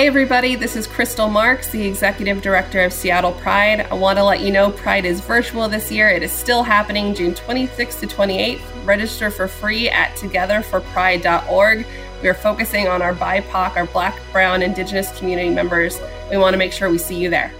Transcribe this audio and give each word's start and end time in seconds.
Hey, 0.00 0.06
everybody, 0.06 0.54
this 0.54 0.76
is 0.76 0.86
Crystal 0.86 1.28
Marks, 1.28 1.68
the 1.68 1.86
Executive 1.86 2.40
Director 2.40 2.80
of 2.80 2.90
Seattle 2.90 3.32
Pride. 3.32 3.80
I 3.80 3.92
want 3.92 4.18
to 4.18 4.24
let 4.24 4.40
you 4.40 4.50
know 4.50 4.70
Pride 4.70 5.04
is 5.04 5.20
virtual 5.20 5.68
this 5.68 5.92
year. 5.92 6.08
It 6.08 6.22
is 6.22 6.32
still 6.32 6.62
happening 6.62 7.14
June 7.14 7.34
26th 7.34 8.00
to 8.00 8.06
28th. 8.06 8.62
Register 8.86 9.30
for 9.30 9.46
free 9.46 9.90
at 9.90 10.16
togetherforpride.org. 10.16 11.86
We 12.22 12.28
are 12.30 12.34
focusing 12.34 12.88
on 12.88 13.02
our 13.02 13.12
BIPOC, 13.12 13.76
our 13.76 13.84
Black, 13.84 14.18
Brown, 14.32 14.62
Indigenous 14.62 15.14
community 15.18 15.50
members. 15.50 16.00
We 16.30 16.38
want 16.38 16.54
to 16.54 16.58
make 16.58 16.72
sure 16.72 16.88
we 16.88 16.96
see 16.96 17.16
you 17.16 17.28
there. 17.28 17.52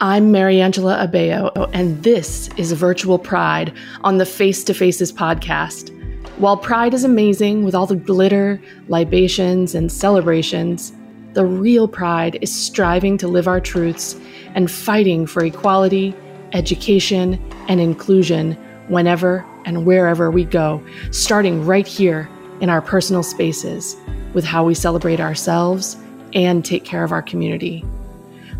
I'm 0.00 0.30
Mariangela 0.30 1.08
Abeo, 1.08 1.70
and 1.72 2.02
this 2.02 2.50
is 2.58 2.72
Virtual 2.72 3.18
Pride 3.18 3.72
on 4.04 4.18
the 4.18 4.26
Face 4.26 4.64
to 4.64 4.74
Faces 4.74 5.14
podcast. 5.14 5.96
While 6.40 6.56
Pride 6.56 6.94
is 6.94 7.04
amazing 7.04 7.64
with 7.66 7.74
all 7.74 7.84
the 7.84 7.96
glitter, 7.96 8.62
libations, 8.88 9.74
and 9.74 9.92
celebrations, 9.92 10.90
the 11.34 11.44
real 11.44 11.86
pride 11.86 12.38
is 12.40 12.50
striving 12.50 13.18
to 13.18 13.28
live 13.28 13.46
our 13.46 13.60
truths 13.60 14.18
and 14.54 14.70
fighting 14.70 15.26
for 15.26 15.44
equality, 15.44 16.14
education, 16.54 17.38
and 17.68 17.78
inclusion 17.78 18.52
whenever 18.88 19.44
and 19.66 19.84
wherever 19.84 20.30
we 20.30 20.44
go, 20.44 20.82
starting 21.10 21.66
right 21.66 21.86
here 21.86 22.26
in 22.62 22.70
our 22.70 22.80
personal 22.80 23.22
spaces 23.22 23.94
with 24.32 24.46
how 24.46 24.64
we 24.64 24.72
celebrate 24.72 25.20
ourselves 25.20 25.98
and 26.32 26.64
take 26.64 26.86
care 26.86 27.04
of 27.04 27.12
our 27.12 27.20
community. 27.20 27.84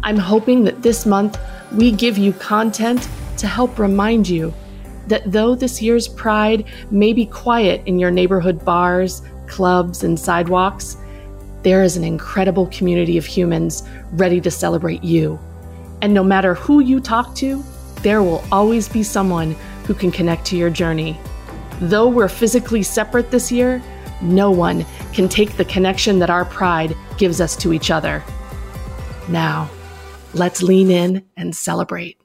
I'm 0.02 0.19
hoping 0.19 0.64
that 0.64 0.83
this 0.83 1.06
month 1.06 1.38
we 1.72 1.92
give 1.92 2.19
you 2.19 2.34
content 2.34 3.08
to 3.38 3.47
help 3.47 3.78
remind 3.78 4.28
you 4.28 4.52
that 5.10 5.30
though 5.30 5.55
this 5.55 5.82
year's 5.82 6.09
Pride 6.09 6.64
may 6.91 7.12
be 7.12 7.27
quiet 7.27 7.82
in 7.87 7.98
your 7.98 8.10
neighborhood 8.10 8.64
bars, 8.64 9.23
clubs, 9.46 10.02
and 10.02 10.19
sidewalks, 10.19 10.96
there 11.62 11.83
is 11.83 11.96
an 11.96 12.05
incredible 12.05 12.66
community 12.69 13.19
of 13.19 13.27
humans 13.27 13.83
ready 14.12 14.41
to 14.41 14.50
celebrate 14.50 15.05
you. 15.05 15.38
And 16.00 16.14
no 16.14 16.25
matter 16.25 16.55
who 16.55 16.81
you 16.81 17.00
talk 17.00 17.34
to, 17.36 17.62
there 18.03 18.22
will 18.22 18.42
always 18.50 18.88
be 18.88 19.03
someone 19.03 19.53
who 19.84 19.92
can 19.92 20.11
connect 20.11 20.47
to 20.47 20.56
your 20.56 20.70
journey. 20.70 21.19
Though 21.81 22.08
we're 22.08 22.28
physically 22.28 22.83
separate 22.83 23.31
this 23.31 23.53
year, 23.53 23.83
no 24.22 24.50
one 24.50 24.86
can 25.12 25.28
take 25.28 25.56
the 25.56 25.64
connection 25.64 26.19
that 26.20 26.31
our 26.31 26.44
pride 26.44 26.94
gives 27.19 27.41
us 27.41 27.56
to 27.56 27.72
each 27.72 27.91
other. 27.91 28.22
Now, 29.28 29.70
let's 30.34 30.62
lean 30.62 30.91
in 30.91 31.25
and 31.36 31.55
celebrate. 31.55 32.19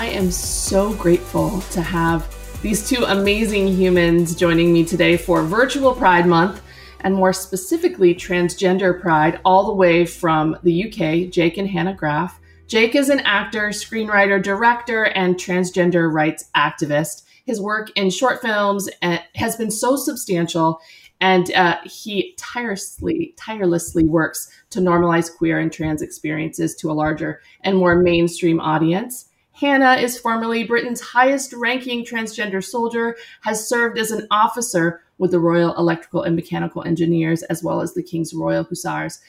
I 0.00 0.06
am 0.06 0.30
so 0.30 0.94
grateful 0.94 1.60
to 1.72 1.82
have 1.82 2.34
these 2.62 2.88
two 2.88 3.04
amazing 3.04 3.68
humans 3.68 4.34
joining 4.34 4.72
me 4.72 4.82
today 4.82 5.18
for 5.18 5.42
Virtual 5.42 5.94
Pride 5.94 6.26
Month 6.26 6.62
and 7.00 7.14
more 7.14 7.34
specifically 7.34 8.14
Transgender 8.14 8.98
Pride, 8.98 9.40
all 9.44 9.66
the 9.66 9.74
way 9.74 10.06
from 10.06 10.56
the 10.62 10.86
UK, 10.86 11.30
Jake 11.30 11.58
and 11.58 11.68
Hannah 11.68 11.92
Graf. 11.92 12.40
Jake 12.66 12.94
is 12.94 13.10
an 13.10 13.20
actor, 13.26 13.68
screenwriter, 13.68 14.42
director, 14.42 15.04
and 15.04 15.36
transgender 15.36 16.10
rights 16.10 16.48
activist. 16.56 17.24
His 17.44 17.60
work 17.60 17.90
in 17.94 18.08
short 18.08 18.40
films 18.40 18.88
uh, 19.02 19.18
has 19.34 19.56
been 19.56 19.70
so 19.70 19.96
substantial, 19.96 20.80
and 21.20 21.52
uh, 21.52 21.76
he 21.84 22.34
tirelessly, 22.38 23.34
tirelessly 23.36 24.04
works 24.04 24.50
to 24.70 24.80
normalize 24.80 25.30
queer 25.30 25.58
and 25.58 25.70
trans 25.70 26.00
experiences 26.00 26.74
to 26.76 26.90
a 26.90 26.94
larger 26.94 27.42
and 27.64 27.76
more 27.76 27.96
mainstream 27.96 28.60
audience. 28.60 29.26
Hannah 29.60 30.00
is 30.00 30.18
formerly 30.18 30.64
Britain's 30.64 31.02
highest 31.02 31.52
ranking 31.52 32.02
transgender 32.02 32.64
soldier, 32.64 33.18
has 33.42 33.68
served 33.68 33.98
as 33.98 34.10
an 34.10 34.26
officer 34.30 35.02
with 35.18 35.32
the 35.32 35.38
Royal 35.38 35.74
Electrical 35.76 36.22
and 36.22 36.34
Mechanical 36.34 36.82
Engineers, 36.82 37.42
as 37.42 37.62
well 37.62 37.82
as 37.82 37.92
the 37.92 38.02
King's 38.02 38.32
Royal 38.32 38.64
Hussars. 38.64 39.20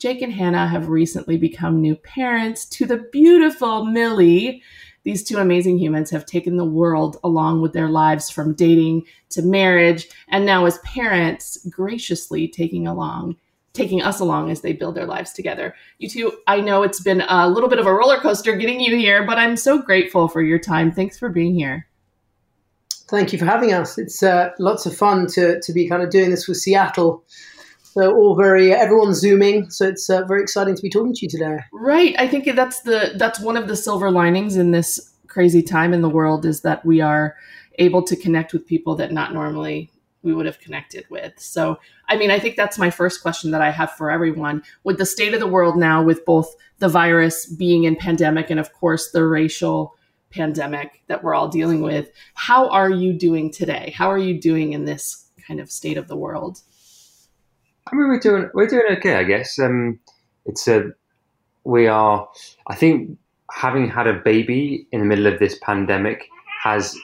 Jake 0.00 0.20
and 0.20 0.32
Hannah 0.32 0.66
have 0.66 0.88
recently 0.88 1.36
become 1.36 1.80
new 1.80 1.94
parents 1.94 2.64
to 2.70 2.86
the 2.86 3.06
beautiful 3.12 3.84
Millie. 3.84 4.64
These 5.04 5.22
two 5.22 5.38
amazing 5.38 5.78
humans 5.78 6.10
have 6.10 6.26
taken 6.26 6.56
the 6.56 6.64
world 6.64 7.18
along 7.22 7.62
with 7.62 7.72
their 7.72 7.88
lives 7.88 8.30
from 8.30 8.54
dating 8.54 9.04
to 9.30 9.42
marriage, 9.42 10.08
and 10.26 10.44
now 10.44 10.66
as 10.66 10.78
parents, 10.78 11.56
graciously 11.70 12.48
taking 12.48 12.88
along 12.88 13.36
taking 13.78 14.02
us 14.02 14.20
along 14.20 14.50
as 14.50 14.60
they 14.60 14.72
build 14.72 14.94
their 14.94 15.06
lives 15.06 15.32
together. 15.32 15.74
You 15.98 16.10
two, 16.10 16.32
I 16.46 16.60
know 16.60 16.82
it's 16.82 17.00
been 17.00 17.22
a 17.22 17.48
little 17.48 17.68
bit 17.68 17.78
of 17.78 17.86
a 17.86 17.94
roller 17.94 18.18
coaster 18.18 18.56
getting 18.56 18.80
you 18.80 18.96
here, 18.96 19.24
but 19.24 19.38
I'm 19.38 19.56
so 19.56 19.80
grateful 19.80 20.28
for 20.28 20.42
your 20.42 20.58
time. 20.58 20.92
Thanks 20.92 21.18
for 21.18 21.28
being 21.28 21.54
here. 21.54 21.86
Thank 23.08 23.32
you 23.32 23.38
for 23.38 23.46
having 23.46 23.72
us. 23.72 23.96
It's 23.96 24.22
uh, 24.22 24.50
lots 24.58 24.84
of 24.84 24.94
fun 24.94 25.28
to, 25.28 25.60
to 25.60 25.72
be 25.72 25.88
kind 25.88 26.02
of 26.02 26.10
doing 26.10 26.30
this 26.30 26.46
with 26.46 26.58
Seattle. 26.58 27.24
So 27.82 28.14
all 28.14 28.36
very 28.36 28.72
everyone's 28.72 29.18
zooming, 29.18 29.70
so 29.70 29.88
it's 29.88 30.10
uh, 30.10 30.24
very 30.26 30.42
exciting 30.42 30.74
to 30.76 30.82
be 30.82 30.90
talking 30.90 31.14
to 31.14 31.20
you 31.22 31.28
today. 31.28 31.58
Right. 31.72 32.14
I 32.18 32.28
think 32.28 32.44
that's 32.54 32.82
the 32.82 33.14
that's 33.16 33.40
one 33.40 33.56
of 33.56 33.66
the 33.66 33.76
silver 33.76 34.10
linings 34.10 34.56
in 34.56 34.72
this 34.72 35.14
crazy 35.26 35.62
time 35.62 35.94
in 35.94 36.02
the 36.02 36.08
world 36.08 36.44
is 36.44 36.60
that 36.62 36.84
we 36.84 37.00
are 37.00 37.34
able 37.78 38.02
to 38.02 38.14
connect 38.14 38.52
with 38.52 38.66
people 38.66 38.94
that 38.96 39.10
not 39.10 39.32
normally 39.32 39.90
we 40.22 40.34
would 40.34 40.46
have 40.46 40.60
connected 40.60 41.04
with. 41.10 41.38
So, 41.38 41.78
I 42.08 42.16
mean, 42.16 42.30
I 42.30 42.38
think 42.38 42.56
that's 42.56 42.78
my 42.78 42.90
first 42.90 43.22
question 43.22 43.50
that 43.52 43.62
I 43.62 43.70
have 43.70 43.92
for 43.92 44.10
everyone. 44.10 44.62
With 44.84 44.98
the 44.98 45.06
state 45.06 45.34
of 45.34 45.40
the 45.40 45.46
world 45.46 45.76
now, 45.76 46.02
with 46.02 46.24
both 46.24 46.54
the 46.78 46.88
virus 46.88 47.46
being 47.46 47.84
in 47.84 47.96
pandemic 47.96 48.50
and, 48.50 48.60
of 48.60 48.72
course, 48.72 49.10
the 49.10 49.24
racial 49.24 49.94
pandemic 50.30 51.02
that 51.06 51.22
we're 51.22 51.34
all 51.34 51.48
dealing 51.48 51.82
with, 51.82 52.10
how 52.34 52.68
are 52.68 52.90
you 52.90 53.12
doing 53.12 53.50
today? 53.50 53.94
How 53.96 54.10
are 54.10 54.18
you 54.18 54.40
doing 54.40 54.72
in 54.72 54.84
this 54.84 55.28
kind 55.46 55.60
of 55.60 55.70
state 55.70 55.96
of 55.96 56.08
the 56.08 56.16
world? 56.16 56.60
I 57.90 57.96
mean, 57.96 58.08
we're 58.08 58.20
doing 58.20 58.50
we're 58.52 58.66
doing 58.66 58.84
okay, 58.98 59.14
I 59.14 59.24
guess. 59.24 59.58
Um, 59.58 59.98
it's 60.44 60.68
a 60.68 60.90
we 61.64 61.86
are. 61.86 62.28
I 62.66 62.74
think 62.74 63.18
having 63.50 63.88
had 63.88 64.06
a 64.06 64.14
baby 64.14 64.86
in 64.92 65.00
the 65.00 65.06
middle 65.06 65.26
of 65.26 65.38
this 65.38 65.58
pandemic 65.62 66.28
has 66.62 66.96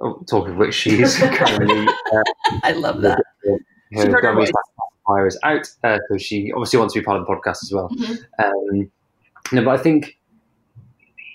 oh, 0.00 0.24
talking 0.28 0.52
of 0.52 0.58
which, 0.58 0.74
she's 0.74 1.16
currently. 1.18 1.86
Uh, 2.12 2.22
I 2.62 2.72
love 2.72 3.02
that. 3.02 3.22
Her, 3.92 4.10
her 4.10 4.44
fire 5.06 5.26
is 5.26 5.38
out, 5.42 5.68
uh, 5.84 5.98
so 6.08 6.18
she 6.18 6.52
obviously 6.52 6.78
wants 6.78 6.94
to 6.94 7.00
be 7.00 7.04
part 7.04 7.20
of 7.20 7.26
the 7.26 7.32
podcast 7.32 7.62
as 7.62 7.72
well. 7.72 7.88
Mm-hmm. 7.90 8.44
Um, 8.44 8.90
no, 9.52 9.64
but 9.64 9.78
I 9.78 9.82
think 9.82 10.18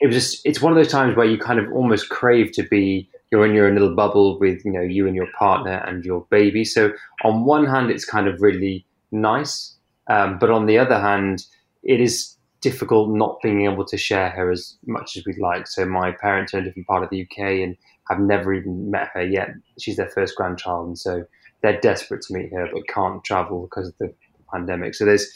it 0.01 0.07
was 0.07 0.15
just 0.15 0.41
it's 0.45 0.61
one 0.61 0.71
of 0.71 0.77
those 0.77 0.91
times 0.91 1.15
where 1.15 1.25
you 1.25 1.37
kind 1.37 1.59
of 1.59 1.71
almost 1.73 2.09
crave 2.09 2.51
to 2.53 2.63
be 2.63 3.09
you're 3.31 3.45
in 3.45 3.53
your 3.53 3.67
own 3.67 3.73
little 3.73 3.95
bubble 3.95 4.39
with 4.39 4.63
you 4.65 4.71
know 4.71 4.81
you 4.81 5.07
and 5.07 5.15
your 5.15 5.27
partner 5.37 5.83
and 5.85 6.03
your 6.03 6.25
baby. 6.29 6.65
So 6.65 6.91
on 7.23 7.45
one 7.45 7.65
hand, 7.65 7.91
it's 7.91 8.05
kind 8.05 8.27
of 8.27 8.41
really 8.41 8.85
nice, 9.11 9.75
um, 10.07 10.39
but 10.39 10.49
on 10.49 10.65
the 10.65 10.77
other 10.77 10.99
hand, 10.99 11.45
it 11.83 12.01
is 12.01 12.35
difficult 12.61 13.09
not 13.09 13.37
being 13.41 13.65
able 13.65 13.85
to 13.85 13.97
share 13.97 14.29
her 14.31 14.51
as 14.51 14.77
much 14.85 15.15
as 15.15 15.25
we'd 15.25 15.39
like. 15.39 15.67
So 15.67 15.85
my 15.85 16.11
parents 16.11 16.53
are 16.53 16.57
in 16.57 16.63
a 16.63 16.67
different 16.67 16.87
part 16.87 17.03
of 17.03 17.09
the 17.09 17.21
UK, 17.21 17.37
and 17.61 17.77
have 18.09 18.19
never 18.19 18.53
even 18.53 18.89
met 18.91 19.09
her 19.13 19.25
yet. 19.25 19.49
She's 19.79 19.97
their 19.97 20.09
first 20.09 20.35
grandchild, 20.35 20.87
and 20.87 20.99
so 20.99 21.25
they're 21.61 21.79
desperate 21.79 22.21
to 22.23 22.33
meet 22.33 22.51
her, 22.53 22.67
but 22.71 22.87
can't 22.87 23.23
travel 23.23 23.63
because 23.63 23.89
of 23.89 23.97
the 23.99 24.13
pandemic. 24.51 24.95
So 24.95 25.05
there's 25.05 25.31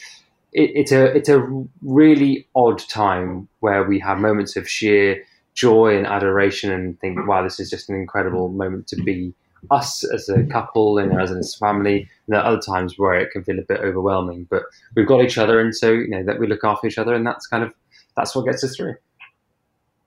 it, 0.52 0.70
it's 0.74 0.92
a 0.92 1.04
it's 1.16 1.28
a 1.28 1.46
really 1.82 2.46
odd 2.54 2.78
time 2.78 3.48
where 3.60 3.84
we 3.84 3.98
have 4.00 4.18
moments 4.18 4.56
of 4.56 4.68
sheer 4.68 5.22
joy 5.54 5.96
and 5.96 6.06
adoration, 6.06 6.72
and 6.72 6.98
think, 7.00 7.28
wow, 7.28 7.42
this 7.42 7.60
is 7.60 7.70
just 7.70 7.88
an 7.88 7.96
incredible 7.96 8.48
moment 8.48 8.88
to 8.88 8.96
be 8.96 9.32
us 9.70 10.04
as 10.04 10.28
a 10.28 10.44
couple 10.44 10.98
and 10.98 11.18
as 11.20 11.30
a 11.30 11.58
family. 11.58 12.00
And 12.00 12.34
there 12.34 12.40
are 12.40 12.46
other 12.46 12.60
times 12.60 12.98
where 12.98 13.14
it 13.14 13.30
can 13.30 13.44
feel 13.44 13.58
a 13.58 13.62
bit 13.62 13.80
overwhelming, 13.80 14.46
but 14.50 14.64
we've 14.96 15.06
got 15.06 15.22
each 15.22 15.38
other, 15.38 15.60
and 15.60 15.74
so 15.74 15.90
you 15.92 16.08
know 16.08 16.24
that 16.24 16.40
we 16.40 16.46
look 16.46 16.64
after 16.64 16.86
each 16.86 16.98
other, 16.98 17.14
and 17.14 17.26
that's 17.26 17.46
kind 17.46 17.62
of 17.62 17.72
that's 18.16 18.34
what 18.34 18.46
gets 18.46 18.64
us 18.64 18.76
through. 18.76 18.94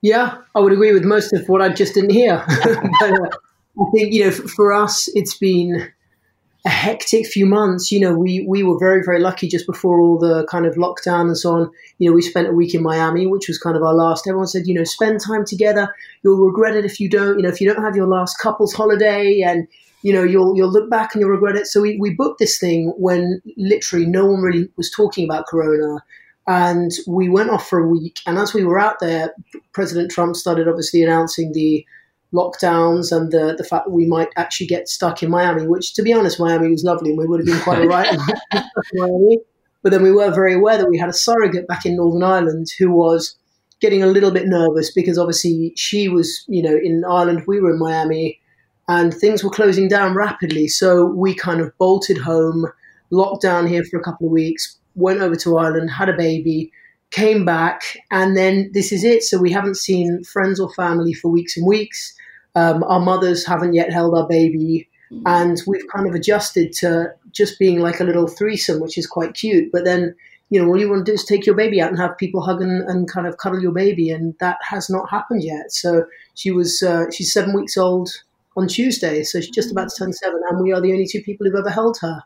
Yeah, 0.02 0.38
I 0.54 0.60
would 0.60 0.72
agree 0.72 0.92
with 0.92 1.04
most 1.04 1.32
of 1.32 1.48
what 1.48 1.60
I 1.60 1.70
just 1.70 1.94
didn't 1.94 2.10
hear. 2.10 2.44
but, 3.00 3.12
uh, 3.12 3.28
I 3.80 3.84
think 3.92 4.12
you 4.12 4.24
know, 4.24 4.30
for, 4.30 4.48
for 4.48 4.72
us, 4.72 5.08
it's 5.14 5.36
been 5.36 5.90
a 6.64 6.68
hectic 6.68 7.26
few 7.26 7.46
months. 7.46 7.90
You 7.90 8.00
know, 8.00 8.14
we 8.14 8.44
we 8.48 8.62
were 8.62 8.78
very 8.78 9.02
very 9.04 9.20
lucky 9.20 9.48
just 9.48 9.66
before 9.66 10.00
all 10.00 10.18
the 10.18 10.46
kind 10.46 10.66
of 10.66 10.74
lockdown 10.74 11.22
and 11.22 11.38
so 11.38 11.52
on. 11.54 11.70
You 11.98 12.10
know, 12.10 12.14
we 12.14 12.22
spent 12.22 12.48
a 12.48 12.52
week 12.52 12.74
in 12.74 12.82
Miami, 12.82 13.26
which 13.26 13.48
was 13.48 13.58
kind 13.58 13.76
of 13.76 13.82
our 13.82 13.94
last. 13.94 14.26
Everyone 14.26 14.46
said, 14.46 14.66
you 14.66 14.74
know, 14.74 14.84
spend 14.84 15.20
time 15.20 15.44
together. 15.44 15.94
You'll 16.22 16.44
regret 16.44 16.76
it 16.76 16.84
if 16.84 17.00
you 17.00 17.08
don't. 17.08 17.38
You 17.38 17.42
know, 17.42 17.48
if 17.48 17.60
you 17.60 17.72
don't 17.72 17.82
have 17.82 17.96
your 17.96 18.08
last 18.08 18.38
couples 18.38 18.72
holiday, 18.72 19.42
and 19.42 19.66
you 20.02 20.12
know, 20.12 20.22
you'll 20.22 20.56
you'll 20.56 20.72
look 20.72 20.90
back 20.90 21.14
and 21.14 21.20
you'll 21.20 21.30
regret 21.30 21.56
it. 21.56 21.66
So 21.66 21.80
we 21.80 21.96
we 21.98 22.14
booked 22.14 22.38
this 22.38 22.58
thing 22.58 22.92
when 22.96 23.40
literally 23.56 24.06
no 24.06 24.26
one 24.26 24.42
really 24.42 24.68
was 24.76 24.90
talking 24.90 25.24
about 25.24 25.46
Corona. 25.46 26.02
And 26.48 26.90
we 27.06 27.28
went 27.28 27.50
off 27.50 27.68
for 27.68 27.78
a 27.78 27.86
week. 27.86 28.20
And 28.26 28.38
as 28.38 28.54
we 28.54 28.64
were 28.64 28.78
out 28.78 29.00
there, 29.00 29.34
President 29.72 30.10
Trump 30.10 30.34
started 30.34 30.66
obviously 30.66 31.02
announcing 31.02 31.52
the 31.52 31.84
lockdowns 32.32 33.14
and 33.14 33.30
the, 33.30 33.54
the 33.56 33.64
fact 33.64 33.86
that 33.86 33.92
we 33.92 34.06
might 34.06 34.28
actually 34.36 34.66
get 34.66 34.88
stuck 34.88 35.22
in 35.22 35.30
Miami, 35.30 35.66
which, 35.66 35.94
to 35.94 36.02
be 36.02 36.12
honest, 36.12 36.40
Miami 36.40 36.70
was 36.70 36.84
lovely 36.84 37.10
and 37.10 37.18
we 37.18 37.26
would 37.26 37.40
have 37.40 37.46
been 37.46 37.60
quite 37.60 37.78
all 37.82 37.86
right 37.86 38.18
Miami. 38.94 39.38
But 39.82 39.92
then 39.92 40.02
we 40.02 40.10
were 40.10 40.30
very 40.30 40.54
aware 40.54 40.78
that 40.78 40.88
we 40.88 40.98
had 40.98 41.10
a 41.10 41.14
surrogate 41.14 41.68
back 41.68 41.86
in 41.86 41.96
Northern 41.96 42.22
Ireland 42.22 42.66
who 42.78 42.90
was 42.90 43.36
getting 43.80 44.02
a 44.02 44.06
little 44.06 44.30
bit 44.30 44.46
nervous 44.46 44.90
because 44.92 45.18
obviously 45.18 45.72
she 45.76 46.08
was, 46.08 46.44
you 46.48 46.62
know, 46.62 46.76
in 46.76 47.04
Ireland, 47.08 47.44
we 47.46 47.60
were 47.60 47.72
in 47.72 47.78
Miami, 47.78 48.40
and 48.88 49.14
things 49.14 49.44
were 49.44 49.50
closing 49.50 49.86
down 49.86 50.14
rapidly. 50.14 50.66
So 50.66 51.06
we 51.06 51.34
kind 51.34 51.60
of 51.60 51.76
bolted 51.78 52.18
home, 52.18 52.66
locked 53.10 53.42
down 53.42 53.66
here 53.66 53.84
for 53.84 54.00
a 54.00 54.02
couple 54.02 54.26
of 54.26 54.32
weeks, 54.32 54.77
went 54.98 55.20
over 55.20 55.36
to 55.36 55.56
Ireland, 55.56 55.90
had 55.90 56.08
a 56.08 56.16
baby, 56.16 56.72
came 57.10 57.44
back, 57.44 57.82
and 58.10 58.36
then 58.36 58.70
this 58.74 58.92
is 58.92 59.04
it. 59.04 59.22
So 59.22 59.38
we 59.38 59.52
haven't 59.52 59.76
seen 59.76 60.24
friends 60.24 60.60
or 60.60 60.72
family 60.74 61.12
for 61.14 61.30
weeks 61.30 61.56
and 61.56 61.66
weeks. 61.66 62.14
Um, 62.54 62.82
our 62.84 63.00
mothers 63.00 63.46
haven't 63.46 63.74
yet 63.74 63.92
held 63.92 64.16
our 64.16 64.26
baby, 64.26 64.88
mm. 65.12 65.22
and 65.26 65.60
we've 65.66 65.86
kind 65.94 66.08
of 66.08 66.14
adjusted 66.14 66.72
to 66.74 67.12
just 67.30 67.58
being 67.58 67.80
like 67.80 68.00
a 68.00 68.04
little 68.04 68.26
threesome, 68.26 68.80
which 68.80 68.98
is 68.98 69.06
quite 69.06 69.34
cute. 69.34 69.70
But 69.72 69.84
then 69.84 70.14
you 70.50 70.60
know, 70.60 70.68
all 70.68 70.80
you 70.80 70.88
want 70.88 71.04
to 71.04 71.12
do 71.12 71.14
is 71.14 71.24
take 71.24 71.44
your 71.44 71.54
baby 71.54 71.80
out 71.80 71.90
and 71.90 71.98
have 71.98 72.16
people 72.16 72.40
hug 72.40 72.62
and, 72.62 72.82
and 72.88 73.10
kind 73.10 73.26
of 73.26 73.36
cuddle 73.36 73.60
your 73.60 73.72
baby, 73.72 74.10
and 74.10 74.34
that 74.40 74.58
has 74.62 74.88
not 74.88 75.10
happened 75.10 75.42
yet. 75.42 75.70
So 75.72 76.06
she 76.34 76.50
was 76.50 76.82
uh, 76.82 77.10
she's 77.10 77.32
seven 77.32 77.54
weeks 77.54 77.76
old 77.76 78.10
on 78.56 78.66
Tuesday, 78.66 79.22
so 79.22 79.40
she's 79.40 79.50
just 79.50 79.70
about 79.70 79.90
to 79.90 79.96
turn 79.96 80.12
seven, 80.12 80.40
and 80.48 80.62
we 80.62 80.72
are 80.72 80.80
the 80.80 80.92
only 80.92 81.06
two 81.06 81.22
people 81.22 81.46
who've 81.46 81.58
ever 81.58 81.70
held 81.70 81.98
her. 82.00 82.22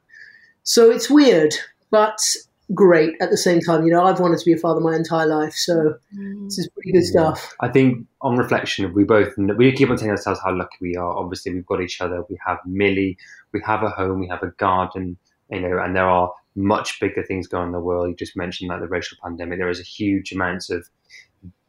So 0.63 0.91
it's 0.91 1.11
weird, 1.11 1.55
but 1.91 2.19
great 2.75 3.15
at 3.21 3.31
the 3.31 3.37
same 3.37 3.61
time. 3.61 3.85
You 3.85 3.93
know, 3.93 4.05
I've 4.05 4.21
wanted 4.21 4.39
to 4.39 4.45
be 4.45 4.53
a 4.53 4.57
father 4.57 4.81
my 4.81 4.95
entire 4.95 5.27
life, 5.27 5.55
so 5.55 5.95
mm. 6.17 6.45
this 6.45 6.59
is 6.59 6.69
pretty 6.69 6.93
good 6.93 7.05
stuff. 7.05 7.55
I 7.61 7.69
think 7.69 8.07
on 8.21 8.37
reflection, 8.37 8.93
we 8.95 9.05
both 9.05 9.33
we 9.37 9.73
keep 9.73 9.91
on 9.91 9.97
telling 9.97 10.11
ourselves 10.11 10.41
how 10.45 10.55
lucky 10.55 10.77
we 10.81 10.97
are. 10.97 11.17
Obviously, 11.17 11.53
we've 11.53 11.67
got 11.67 11.81
each 11.81 12.01
other. 12.01 12.23
We 12.29 12.39
have 12.47 12.59
Millie. 12.67 13.17
We 13.53 13.63
have 13.65 13.83
a 13.83 13.91
home. 13.91 14.21
We 14.21 14.29
have 14.29 14.43
a 14.43 14.51
garden. 14.53 15.17
You 15.51 15.61
know, 15.61 15.79
and 15.79 15.95
there 15.95 16.09
are 16.09 16.33
much 16.55 17.01
bigger 17.01 17.23
things 17.23 17.47
going 17.47 17.63
on 17.63 17.69
in 17.69 17.73
the 17.73 17.81
world. 17.81 18.09
You 18.09 18.15
just 18.15 18.37
mentioned 18.37 18.69
like 18.69 18.81
the 18.81 18.89
racial 18.89 19.19
pandemic. 19.23 19.59
There 19.59 19.69
is 19.69 19.81
a 19.81 19.85
huge 19.85 20.33
amount 20.33 20.71
of 20.71 20.89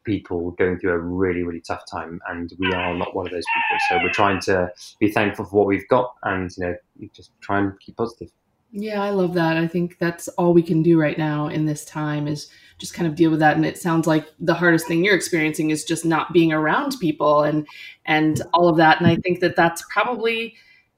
people 0.04 0.52
going 0.52 0.78
through 0.80 0.92
a 0.92 1.00
really, 1.00 1.44
really 1.44 1.62
tough 1.62 1.84
time, 1.90 2.22
and 2.30 2.52
we 2.60 2.72
are 2.74 2.94
not 2.94 3.16
one 3.16 3.26
of 3.26 3.32
those 3.32 3.46
people. 3.56 3.80
So 3.90 3.98
we're 4.04 4.14
trying 4.14 4.40
to 4.42 4.72
be 5.00 5.12
thankful 5.12 5.46
for 5.46 5.58
what 5.58 5.68
we've 5.68 5.88
got, 5.88 6.14
and 6.24 6.52
you 6.58 6.66
know, 6.66 7.08
just 7.14 7.32
try 7.42 7.60
and 7.60 7.80
keep 7.80 7.98
positive. 7.98 8.30
Yeah, 8.76 9.04
I 9.04 9.12
love 9.12 9.36
that. 9.36 9.56
I 9.56 9.68
think 9.68 10.00
that's 10.00 10.28
all 10.30 10.52
we 10.52 10.64
can 10.64 10.82
do 10.82 11.00
right 11.00 11.18
now 11.18 11.48
in 11.48 11.66
this 11.66 11.86
time 11.86 12.28
is 12.28 12.50
just 12.80 12.96
kind 12.96 13.08
of 13.08 13.14
deal 13.14 13.30
with 13.30 13.40
that. 13.40 13.56
And 13.56 13.66
it 13.68 13.78
sounds 13.78 14.08
like 14.08 14.26
the 14.40 14.56
hardest 14.56 14.88
thing 14.88 15.06
you're 15.06 15.16
experiencing 15.16 15.70
is 15.70 15.86
just 15.86 16.06
not 16.06 16.34
being 16.34 16.52
around 16.52 16.96
people 17.00 17.44
and 17.44 17.68
and 18.06 18.42
all 18.52 18.68
of 18.68 18.78
that. 18.78 19.00
And 19.00 19.06
I 19.06 19.18
think 19.18 19.42
that 19.42 19.56
that's 19.56 19.84
probably 19.92 20.56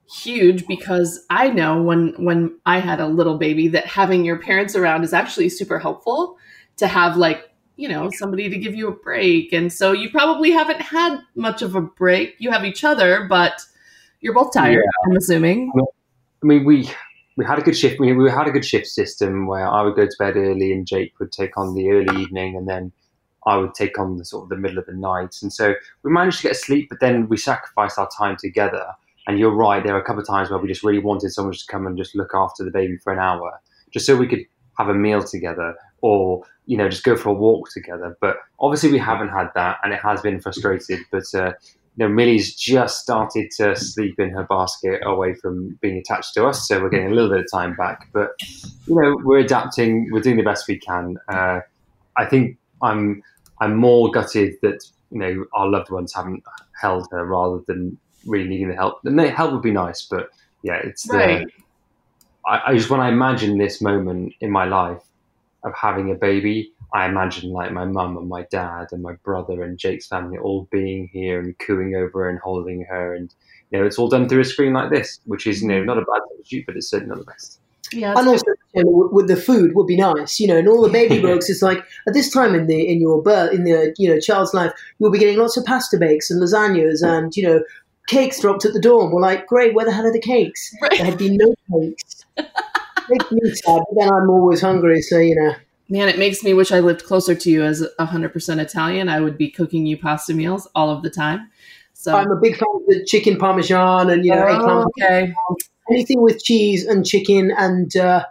huge 0.09 0.65
because 0.67 1.25
I 1.29 1.49
know 1.49 1.81
when 1.81 2.13
when 2.17 2.57
I 2.65 2.79
had 2.79 3.01
a 3.01 3.07
little 3.07 3.37
baby 3.37 3.67
that 3.69 3.85
having 3.85 4.23
your 4.23 4.39
parents 4.39 4.73
around 4.73 5.03
is 5.03 5.13
actually 5.13 5.49
super 5.49 5.77
helpful 5.77 6.37
to 6.77 6.87
have 6.87 7.17
like 7.17 7.49
you 7.75 7.89
know 7.89 8.09
somebody 8.13 8.49
to 8.49 8.57
give 8.57 8.73
you 8.73 8.87
a 8.87 8.91
break 8.91 9.51
and 9.51 9.73
so 9.73 9.91
you 9.91 10.09
probably 10.11 10.51
haven't 10.51 10.81
had 10.81 11.19
much 11.35 11.61
of 11.61 11.75
a 11.75 11.81
break 11.81 12.35
you 12.37 12.51
have 12.51 12.63
each 12.63 12.83
other 12.83 13.25
but 13.27 13.61
you're 14.21 14.33
both 14.33 14.53
tired 14.53 14.83
yeah. 14.83 15.09
i'm 15.09 15.17
assuming 15.17 15.71
i 15.75 16.45
mean 16.45 16.63
we 16.63 16.89
we 17.35 17.45
had 17.45 17.59
a 17.59 17.61
good 17.61 17.77
shift 17.77 17.99
we, 17.99 18.13
we 18.13 18.29
had 18.29 18.47
a 18.47 18.51
good 18.51 18.65
shift 18.65 18.87
system 18.87 19.47
where 19.47 19.67
i 19.67 19.81
would 19.81 19.95
go 19.95 20.05
to 20.05 20.15
bed 20.19 20.35
early 20.35 20.71
and 20.71 20.87
jake 20.87 21.13
would 21.19 21.31
take 21.31 21.57
on 21.57 21.75
the 21.75 21.89
early 21.89 22.21
evening 22.21 22.55
and 22.55 22.67
then 22.67 22.91
I 23.45 23.57
would 23.57 23.75
take 23.75 23.99
on 23.99 24.17
the 24.17 24.25
sort 24.25 24.43
of 24.43 24.49
the 24.49 24.57
middle 24.57 24.79
of 24.79 24.85
the 24.85 24.93
night. 24.93 25.35
And 25.41 25.53
so 25.53 25.75
we 26.03 26.11
managed 26.11 26.37
to 26.37 26.47
get 26.47 26.55
sleep, 26.55 26.89
but 26.89 26.99
then 26.99 27.27
we 27.27 27.37
sacrificed 27.37 27.99
our 27.99 28.09
time 28.17 28.37
together. 28.37 28.85
And 29.27 29.39
you're 29.39 29.55
right, 29.55 29.83
there 29.83 29.93
were 29.93 30.01
a 30.01 30.03
couple 30.03 30.21
of 30.21 30.27
times 30.27 30.49
where 30.49 30.59
we 30.59 30.67
just 30.67 30.83
really 30.83 30.99
wanted 30.99 31.31
someone 31.31 31.53
to 31.53 31.65
come 31.67 31.87
and 31.87 31.97
just 31.97 32.15
look 32.15 32.31
after 32.33 32.63
the 32.63 32.71
baby 32.71 32.97
for 32.97 33.13
an 33.13 33.19
hour, 33.19 33.59
just 33.91 34.05
so 34.05 34.15
we 34.15 34.27
could 34.27 34.45
have 34.77 34.89
a 34.89 34.93
meal 34.93 35.23
together 35.23 35.75
or, 36.01 36.43
you 36.65 36.77
know, 36.77 36.89
just 36.89 37.03
go 37.03 37.15
for 37.15 37.29
a 37.29 37.33
walk 37.33 37.69
together. 37.71 38.17
But 38.19 38.37
obviously 38.59 38.91
we 38.91 38.99
haven't 38.99 39.29
had 39.29 39.49
that 39.55 39.77
and 39.83 39.93
it 39.93 39.99
has 40.01 40.21
been 40.21 40.39
frustrated. 40.39 40.99
But, 41.11 41.33
uh, 41.33 41.53
you 41.97 42.07
know, 42.07 42.13
Millie's 42.13 42.55
just 42.55 42.99
started 42.99 43.51
to 43.57 43.75
sleep 43.75 44.19
in 44.19 44.29
her 44.31 44.43
basket 44.43 45.01
away 45.05 45.33
from 45.33 45.77
being 45.81 45.97
attached 45.97 46.33
to 46.33 46.45
us. 46.45 46.67
So 46.67 46.81
we're 46.81 46.89
getting 46.89 47.11
a 47.11 47.15
little 47.15 47.29
bit 47.29 47.39
of 47.39 47.51
time 47.51 47.75
back. 47.75 48.09
But, 48.11 48.31
you 48.85 48.95
know, 48.95 49.15
we're 49.23 49.39
adapting, 49.39 50.09
we're 50.11 50.21
doing 50.21 50.37
the 50.37 50.43
best 50.43 50.67
we 50.67 50.77
can. 50.77 51.17
Uh, 51.29 51.61
I 52.17 52.25
think 52.25 52.57
I'm, 52.81 53.23
I'm 53.61 53.75
more 53.75 54.11
gutted 54.11 54.55
that, 54.61 54.83
you 55.11 55.19
know, 55.19 55.45
our 55.53 55.67
loved 55.67 55.89
ones 55.89 56.13
haven't 56.13 56.43
held 56.79 57.07
her 57.11 57.25
rather 57.25 57.61
than 57.67 57.97
really 58.25 58.47
needing 58.47 58.67
the 58.67 58.75
help. 58.75 58.99
And 59.05 59.17
the 59.17 59.29
help 59.29 59.53
would 59.53 59.61
be 59.61 59.71
nice, 59.71 60.01
but 60.01 60.29
yeah, 60.63 60.81
it's 60.83 61.07
right. 61.07 61.45
the. 61.45 61.51
I, 62.47 62.71
I 62.71 62.73
just 62.75 62.89
when 62.89 62.99
I 62.99 63.09
imagine 63.09 63.57
this 63.57 63.81
moment 63.81 64.33
in 64.41 64.51
my 64.51 64.65
life 64.65 65.01
of 65.63 65.73
having 65.73 66.11
a 66.11 66.15
baby, 66.15 66.71
I 66.95 67.09
imagine 67.09 67.51
like 67.51 67.73
my 67.73 67.83
mum 67.83 68.15
and 68.15 68.29
my 68.29 68.43
dad 68.43 68.87
and 68.93 69.03
my 69.03 69.15
brother 69.15 69.61
and 69.63 69.77
Jake's 69.77 70.07
family 70.07 70.37
all 70.37 70.65
being 70.71 71.09
here 71.11 71.41
and 71.41 71.53
cooing 71.59 71.93
over 71.93 72.23
her 72.23 72.29
and 72.29 72.39
holding 72.39 72.85
her, 72.89 73.13
and 73.13 73.33
you 73.69 73.77
know 73.77 73.85
it's 73.85 73.99
all 73.99 74.07
done 74.07 74.29
through 74.29 74.39
a 74.39 74.45
screen 74.45 74.71
like 74.71 74.91
this, 74.91 75.19
which 75.25 75.45
is 75.45 75.61
you 75.61 75.67
know 75.67 75.83
not 75.83 75.97
a 75.97 76.05
bad 76.05 76.21
thing 76.49 76.63
but 76.65 76.77
it's 76.77 76.89
certainly 76.89 77.13
not 77.13 77.25
the 77.25 77.29
best. 77.29 77.59
Yeah, 77.91 78.13
and 78.17 78.29
also 78.29 78.45
you 78.73 78.85
know, 78.85 79.09
with 79.11 79.27
the 79.27 79.35
food 79.35 79.75
would 79.75 79.87
be 79.87 79.97
nice, 79.97 80.39
you 80.39 80.47
know, 80.47 80.57
and 80.57 80.69
all 80.69 80.81
the 80.81 80.89
baby 80.89 81.19
books. 81.21 81.49
It's 81.49 81.61
like 81.61 81.79
at 82.07 82.13
this 82.13 82.31
time 82.31 82.55
in 82.55 82.67
the 82.67 82.89
in 82.89 83.01
your 83.01 83.21
birth 83.21 83.51
in 83.51 83.65
the 83.65 83.93
you 83.97 84.09
know 84.09 84.17
child's 84.17 84.53
life, 84.53 84.71
you'll 84.97 85.11
be 85.11 85.19
getting 85.19 85.37
lots 85.37 85.57
of 85.57 85.65
pasta 85.65 85.97
bakes 85.97 86.31
and 86.31 86.41
lasagnas 86.41 87.03
and 87.03 87.35
you 87.35 87.43
know 87.43 87.61
cakes 88.07 88.39
dropped 88.39 88.63
at 88.63 88.71
the 88.71 88.79
door. 88.79 89.13
We're 89.13 89.19
like, 89.19 89.47
great, 89.47 89.75
where 89.75 89.85
the 89.85 89.91
hell 89.91 90.05
are 90.05 90.13
the 90.13 90.19
cakes? 90.21 90.73
Right. 90.81 90.91
There 90.91 91.05
had 91.05 91.17
been 91.17 91.35
no 91.35 91.53
cakes. 91.73 92.25
makes 93.09 93.31
me 93.31 93.53
sad, 93.53 93.81
but 93.89 93.99
then 93.99 94.13
I'm 94.13 94.29
always 94.29 94.61
hungry, 94.61 95.01
so 95.01 95.17
you 95.17 95.35
know. 95.35 95.55
Man, 95.87 96.09
it 96.09 96.17
makes 96.17 96.43
me 96.43 96.53
wish 96.53 96.71
I 96.71 96.79
lived 96.79 97.03
closer 97.03 97.35
to 97.35 97.49
you 97.49 97.63
as 97.63 97.85
100% 97.99 98.59
Italian. 98.59 99.07
I 99.07 99.19
would 99.19 99.37
be 99.37 99.51
cooking 99.51 99.85
you 99.85 99.97
pasta 99.97 100.33
meals 100.33 100.67
all 100.73 100.89
of 100.89 101.03
the 101.03 101.09
time. 101.09 101.51
So 101.93 102.15
I'm 102.15 102.31
a 102.31 102.35
big 102.35 102.57
fan 102.57 102.67
of 102.75 102.81
the 102.87 103.05
chicken 103.05 103.37
parmesan 103.37 104.09
and 104.09 104.25
you 104.25 104.31
know 104.31 104.45
oh, 104.47 104.91
Okay. 105.01 105.33
Anything 105.89 106.21
with 106.21 106.43
cheese 106.43 106.85
and 106.85 107.05
chicken 107.05 107.51
and 107.57 107.95
uh, 107.95 108.25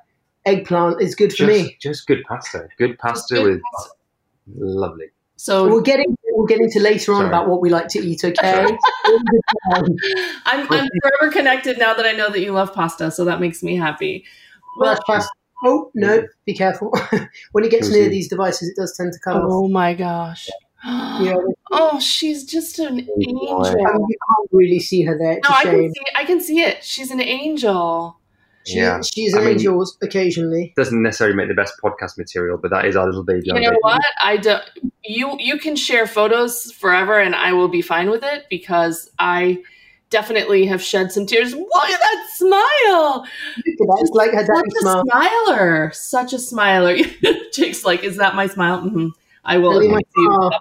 eggplant 0.45 1.01
is 1.01 1.15
good 1.15 1.31
for 1.31 1.47
just, 1.47 1.49
me. 1.49 1.77
Just 1.81 2.07
good 2.07 2.23
pasta. 2.29 2.69
Good 2.79 2.99
pasta 2.99 3.35
good 3.35 3.45
with 3.45 3.63
pasta. 3.75 3.95
lovely. 4.59 5.07
So 5.37 5.69
we're 5.69 5.83
getting 5.83 6.17
we're 6.33 6.47
getting 6.47 6.71
to 6.71 6.81
later 6.81 7.13
on 7.13 7.19
Sorry. 7.19 7.29
about 7.29 7.49
what 7.49 7.61
we 7.61 7.71
like 7.71 7.89
to 7.89 7.99
eat. 7.99 8.25
Okay. 8.25 8.67
I'm 9.73 9.87
I'm 10.45 10.67
forever 10.69 11.33
connected 11.33 11.79
now 11.79 11.95
that 11.95 12.07
I 12.07 12.13
know 12.13 12.31
that 12.31 12.41
you 12.41 12.53
love 12.53 12.73
pasta, 12.75 13.11
so 13.11 13.25
that 13.25 13.41
makes 13.41 13.63
me 13.63 13.77
happy. 13.77 14.25
Well, 14.79 14.99
pasta. 15.07 15.31
Oh 15.65 15.91
no! 15.95 16.27
Be 16.45 16.55
careful. 16.55 16.93
when 17.53 17.65
it 17.65 17.71
gets 17.71 17.91
near 17.91 18.09
these 18.09 18.29
devices, 18.29 18.69
it 18.69 18.77
does 18.77 18.95
tend 18.97 19.13
to 19.15 19.19
come 19.19 19.39
oh 19.39 19.65
off. 19.65 19.71
my 19.71 19.95
gosh. 19.95 20.49
Yeah. 20.85 21.35
oh, 21.73 21.99
she's 22.01 22.45
just 22.45 22.79
an 22.79 23.09
oh, 23.09 23.21
angel. 23.21 23.67
I 23.67 23.75
mean, 23.75 24.07
you 24.09 24.17
can't 24.37 24.49
really 24.53 24.79
see 24.79 25.03
her 25.03 25.17
there. 25.17 25.39
It's 25.39 25.49
no, 25.49 25.55
I 25.55 25.63
can 25.65 25.93
see. 25.93 26.03
I 26.17 26.25
can 26.25 26.41
see 26.41 26.61
it. 26.61 26.85
She's 26.85 27.11
an 27.11 27.21
angel. 27.21 28.19
She, 28.67 28.79
yeah, 28.79 29.03
she's 29.03 29.35
an 29.35 29.41
I 29.41 29.45
mean, 29.45 29.55
angel 29.55 29.85
occasionally. 30.03 30.73
Doesn't 30.77 31.03
necessarily 31.03 31.37
make 31.37 31.49
the 31.49 31.55
best 31.55 31.75
podcast 31.83 32.17
material, 32.17 32.57
but 32.57 32.71
that 32.71 32.87
is 32.87 32.97
our 32.97 33.07
little 33.07 33.25
baby. 33.25 33.43
You 33.45 33.55
know 33.55 33.61
baby. 33.61 33.77
what? 33.81 34.01
I 34.23 34.37
do. 34.39 34.57
You 35.03 35.37
you 35.39 35.59
can 35.59 35.77
share 35.77 36.07
photos 36.07 36.73
forever, 36.73 37.19
and 37.19 37.35
I 37.35 37.53
will 37.53 37.69
be 37.69 37.83
fine 37.83 38.11
with 38.11 38.23
it 38.23 38.47
because 38.49 39.11
I 39.19 39.63
definitely 40.11 40.67
have 40.67 40.83
shed 40.83 41.13
some 41.13 41.27
tears. 41.27 41.55
Look 41.55 41.91
at 41.91 42.01
that 42.01 42.27
smile! 42.35 43.27
That's 43.67 44.11
like 44.13 44.33
her 44.33 44.45
such 44.45 44.67
a 44.67 44.81
smile. 44.81 45.03
smiler, 45.07 45.91
such 45.93 46.33
a 46.33 46.39
smiler. 46.39 46.97
Jake's 47.53 47.85
like, 47.85 48.05
"Is 48.05 48.17
that 48.17 48.35
my 48.35 48.47
smile?" 48.47 48.83
Mm-hmm. 48.83 49.09
I 49.45 49.59
will. 49.59 49.79
Really 49.79 50.05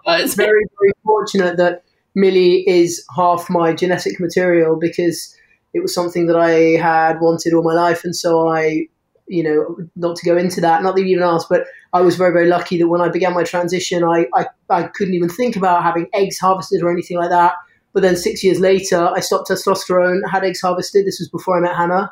it's 0.08 0.36
very 0.36 0.64
very 0.80 0.92
fortunate 1.04 1.58
that 1.58 1.84
Millie 2.16 2.68
is 2.68 3.06
half 3.16 3.50
my 3.50 3.74
genetic 3.74 4.20
material 4.20 4.76
because 4.76 5.36
it 5.74 5.82
was 5.82 5.94
something 5.94 6.28
that 6.28 6.36
I 6.36 6.82
had 6.82 7.20
wanted 7.20 7.54
all 7.54 7.64
my 7.64 7.74
life, 7.74 8.04
and 8.04 8.16
so 8.16 8.50
I, 8.50 8.88
you 9.28 9.44
know, 9.44 9.78
not 9.96 10.16
to 10.18 10.26
go 10.26 10.38
into 10.38 10.62
that, 10.62 10.84
not 10.84 10.96
that 10.96 11.02
you 11.02 11.08
even 11.08 11.24
asked, 11.24 11.48
but 11.50 11.66
I 11.94 12.02
was 12.02 12.16
very 12.16 12.34
very 12.34 12.48
lucky 12.48 12.78
that 12.80 12.88
when 12.88 13.02
I 13.02 13.10
began 13.10 13.34
my 13.34 13.44
transition, 13.44 14.04
I 14.04 14.26
I, 14.34 14.46
I 14.70 14.84
couldn't 14.84 15.14
even 15.14 15.30
think 15.30 15.56
about 15.56 15.84
having 15.84 16.08
eggs 16.14 16.40
harvested 16.40 16.82
or 16.82 16.92
anything 16.92 17.18
like 17.18 17.30
that. 17.30 17.54
But 17.94 18.02
then 18.02 18.16
six 18.16 18.44
years 18.44 18.60
later, 18.60 19.10
I 19.16 19.20
stopped 19.20 19.50
testosterone, 19.50 20.22
had 20.30 20.44
eggs 20.44 20.62
harvested. 20.62 21.06
This 21.06 21.20
was 21.20 21.30
before 21.30 21.58
I 21.58 21.62
met 21.62 21.76
Hannah. 21.76 22.12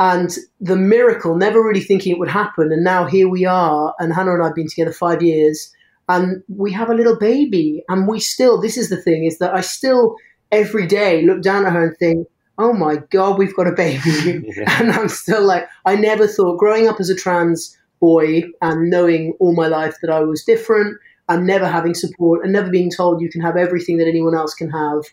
And 0.00 0.30
the 0.60 0.76
miracle, 0.76 1.34
never 1.34 1.60
really 1.62 1.80
thinking 1.80 2.12
it 2.12 2.18
would 2.18 2.28
happen. 2.28 2.70
And 2.70 2.84
now 2.84 3.06
here 3.06 3.28
we 3.28 3.44
are. 3.46 3.94
And 3.98 4.12
Hannah 4.12 4.34
and 4.34 4.42
I 4.42 4.46
have 4.46 4.54
been 4.54 4.68
together 4.68 4.92
five 4.92 5.22
years. 5.22 5.72
And 6.08 6.42
we 6.48 6.72
have 6.72 6.90
a 6.90 6.94
little 6.94 7.18
baby. 7.18 7.82
And 7.88 8.06
we 8.06 8.20
still, 8.20 8.60
this 8.60 8.76
is 8.76 8.90
the 8.90 9.00
thing, 9.00 9.24
is 9.24 9.38
that 9.38 9.54
I 9.54 9.62
still 9.62 10.16
every 10.52 10.86
day 10.86 11.22
look 11.22 11.42
down 11.42 11.66
at 11.66 11.72
her 11.72 11.88
and 11.88 11.96
think, 11.96 12.28
oh 12.58 12.72
my 12.72 12.96
God, 13.10 13.38
we've 13.38 13.56
got 13.56 13.66
a 13.66 13.72
baby. 13.72 14.44
yeah. 14.56 14.64
And 14.80 14.92
I'm 14.92 15.08
still 15.08 15.44
like, 15.44 15.68
I 15.86 15.96
never 15.96 16.26
thought, 16.26 16.58
growing 16.58 16.86
up 16.86 17.00
as 17.00 17.10
a 17.10 17.16
trans 17.16 17.76
boy 18.00 18.44
and 18.60 18.90
knowing 18.90 19.34
all 19.40 19.54
my 19.54 19.66
life 19.66 19.96
that 20.02 20.10
I 20.10 20.20
was 20.20 20.44
different 20.44 20.98
and 21.28 21.46
never 21.46 21.66
having 21.66 21.94
support 21.94 22.42
and 22.42 22.52
never 22.52 22.70
being 22.70 22.90
told 22.90 23.20
you 23.20 23.30
can 23.30 23.40
have 23.40 23.56
everything 23.56 23.98
that 23.98 24.08
anyone 24.08 24.34
else 24.34 24.54
can 24.54 24.70
have. 24.70 25.04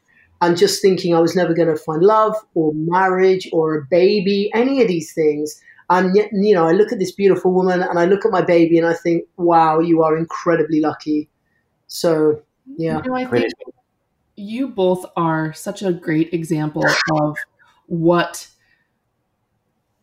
And 0.41 0.57
just 0.57 0.81
thinking 0.81 1.15
I 1.15 1.19
was 1.19 1.35
never 1.35 1.53
going 1.53 1.69
to 1.69 1.77
find 1.77 2.01
love 2.01 2.35
or 2.53 2.71
marriage 2.75 3.49
or 3.51 3.75
a 3.75 3.85
baby, 3.89 4.51
any 4.53 4.81
of 4.81 4.87
these 4.87 5.13
things. 5.13 5.61
And 5.89 6.15
yet, 6.15 6.29
you 6.33 6.53
know, 6.53 6.67
I 6.67 6.71
look 6.71 6.91
at 6.91 6.99
this 6.99 7.11
beautiful 7.11 7.53
woman 7.53 7.81
and 7.81 7.99
I 7.99 8.05
look 8.05 8.25
at 8.25 8.31
my 8.31 8.41
baby 8.41 8.77
and 8.77 8.87
I 8.87 8.93
think, 8.93 9.25
wow, 9.37 9.79
you 9.79 10.03
are 10.03 10.17
incredibly 10.17 10.81
lucky. 10.81 11.29
So 11.87 12.41
yeah, 12.77 13.01
you 13.03 13.09
know, 13.09 13.15
I 13.15 13.25
think 13.25 13.51
you 14.35 14.67
both 14.67 15.05
are 15.15 15.53
such 15.53 15.81
a 15.81 15.93
great 15.93 16.33
example 16.33 16.83
of 17.13 17.37
what 17.87 18.47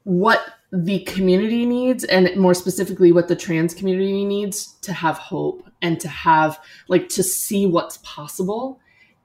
what 0.05 0.41
the 0.73 1.01
community 1.01 1.67
needs 1.67 2.03
and 2.05 2.35
more 2.35 2.55
specifically 2.55 3.13
what 3.13 3.29
the 3.29 3.37
trans 3.37 3.75
community 3.75 4.25
needs 4.25 4.73
to 4.81 4.93
have 4.93 5.19
hope 5.19 5.69
and 5.83 6.01
to 6.01 6.09
have 6.09 6.59
like 6.89 7.11
to 7.11 7.23
see 7.23 7.67
what's 7.67 7.99
possible. 7.99 8.81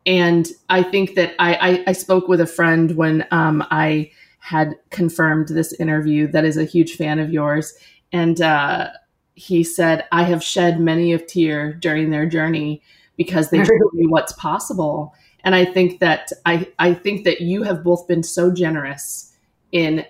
And 0.06 0.48
i 0.70 0.84
think 0.84 1.16
that 1.16 1.34
i 1.40 1.56
i, 1.56 1.84
I 1.88 1.94
spoke 1.94 2.28
with 2.28 2.42
a 2.42 2.48
friend 2.48 2.96
when 2.96 3.26
um, 3.32 3.66
i 3.72 4.12
had 4.40 4.76
confirmed 4.90 5.50
this 5.50 5.74
interview 5.74 6.28
that 6.28 6.46
is 6.46 6.58
a 6.58 6.64
huge 6.64 6.96
fan 6.96 7.20
of 7.20 7.32
yours. 7.32 7.74
And 8.12 8.42
uh, 8.42 8.90
he 9.36 9.64
said 9.64 10.06
i 10.12 10.24
have 10.24 10.44
shed 10.44 10.82
many 10.82 11.14
of 11.14 11.28
tear 11.28 11.74
during 11.74 12.10
their 12.10 12.26
journey 12.26 12.82
because 13.16 13.50
they 13.50 13.64
show 13.64 13.90
me 13.94 14.06
what's 14.06 14.34
possible. 14.34 15.16
And 15.46 15.56
i 15.56 15.64
think 15.64 16.02
that 16.02 16.34
i 16.46 16.68
i 16.78 16.94
think 16.94 17.24
that 17.24 17.40
you 17.40 17.64
have 17.64 17.86
both 17.86 18.06
been 18.06 18.24
so 18.24 18.52
generous 18.52 19.34
in 19.72 20.06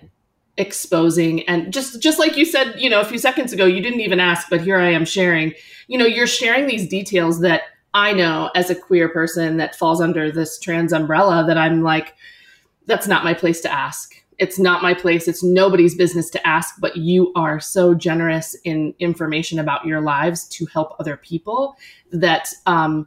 exposing 0.58 1.48
and 1.48 1.72
just 1.72 2.02
just 2.02 2.18
like 2.18 2.36
you 2.36 2.44
said 2.44 2.74
you 2.78 2.90
know 2.90 3.00
a 3.00 3.04
few 3.04 3.16
seconds 3.18 3.52
ago 3.52 3.64
you 3.64 3.80
didn't 3.80 4.00
even 4.00 4.18
ask 4.18 4.48
but 4.50 4.60
here 4.60 4.78
i 4.78 4.90
am 4.90 5.04
sharing. 5.04 5.54
You 5.86 5.96
know 5.96 6.04
you're 6.04 6.26
sharing 6.26 6.66
these 6.66 6.88
details 6.88 7.40
that 7.40 7.62
i 7.94 8.12
know 8.12 8.50
as 8.56 8.68
a 8.68 8.74
queer 8.74 9.08
person 9.08 9.56
that 9.58 9.76
falls 9.76 10.00
under 10.00 10.30
this 10.30 10.58
trans 10.58 10.92
umbrella 10.92 11.46
that 11.46 11.56
i'm 11.56 11.82
like 11.82 12.14
that's 12.86 13.06
not 13.06 13.22
my 13.22 13.34
place 13.34 13.60
to 13.60 13.72
ask. 13.72 14.14
It's 14.38 14.58
not 14.58 14.82
my 14.82 14.94
place. 14.94 15.28
It's 15.28 15.42
nobody's 15.42 15.94
business 15.94 16.30
to 16.30 16.46
ask 16.46 16.74
but 16.80 16.96
you 16.96 17.32
are 17.36 17.60
so 17.60 17.94
generous 17.94 18.56
in 18.64 18.94
information 18.98 19.58
about 19.58 19.84
your 19.84 20.00
lives 20.00 20.48
to 20.48 20.66
help 20.66 20.96
other 20.98 21.16
people 21.16 21.76
that 22.10 22.52
um 22.66 23.06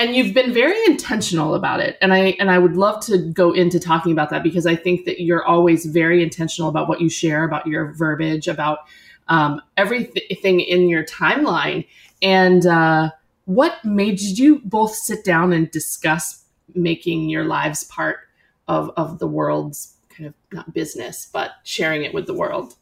and 0.00 0.16
you've 0.16 0.32
been 0.32 0.50
very 0.50 0.82
intentional 0.86 1.54
about 1.54 1.80
it. 1.80 1.98
And 2.00 2.12
i 2.12 2.34
and 2.40 2.50
i 2.50 2.58
would 2.58 2.76
love 2.76 3.04
to 3.06 3.18
go 3.18 3.52
into 3.52 3.78
talking 3.78 4.12
about 4.12 4.30
that 4.30 4.42
because 4.42 4.66
i 4.66 4.74
think 4.74 5.04
that 5.04 5.20
you're 5.20 5.44
always 5.44 5.86
very 5.86 6.22
intentional 6.22 6.70
about 6.70 6.88
what 6.88 7.00
you 7.00 7.10
share 7.10 7.44
about 7.44 7.66
your 7.66 7.92
verbiage 7.92 8.48
about 8.48 8.80
um, 9.28 9.62
everything 9.76 10.58
in 10.58 10.88
your 10.88 11.04
timeline. 11.04 11.86
And 12.20 12.66
uh, 12.66 13.10
what 13.44 13.84
made 13.84 14.20
you 14.20 14.60
both 14.64 14.92
sit 14.92 15.24
down 15.24 15.52
and 15.52 15.70
discuss 15.70 16.44
making 16.74 17.28
your 17.28 17.44
lives 17.44 17.84
part 17.84 18.18
of 18.66 18.90
of 18.96 19.18
the 19.18 19.28
world's 19.28 19.94
kind 20.08 20.26
of 20.26 20.34
not 20.52 20.72
business 20.74 21.28
but 21.32 21.52
sharing 21.62 22.02
it 22.04 22.14
with 22.14 22.26
the 22.26 22.34
world? 22.34 22.74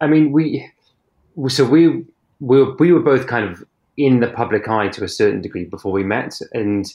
I 0.00 0.06
mean 0.06 0.30
we 0.30 0.70
so 1.48 1.64
we 1.64 2.04
we 2.40 2.62
were, 2.62 2.74
we 2.76 2.92
were 2.92 3.00
both 3.00 3.26
kind 3.26 3.44
of 3.50 3.64
in 3.96 4.20
the 4.20 4.28
public 4.28 4.68
eye 4.68 4.88
to 4.88 5.04
a 5.04 5.08
certain 5.08 5.40
degree 5.40 5.64
before 5.64 5.92
we 5.92 6.04
met. 6.04 6.38
And 6.52 6.86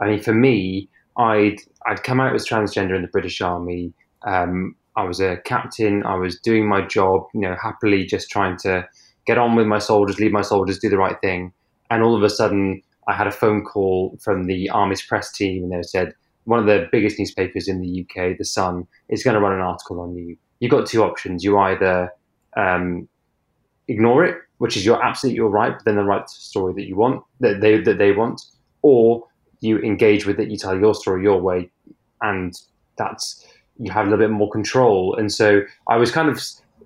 I 0.00 0.06
mean, 0.06 0.22
for 0.22 0.34
me, 0.34 0.88
I'd 1.16 1.58
I'd 1.86 2.02
come 2.02 2.20
out 2.20 2.34
as 2.34 2.46
transgender 2.46 2.96
in 2.96 3.02
the 3.02 3.08
British 3.08 3.40
Army. 3.40 3.92
Um, 4.26 4.74
I 4.96 5.04
was 5.04 5.20
a 5.20 5.38
captain. 5.44 6.04
I 6.04 6.14
was 6.14 6.38
doing 6.40 6.68
my 6.68 6.86
job, 6.86 7.26
you 7.34 7.40
know, 7.40 7.56
happily 7.60 8.04
just 8.06 8.30
trying 8.30 8.56
to 8.58 8.88
get 9.26 9.38
on 9.38 9.56
with 9.56 9.66
my 9.66 9.78
soldiers, 9.78 10.18
lead 10.18 10.32
my 10.32 10.42
soldiers, 10.42 10.78
do 10.78 10.88
the 10.88 10.98
right 10.98 11.20
thing. 11.20 11.52
And 11.90 12.02
all 12.02 12.16
of 12.16 12.22
a 12.22 12.30
sudden, 12.30 12.82
I 13.08 13.14
had 13.14 13.26
a 13.26 13.32
phone 13.32 13.64
call 13.64 14.16
from 14.22 14.46
the 14.46 14.70
Army's 14.70 15.02
press 15.02 15.32
team, 15.32 15.64
and 15.64 15.72
they 15.72 15.82
said 15.82 16.14
one 16.44 16.58
of 16.60 16.66
the 16.66 16.88
biggest 16.92 17.18
newspapers 17.18 17.68
in 17.68 17.80
the 17.80 18.02
UK, 18.02 18.38
The 18.38 18.44
Sun, 18.44 18.86
is 19.08 19.22
going 19.22 19.34
to 19.34 19.40
run 19.40 19.52
an 19.52 19.60
article 19.60 20.00
on 20.00 20.14
you. 20.14 20.36
You've 20.60 20.70
got 20.70 20.86
two 20.86 21.02
options. 21.02 21.42
You 21.42 21.58
either 21.58 22.10
um, 22.56 23.08
ignore 23.88 24.24
it 24.24 24.38
which 24.58 24.76
is 24.76 24.84
you're 24.84 25.02
absolutely 25.02 25.36
you're 25.36 25.48
right, 25.48 25.72
but 25.72 25.84
then 25.84 25.96
the 25.96 26.04
right 26.04 26.28
story 26.28 26.72
that 26.74 26.86
you 26.86 26.96
want 26.96 27.22
that 27.40 27.60
they 27.60 27.80
that 27.80 27.98
they 27.98 28.12
want, 28.12 28.42
or 28.82 29.24
you 29.60 29.78
engage 29.78 30.26
with 30.26 30.38
it, 30.38 30.50
you 30.50 30.56
tell 30.56 30.78
your 30.78 30.94
story 30.94 31.22
your 31.22 31.40
way, 31.40 31.70
and 32.22 32.60
that's 32.96 33.46
you 33.78 33.90
have 33.90 34.06
a 34.06 34.10
little 34.10 34.26
bit 34.26 34.30
more 34.30 34.50
control. 34.50 35.14
And 35.16 35.32
so 35.32 35.62
I 35.88 35.96
was 35.96 36.10
kind 36.10 36.28
of 36.28 36.40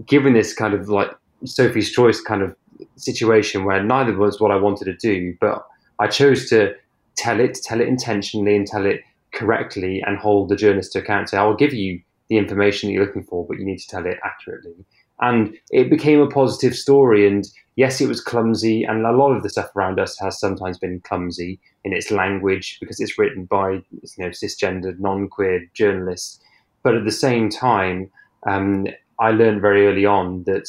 given 0.07 0.33
this 0.33 0.55
kind 0.55 0.75
of 0.75 0.89
like 0.89 1.11
Sophie's 1.45 1.93
choice 1.93 2.21
kind 2.21 2.43
of 2.43 2.57
situation 2.97 3.65
where 3.65 3.83
neither 3.83 4.17
was 4.17 4.41
what 4.41 4.51
I 4.51 4.57
wanted 4.57 4.85
to 4.87 4.97
do, 4.97 5.37
but 5.41 5.67
I 5.99 6.07
chose 6.07 6.49
to 6.51 6.75
tell 7.17 7.41
it, 7.41 7.59
tell 7.63 7.81
it 7.81 7.89
intentionally, 7.89 8.57
and 8.57 8.67
tell 8.67 8.87
it 8.87 9.03
correctly, 9.33 10.03
and 10.07 10.17
hold 10.17 10.49
the 10.49 10.57
journalist 10.57 10.93
to 10.93 11.01
account. 11.01 11.29
So 11.29 11.39
I 11.39 11.45
will 11.45 11.57
give 11.57 11.75
you 11.75 12.01
the 12.29 12.39
information 12.39 12.89
that 12.89 12.95
you're 12.95 13.05
looking 13.05 13.25
for, 13.25 13.47
but 13.47 13.59
you 13.59 13.65
need 13.65 13.79
to 13.79 13.89
tell 13.89 14.07
it 14.07 14.19
accurately 14.25 14.75
and 15.21 15.57
it 15.71 15.91
became 15.91 16.21
a 16.21 16.29
positive 16.29 16.75
story. 16.75 17.27
And 17.27 17.47
yes, 17.77 18.01
it 18.01 18.09
was 18.09 18.21
clumsy, 18.21 18.85
and 18.85 19.05
a 19.05 19.13
lot 19.13 19.33
of 19.33 19.43
the 19.43 19.51
stuff 19.51 19.75
around 19.77 19.99
us 19.99 20.19
has 20.19 20.39
sometimes 20.39 20.79
been 20.79 21.01
clumsy 21.01 21.61
in 21.85 21.93
its 21.93 22.11
language 22.11 22.79
because 22.81 23.01
it's 23.01 23.19
written 23.19 23.45
by 23.45 23.71
you 23.73 23.83
know 24.19 24.29
cisgendered, 24.29 24.99
non-queer 25.01 25.67
journalists. 25.75 26.41
But 26.83 26.95
at 26.95 27.05
the 27.05 27.13
same 27.13 27.51
time, 27.51 28.11
um, 28.47 28.87
I 29.21 29.31
learned 29.31 29.61
very 29.61 29.87
early 29.87 30.07
on 30.07 30.45
that 30.45 30.69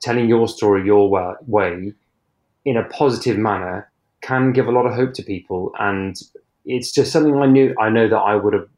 telling 0.00 0.28
your 0.28 0.48
story 0.48 0.84
your 0.84 1.10
way 1.46 1.92
in 2.64 2.76
a 2.76 2.84
positive 2.84 3.38
manner 3.38 3.90
can 4.20 4.52
give 4.52 4.66
a 4.66 4.72
lot 4.72 4.86
of 4.86 4.94
hope 4.94 5.14
to 5.14 5.22
people, 5.22 5.72
and 5.78 6.16
it's 6.64 6.92
just 6.92 7.12
something 7.12 7.36
I 7.36 7.46
knew. 7.46 7.74
I 7.80 7.88
know 7.88 8.08
that 8.08 8.16
I 8.16 8.34
would 8.34 8.54
have. 8.54 8.68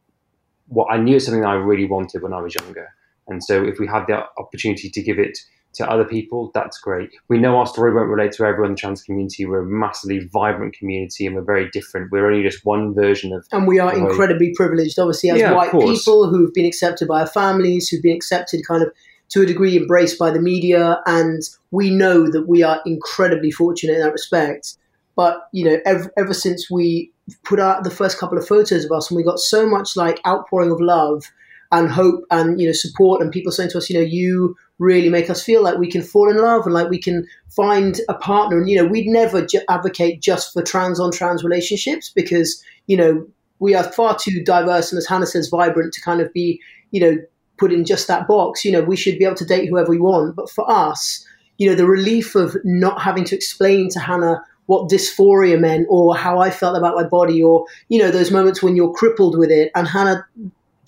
What 0.69 0.89
I 0.93 0.99
knew 0.99 1.17
it's 1.17 1.25
something 1.25 1.45
I 1.45 1.55
really 1.55 1.87
wanted 1.87 2.23
when 2.23 2.35
I 2.35 2.41
was 2.41 2.55
younger. 2.55 2.93
And 3.29 3.43
so 3.43 3.63
if 3.63 3.79
we 3.79 3.87
have 3.87 4.07
the 4.07 4.25
opportunity 4.39 4.91
to 4.91 5.03
give 5.03 5.19
it 5.19 5.39
to 5.75 5.89
other 5.89 6.05
people, 6.05 6.51
that's 6.55 6.79
great. 6.79 7.11
We 7.29 7.39
know 7.39 7.57
our 7.57 7.67
story 7.67 7.95
won't 7.95 8.09
relate 8.09 8.33
to 8.33 8.45
everyone 8.45 8.71
in 8.71 8.75
the 8.75 8.81
trans 8.81 9.03
community. 9.03 9.47
We're 9.47 9.63
a 9.63 9.67
massively 9.67 10.21
vibrant 10.33 10.75
community 10.75 11.27
and 11.27 11.37
we're 11.37 11.43
very 11.43 11.69
different. 11.71 12.11
We're 12.11 12.27
only 12.27 12.43
just 12.43 12.65
one 12.65 12.95
version 12.95 13.33
of. 13.33 13.47
And 13.53 13.67
we 13.67 13.79
are 13.79 13.95
incredibly 13.95 14.53
privileged, 14.57 14.99
obviously, 14.99 15.31
as 15.31 15.41
yeah, 15.41 15.53
white 15.53 15.71
people 15.71 16.29
who've 16.29 16.53
been 16.55 16.67
accepted 16.67 17.07
by 17.07 17.21
our 17.21 17.27
families, 17.27 17.89
who've 17.89 18.03
been 18.03 18.17
accepted 18.17 18.67
kind 18.67 18.83
of 18.83 18.93
to 19.31 19.43
a 19.43 19.47
degree 19.47 19.77
embraced 19.77 20.19
by 20.19 20.31
the 20.31 20.41
media. 20.41 21.01
And 21.07 21.43
we 21.71 21.91
know 21.91 22.31
that 22.31 22.49
we 22.49 22.63
are 22.63 22.81
incredibly 22.87 23.51
fortunate 23.51 23.95
in 23.95 24.01
that 24.01 24.13
respect. 24.13 24.77
But, 25.17 25.49
you 25.53 25.65
know, 25.65 25.79
ever, 25.85 26.13
ever 26.17 26.33
since 26.33 26.71
we 26.71 27.13
put 27.45 27.61
out 27.61 27.85
the 27.85 27.91
first 27.91 28.19
couple 28.19 28.39
of 28.39 28.47
photos 28.47 28.85
of 28.85 28.93
us 28.93 29.11
and 29.11 29.17
we 29.17 29.23
got 29.23 29.39
so 29.39 29.69
much 29.69 29.97
like 29.97 30.21
outpouring 30.27 30.71
of 30.71 30.81
love 30.81 31.25
and 31.71 31.91
hope 31.91 32.25
and 32.31 32.61
you 32.61 32.67
know 32.67 32.73
support 32.73 33.21
and 33.21 33.33
people 33.33 33.53
saying 33.53 33.71
to 33.71 33.79
us, 33.79 33.91
you 33.91 33.97
know, 33.97 34.05
you 34.05 34.57
really 34.79 35.09
make 35.09 35.29
us 35.29 35.43
feel 35.43 35.63
like 35.63 35.79
we 35.79 35.91
can 35.91 36.03
fall 36.03 36.31
in 36.31 36.39
love 36.39 36.65
and 36.65 36.75
like 36.75 36.89
we 36.89 37.01
can 37.01 37.27
find 37.49 38.01
a 38.09 38.15
partner. 38.15 38.59
And 38.59 38.69
you 38.69 38.77
know, 38.77 38.87
we'd 38.87 39.07
never 39.07 39.45
ju- 39.45 39.61
advocate 39.69 40.21
just 40.21 40.53
for 40.53 40.63
trans 40.63 41.01
on 41.01 41.11
trans 41.11 41.45
relationships 41.45 42.11
because 42.15 42.63
you 42.87 42.97
know 42.97 43.27
we 43.59 43.75
are 43.75 43.85
far 43.85 44.17
too 44.17 44.43
diverse 44.43 44.93
and 44.93 44.99
as 44.99 45.07
Hannah 45.07 45.27
says, 45.27 45.49
vibrant 45.49 45.93
to 45.95 46.01
kind 46.01 46.21
of 46.21 46.33
be 46.33 46.61
you 46.91 47.01
know 47.01 47.19
put 47.59 47.73
in 47.73 47.85
just 47.85 48.09
that 48.09 48.27
box. 48.27 48.65
You 48.65 48.73
know, 48.73 48.83
we 48.83 48.97
should 48.97 49.19
be 49.19 49.25
able 49.25 49.37
to 49.37 49.45
date 49.45 49.69
whoever 49.69 49.91
we 49.91 49.99
want. 49.99 50.37
But 50.37 50.49
for 50.49 50.69
us, 50.71 51.27
you 51.59 51.69
know, 51.69 51.75
the 51.75 51.87
relief 51.87 52.35
of 52.35 52.57
not 52.65 53.03
having 53.03 53.25
to 53.25 53.35
explain 53.35 53.91
to 53.91 53.99
Hannah 53.99 54.43
what 54.67 54.91
dysphoria 54.91 55.59
meant 55.59 55.87
or 55.89 56.17
how 56.17 56.39
I 56.39 56.51
felt 56.51 56.77
about 56.77 56.95
my 56.95 57.05
body 57.05 57.43
or, 57.43 57.67
you 57.89 57.99
know, 57.99 58.11
those 58.11 58.31
moments 58.31 58.63
when 58.63 58.77
you're 58.77 58.93
crippled 58.93 59.37
with 59.37 59.51
it. 59.51 59.71
And 59.75 59.89
Hannah 59.89 60.27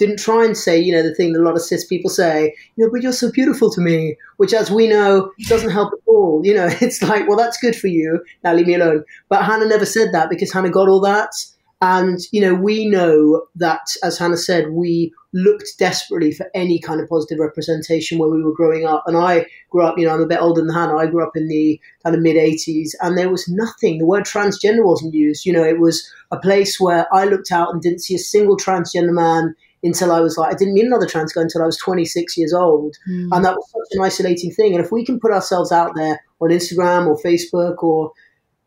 didn't 0.01 0.19
try 0.19 0.47
and 0.47 0.57
say, 0.57 0.81
you 0.81 0.93
know, 0.93 1.03
the 1.03 1.15
thing 1.15 1.35
that 1.35 1.41
a 1.41 1.45
lot 1.45 1.55
of 1.55 1.61
cis 1.61 1.85
people 1.85 2.09
say, 2.09 2.55
you 2.75 2.85
know, 2.85 2.91
but 2.91 3.03
you're 3.03 3.13
so 3.13 3.31
beautiful 3.31 3.71
to 3.71 3.83
me, 3.83 4.17
which 4.39 4.55
as 4.55 4.71
we 4.71 4.89
know 4.89 5.31
doesn't 5.47 5.71
help 5.71 5.93
at 5.93 5.99
all. 6.07 6.41
You 6.43 6.55
know, 6.55 6.69
it's 6.81 7.03
like, 7.03 7.29
well, 7.29 7.37
that's 7.37 7.59
good 7.59 7.77
for 7.77 7.89
you. 7.89 8.25
Now 8.43 8.55
leave 8.55 8.67
me 8.67 8.75
alone. 8.75 9.05
But 9.29 9.45
Hannah 9.45 9.67
never 9.67 9.85
said 9.85 10.13
that 10.13 10.31
because 10.31 10.53
Hannah 10.53 10.71
got 10.71 10.89
all 10.89 11.01
that. 11.03 11.31
And, 11.83 12.19
you 12.31 12.41
know, 12.41 12.55
we 12.55 12.87
know 12.87 13.47
that, 13.57 13.81
as 14.03 14.19
Hannah 14.19 14.37
said, 14.37 14.71
we 14.71 15.15
looked 15.33 15.79
desperately 15.79 16.31
for 16.31 16.47
any 16.55 16.79
kind 16.79 17.01
of 17.01 17.09
positive 17.09 17.39
representation 17.39 18.19
when 18.19 18.31
we 18.31 18.43
were 18.43 18.55
growing 18.55 18.85
up. 18.85 19.05
And 19.07 19.17
I 19.17 19.47
grew 19.71 19.83
up, 19.83 19.99
you 19.99 20.07
know, 20.07 20.13
I'm 20.13 20.21
a 20.21 20.27
bit 20.27 20.43
older 20.43 20.61
than 20.61 20.75
Hannah. 20.75 20.97
I 20.97 21.07
grew 21.07 21.23
up 21.23 21.37
in 21.37 21.49
the 21.49 21.81
kind 22.03 22.15
of 22.15 22.21
mid 22.21 22.37
80s 22.37 22.91
and 23.01 23.17
there 23.17 23.31
was 23.31 23.49
nothing. 23.49 23.99
The 23.99 24.07
word 24.07 24.25
transgender 24.25 24.85
wasn't 24.85 25.15
used. 25.15 25.47
You 25.47 25.55
know, 25.55 25.65
it 25.65 25.79
was 25.79 26.07
a 26.31 26.39
place 26.39 26.79
where 26.79 27.07
I 27.15 27.25
looked 27.25 27.51
out 27.51 27.73
and 27.73 27.81
didn't 27.81 28.03
see 28.03 28.15
a 28.15 28.19
single 28.19 28.59
transgender 28.59 29.15
man 29.15 29.55
until 29.83 30.13
I 30.13 30.21
was 30.21 30.37
like, 30.37 30.53
I 30.53 30.57
didn't 30.57 30.75
meet 30.75 30.85
another 30.85 31.07
trans 31.07 31.33
guy 31.33 31.43
until 31.43 31.63
I 31.63 31.67
was 31.67 31.79
26 31.79 32.37
years 32.37 32.53
old. 32.53 32.97
Mm. 33.09 33.29
And 33.33 33.45
that 33.45 33.57
was 33.57 33.71
such 33.71 33.99
an 33.99 34.05
isolating 34.05 34.51
thing. 34.51 34.75
And 34.75 34.85
if 34.85 34.93
we 34.93 35.05
can 35.05 35.19
put 35.19 35.33
ourselves 35.33 35.73
out 35.73 35.93
there 35.97 36.21
on 36.41 36.51
Instagram 36.51 37.07
or 37.07 37.19
Facebook 37.23 37.83
or 37.83 38.13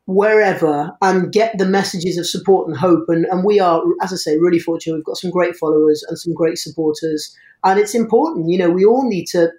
wherever 0.05 0.91
and 1.01 1.31
get 1.31 1.57
the 1.57 1.65
messages 1.65 2.17
of 2.17 2.27
support 2.27 2.67
and 2.67 2.75
hope, 2.75 3.05
and, 3.07 3.25
and 3.25 3.43
we 3.43 3.59
are, 3.59 3.81
as 4.01 4.11
I 4.11 4.15
say, 4.15 4.37
really 4.37 4.59
fortunate. 4.59 4.95
We've 4.95 5.05
got 5.05 5.17
some 5.17 5.31
great 5.31 5.55
followers 5.55 6.03
and 6.07 6.17
some 6.17 6.33
great 6.33 6.57
supporters. 6.57 7.35
And 7.63 7.79
it's 7.79 7.95
important, 7.95 8.49
you 8.49 8.57
know, 8.57 8.69
we 8.69 8.85
all 8.85 9.07
need 9.07 9.25
to 9.27 9.51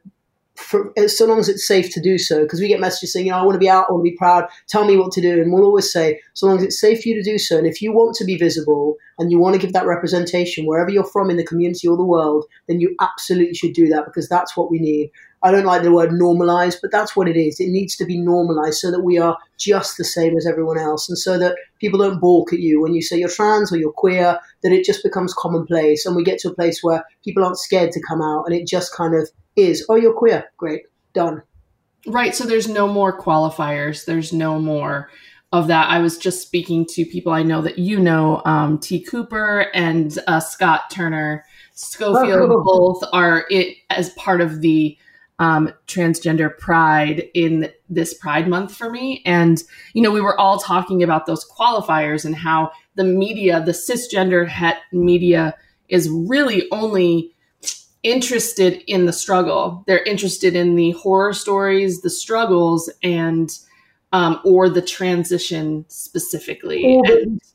for, 0.57 0.93
so 1.09 1.27
long 1.27 1.39
as 1.39 1.49
it's 1.49 1.67
safe 1.67 1.93
to 1.93 2.01
do 2.01 2.17
so, 2.17 2.43
because 2.43 2.61
we 2.61 2.69
get 2.69 2.81
messages 2.81 3.13
saying, 3.13 3.27
you 3.27 3.33
know, 3.33 3.39
I 3.39 3.43
want 3.43 3.55
to 3.55 3.61
be 3.61 3.69
out, 3.69 3.87
I 3.89 3.93
want 3.93 4.05
to 4.05 4.11
be 4.11 4.17
proud, 4.17 4.45
tell 4.69 4.85
me 4.85 4.97
what 4.97 5.13
to 5.13 5.21
do. 5.21 5.41
And 5.41 5.53
we'll 5.53 5.65
always 5.65 5.93
say, 5.93 6.21
so 6.35 6.47
long 6.47 6.59
as 6.59 6.63
it's 6.63 6.81
safe 6.81 7.03
for 7.03 7.09
you 7.09 7.15
to 7.17 7.29
do 7.29 7.39
so. 7.39 7.59
And 7.59 7.67
if 7.67 7.83
you 7.83 7.93
want 7.93 8.15
to 8.17 8.25
be 8.25 8.37
visible 8.37 8.97
and 9.19 9.33
you 9.33 9.39
want 9.39 9.55
to 9.55 9.61
give 9.61 9.73
that 9.73 9.87
representation 9.87 10.67
wherever 10.67 10.91
you're 10.91 11.05
from 11.05 11.31
in 11.31 11.37
the 11.37 11.45
community 11.45 11.89
or 11.89 11.97
the 11.97 12.05
world, 12.05 12.45
then 12.69 12.81
you 12.81 12.95
absolutely 13.01 13.55
should 13.55 13.73
do 13.73 13.89
that 13.89 14.05
because 14.05 14.29
that's 14.29 14.57
what 14.57 14.71
we 14.71 14.79
need. 14.79 15.11
I 15.45 15.51
don't 15.51 15.67
like 15.67 15.83
the 15.83 15.93
word 15.93 16.11
normalized, 16.13 16.79
but 16.81 16.91
that's 16.91 17.15
what 17.15 17.29
it 17.29 17.37
is. 17.37 17.61
It 17.61 17.69
needs 17.69 17.97
to 17.97 18.07
be 18.07 18.19
normalized 18.19 18.79
so 18.79 18.91
that 18.91 19.03
we 19.03 19.19
are 19.19 19.37
just 19.59 19.99
the 19.99 20.05
same 20.05 20.37
as 20.39 20.47
everyone 20.47 20.79
else, 20.79 21.07
and 21.09 21.19
so 21.19 21.39
that 21.39 21.57
people 21.79 21.99
don't 21.99 22.19
balk 22.19 22.53
at 22.55 22.61
you 22.61 22.81
when 22.81 22.95
you 22.95 23.03
say 23.03 23.19
you're 23.19 23.29
trans 23.29 23.71
or 23.71 23.77
you're 23.77 23.93
queer. 23.93 24.39
That 24.63 24.73
it 24.73 24.85
just 24.85 25.03
becomes 25.03 25.35
commonplace, 25.35 26.07
and 26.07 26.17
we 26.17 26.25
get 26.25 26.39
to 26.41 26.49
a 26.49 26.55
place 26.55 26.83
where 26.83 27.05
people 27.23 27.45
aren't 27.45 27.59
scared 27.59 27.93
to 27.93 28.01
come 28.09 28.23
out, 28.23 28.45
and 28.47 28.55
it 28.55 28.67
just 28.67 28.95
kind 28.95 29.15
of 29.15 29.31
is. 29.55 29.85
Oh, 29.89 29.97
you're 29.97 30.15
queer, 30.15 30.51
great, 30.57 30.85
done. 31.13 31.43
Right. 32.07 32.35
So 32.35 32.45
there's 32.45 32.69
no 32.69 32.89
more 32.89 33.19
qualifiers. 33.19 34.07
There's 34.07 34.33
no 34.33 34.59
more 34.59 35.11
of 35.53 35.69
that. 35.69 35.89
I 35.89 36.01
was 36.01 36.19
just 36.19 36.43
speaking 36.43 36.85
to 36.91 37.05
people 37.05 37.33
I 37.33 37.43
know 37.43 37.63
that 37.63 37.79
you 37.79 38.01
know, 38.01 38.43
um, 38.45 38.79
T. 38.79 39.01
Cooper 39.01 39.71
and 39.75 40.19
uh, 40.27 40.41
Scott 40.41 40.91
Turner 40.91 41.45
Schofield. 41.75 42.51
Oh, 42.51 42.63
Both 42.65 43.09
are 43.13 43.47
it 43.51 43.77
as 43.91 44.11
part 44.11 44.41
of 44.41 44.61
the 44.61 44.99
um, 45.39 45.73
transgender 45.87 46.57
pride 46.59 47.29
in 47.35 47.71
this 47.89 48.15
Pride 48.15 48.49
Month 48.49 48.75
for 48.75 48.91
me. 48.91 49.23
And 49.27 49.63
you 49.93 50.03
know, 50.03 50.11
we 50.11 50.21
were 50.21 50.39
all 50.39 50.59
talking 50.59 51.03
about 51.03 51.27
those 51.27 51.47
qualifiers 51.49 52.25
and 52.25 52.37
how 52.37 52.71
the 52.95 53.05
media, 53.05 53.63
the 53.65 53.73
cisgender 53.73 54.49
het 54.49 54.79
media, 54.93 55.55
is 55.89 56.09
really 56.09 56.69
only 56.71 57.35
interested 58.03 58.83
in 58.87 59.07
the 59.07 59.13
struggle. 59.13 59.83
They're 59.87 60.03
interested 60.05 60.55
in 60.55 60.77
the 60.77 60.93
horror 60.93 61.33
stories, 61.33 62.03
the 62.03 62.11
struggles, 62.11 62.91
and 63.03 63.51
um, 64.15 64.41
or 64.45 64.69
the 64.69 64.81
transition 64.81 65.85
specifically. 65.89 67.01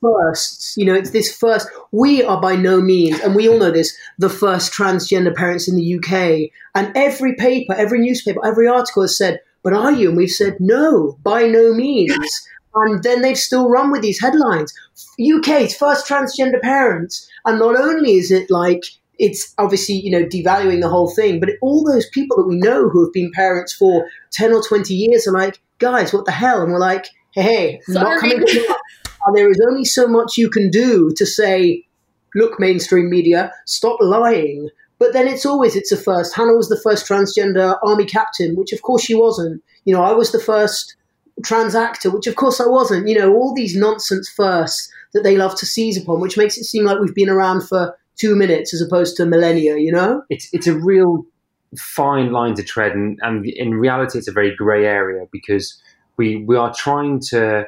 Firsts, 0.02 0.76
you 0.76 0.84
know, 0.84 0.94
it's 0.94 1.12
this 1.12 1.34
first. 1.34 1.70
We 1.94 2.22
are 2.22 2.40
by 2.42 2.58
no 2.58 2.82
means, 2.82 3.18
and 3.22 3.34
we 3.34 3.48
all 3.48 3.58
know 3.58 3.72
this, 3.72 3.96
the 4.18 4.30
first 4.30 4.74
transgender 4.74 5.34
parents 5.34 5.70
in 5.70 5.78
the 5.78 5.96
UK. 5.96 6.52
And 6.76 6.92
every 6.98 7.34
paper, 7.36 7.74
every 7.74 8.00
newspaper, 8.00 8.46
every 8.46 8.68
article 8.68 9.04
has 9.04 9.18
said, 9.18 9.40
"But 9.64 9.72
are 9.72 9.94
you?" 9.94 10.10
And 10.10 10.18
we've 10.18 10.30
said, 10.30 10.58
"No, 10.60 11.18
by 11.24 11.48
no 11.48 11.74
means." 11.74 12.46
and 12.76 13.02
then 13.04 13.22
they've 13.22 13.38
still 13.38 13.70
run 13.70 13.90
with 13.90 14.02
these 14.02 14.22
headlines. 14.22 14.74
UK's 15.20 15.76
first 15.76 16.08
transgender 16.08 16.62
parents, 16.62 17.28
and 17.46 17.58
not 17.58 17.80
only 17.80 18.16
is 18.16 18.32
it 18.32 18.52
like 18.52 18.84
it's 19.18 19.54
obviously 19.58 19.96
you 19.96 20.12
know 20.12 20.26
devaluing 20.26 20.80
the 20.80 20.88
whole 20.88 21.14
thing 21.14 21.42
but 21.42 21.50
all 21.62 21.84
those 21.84 22.10
people 22.12 22.38
that 22.38 22.48
we 22.48 22.56
know 22.56 22.88
who 22.88 23.04
have 23.04 23.12
been 23.12 23.30
parents 23.34 23.74
for 23.74 24.08
10 24.32 24.54
or 24.54 24.64
20 24.64 24.94
years 24.94 25.28
are 25.28 25.34
like 25.34 25.60
guys 25.80 26.14
what 26.14 26.26
the 26.26 26.32
hell? 26.32 26.62
And 26.62 26.72
we're 26.72 26.80
like 26.80 27.08
hey, 27.32 27.42
hey 27.42 27.82
not 27.88 28.20
coming 28.20 28.46
to 28.46 28.76
and 29.26 29.36
there 29.36 29.50
is 29.50 29.60
only 29.68 29.86
so 29.86 30.08
much 30.08 30.38
you 30.38 30.50
can 30.50 30.70
do 30.70 31.12
to 31.16 31.26
say 31.26 31.84
look 32.36 32.60
mainstream 32.60 33.10
media 33.10 33.52
stop 33.66 33.98
lying. 34.02 34.70
But 35.00 35.14
then 35.14 35.28
it's 35.28 35.46
always 35.46 35.76
it's 35.76 35.92
a 35.92 35.98
first. 35.98 36.36
Hannah 36.36 36.54
was 36.54 36.70
the 36.70 36.80
first 36.80 37.08
transgender 37.08 37.78
army 37.84 38.06
captain 38.06 38.56
which 38.56 38.74
of 38.74 38.82
course 38.82 39.04
she 39.04 39.16
wasn't. 39.16 39.64
You 39.86 39.94
know 39.94 40.04
i 40.04 40.12
was 40.12 40.32
the 40.32 40.40
first 40.40 40.96
trans 41.44 41.74
actor 41.74 42.12
which 42.12 42.28
of 42.28 42.36
course 42.36 42.60
i 42.60 42.68
wasn't. 42.68 43.08
You 43.08 43.18
know 43.18 43.34
all 43.34 43.54
these 43.54 43.76
nonsense 43.76 44.30
firsts 44.30 44.92
that 45.14 45.24
they 45.24 45.38
love 45.38 45.56
to 45.56 45.66
seize 45.66 45.98
upon 45.98 46.20
which 46.20 46.38
makes 46.38 46.58
it 46.58 46.66
seem 46.66 46.86
like 46.86 47.00
we've 47.00 47.16
been 47.16 47.30
around 47.30 47.68
for 47.68 47.96
two 48.20 48.36
minutes 48.36 48.74
as 48.74 48.82
opposed 48.82 49.16
to 49.18 49.26
millennia, 49.26 49.78
you 49.78 49.92
know? 49.92 50.24
It's, 50.30 50.50
it's 50.54 50.68
a 50.68 50.78
real 50.78 51.26
fine 51.78 52.32
line 52.32 52.56
to 52.56 52.64
tread. 52.64 52.94
And, 52.94 53.20
and 53.22 53.46
in 53.46 53.76
reality, 53.76 54.18
it's 54.18 54.28
a 54.28 54.32
very 54.34 54.56
grey 54.56 54.86
area 54.86 55.26
because 55.32 55.82
we, 56.18 56.38
we 56.38 56.56
are 56.56 56.74
trying 56.74 57.20
to 57.30 57.66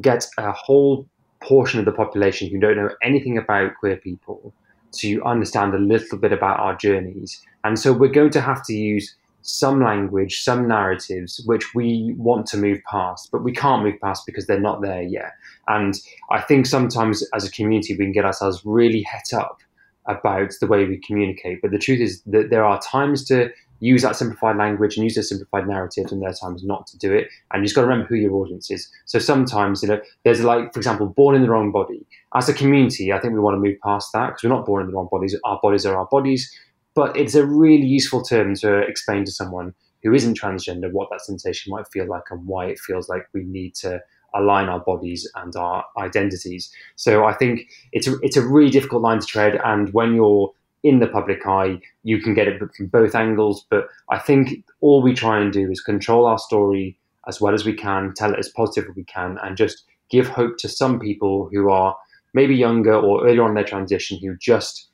get 0.00 0.26
a 0.38 0.52
whole 0.52 1.06
portion 1.40 1.78
of 1.78 1.84
the 1.84 1.92
population 1.92 2.48
who 2.50 2.58
don't 2.58 2.76
know 2.76 2.90
anything 3.02 3.38
about 3.38 3.74
queer 3.78 3.96
people 3.96 4.52
to 4.92 5.22
understand 5.24 5.74
a 5.74 5.78
little 5.78 6.18
bit 6.18 6.32
about 6.32 6.58
our 6.58 6.74
journeys. 6.74 7.40
And 7.64 7.78
so 7.78 7.92
we're 7.92 8.08
going 8.08 8.30
to 8.30 8.40
have 8.40 8.64
to 8.66 8.74
use 8.74 9.14
some 9.42 9.80
language, 9.80 10.42
some 10.42 10.66
narratives, 10.66 11.40
which 11.46 11.74
we 11.74 12.14
want 12.18 12.46
to 12.46 12.56
move 12.56 12.80
past, 12.90 13.30
but 13.30 13.44
we 13.44 13.52
can't 13.52 13.84
move 13.84 14.00
past 14.00 14.26
because 14.26 14.46
they're 14.46 14.58
not 14.58 14.82
there 14.82 15.02
yet. 15.02 15.32
And 15.68 15.94
I 16.30 16.40
think 16.40 16.66
sometimes 16.66 17.24
as 17.32 17.44
a 17.44 17.50
community, 17.50 17.94
we 17.94 18.06
can 18.06 18.12
get 18.12 18.24
ourselves 18.24 18.62
really 18.64 19.02
het 19.02 19.32
up 19.32 19.60
about 20.08 20.52
the 20.60 20.66
way 20.66 20.84
we 20.84 20.98
communicate. 20.98 21.60
But 21.62 21.70
the 21.70 21.78
truth 21.78 22.00
is 22.00 22.22
that 22.26 22.50
there 22.50 22.64
are 22.64 22.80
times 22.80 23.24
to 23.26 23.50
use 23.80 24.02
that 24.02 24.16
simplified 24.16 24.56
language 24.56 24.96
and 24.96 25.04
use 25.04 25.14
those 25.14 25.28
simplified 25.28 25.68
narratives, 25.68 26.10
and 26.10 26.22
there 26.22 26.30
are 26.30 26.34
times 26.34 26.64
not 26.64 26.86
to 26.86 26.98
do 26.98 27.12
it. 27.12 27.28
And 27.52 27.60
you 27.60 27.66
just 27.66 27.74
got 27.74 27.82
to 27.82 27.86
remember 27.86 28.08
who 28.08 28.16
your 28.16 28.32
audience 28.34 28.70
is. 28.70 28.90
So 29.04 29.18
sometimes, 29.18 29.82
you 29.82 29.88
know, 29.88 30.00
there's 30.24 30.42
like, 30.42 30.72
for 30.72 30.80
example, 30.80 31.06
born 31.06 31.34
in 31.34 31.42
the 31.42 31.50
wrong 31.50 31.72
body. 31.72 32.06
As 32.34 32.48
a 32.48 32.54
community, 32.54 33.12
I 33.12 33.20
think 33.20 33.34
we 33.34 33.40
want 33.40 33.54
to 33.54 33.60
move 33.60 33.76
past 33.82 34.10
that 34.14 34.28
because 34.28 34.44
we're 34.44 34.56
not 34.56 34.66
born 34.66 34.82
in 34.82 34.90
the 34.90 34.96
wrong 34.96 35.08
bodies. 35.10 35.36
Our 35.44 35.58
bodies 35.62 35.84
are 35.84 35.96
our 35.96 36.06
bodies. 36.06 36.50
But 36.94 37.14
it's 37.14 37.34
a 37.34 37.44
really 37.44 37.86
useful 37.86 38.22
term 38.22 38.54
to 38.56 38.78
explain 38.78 39.24
to 39.26 39.30
someone 39.30 39.74
who 40.02 40.14
isn't 40.14 40.40
transgender 40.40 40.90
what 40.90 41.08
that 41.10 41.20
sensation 41.20 41.70
might 41.70 41.86
feel 41.88 42.06
like 42.06 42.22
and 42.30 42.46
why 42.46 42.66
it 42.66 42.78
feels 42.78 43.08
like 43.08 43.26
we 43.34 43.42
need 43.44 43.74
to 43.74 44.00
align 44.36 44.68
our 44.68 44.80
bodies 44.80 45.30
and 45.36 45.54
our 45.56 45.84
identities. 45.98 46.70
So 46.96 47.24
I 47.24 47.34
think 47.34 47.68
it's 47.92 48.06
a, 48.06 48.16
it's 48.22 48.36
a 48.36 48.46
really 48.46 48.70
difficult 48.70 49.02
line 49.02 49.20
to 49.20 49.26
tread. 49.26 49.58
And 49.64 49.92
when 49.92 50.14
you're 50.14 50.52
in 50.82 51.00
the 51.00 51.06
public 51.06 51.46
eye, 51.46 51.80
you 52.04 52.20
can 52.20 52.34
get 52.34 52.48
it 52.48 52.58
from 52.58 52.86
both 52.86 53.14
angles. 53.14 53.66
But 53.70 53.88
I 54.10 54.18
think 54.18 54.64
all 54.80 55.02
we 55.02 55.14
try 55.14 55.40
and 55.40 55.52
do 55.52 55.70
is 55.70 55.80
control 55.80 56.26
our 56.26 56.38
story 56.38 56.98
as 57.28 57.40
well 57.40 57.54
as 57.54 57.64
we 57.64 57.72
can, 57.72 58.14
tell 58.14 58.32
it 58.32 58.38
as 58.38 58.48
positive 58.48 58.88
as 58.90 58.96
we 58.96 59.04
can, 59.04 59.38
and 59.42 59.56
just 59.56 59.82
give 60.10 60.28
hope 60.28 60.58
to 60.58 60.68
some 60.68 61.00
people 61.00 61.48
who 61.52 61.70
are 61.70 61.96
maybe 62.34 62.54
younger 62.54 62.94
or 62.94 63.26
earlier 63.26 63.42
on 63.42 63.54
their 63.54 63.64
transition 63.64 64.18
who 64.22 64.36
just 64.36 64.88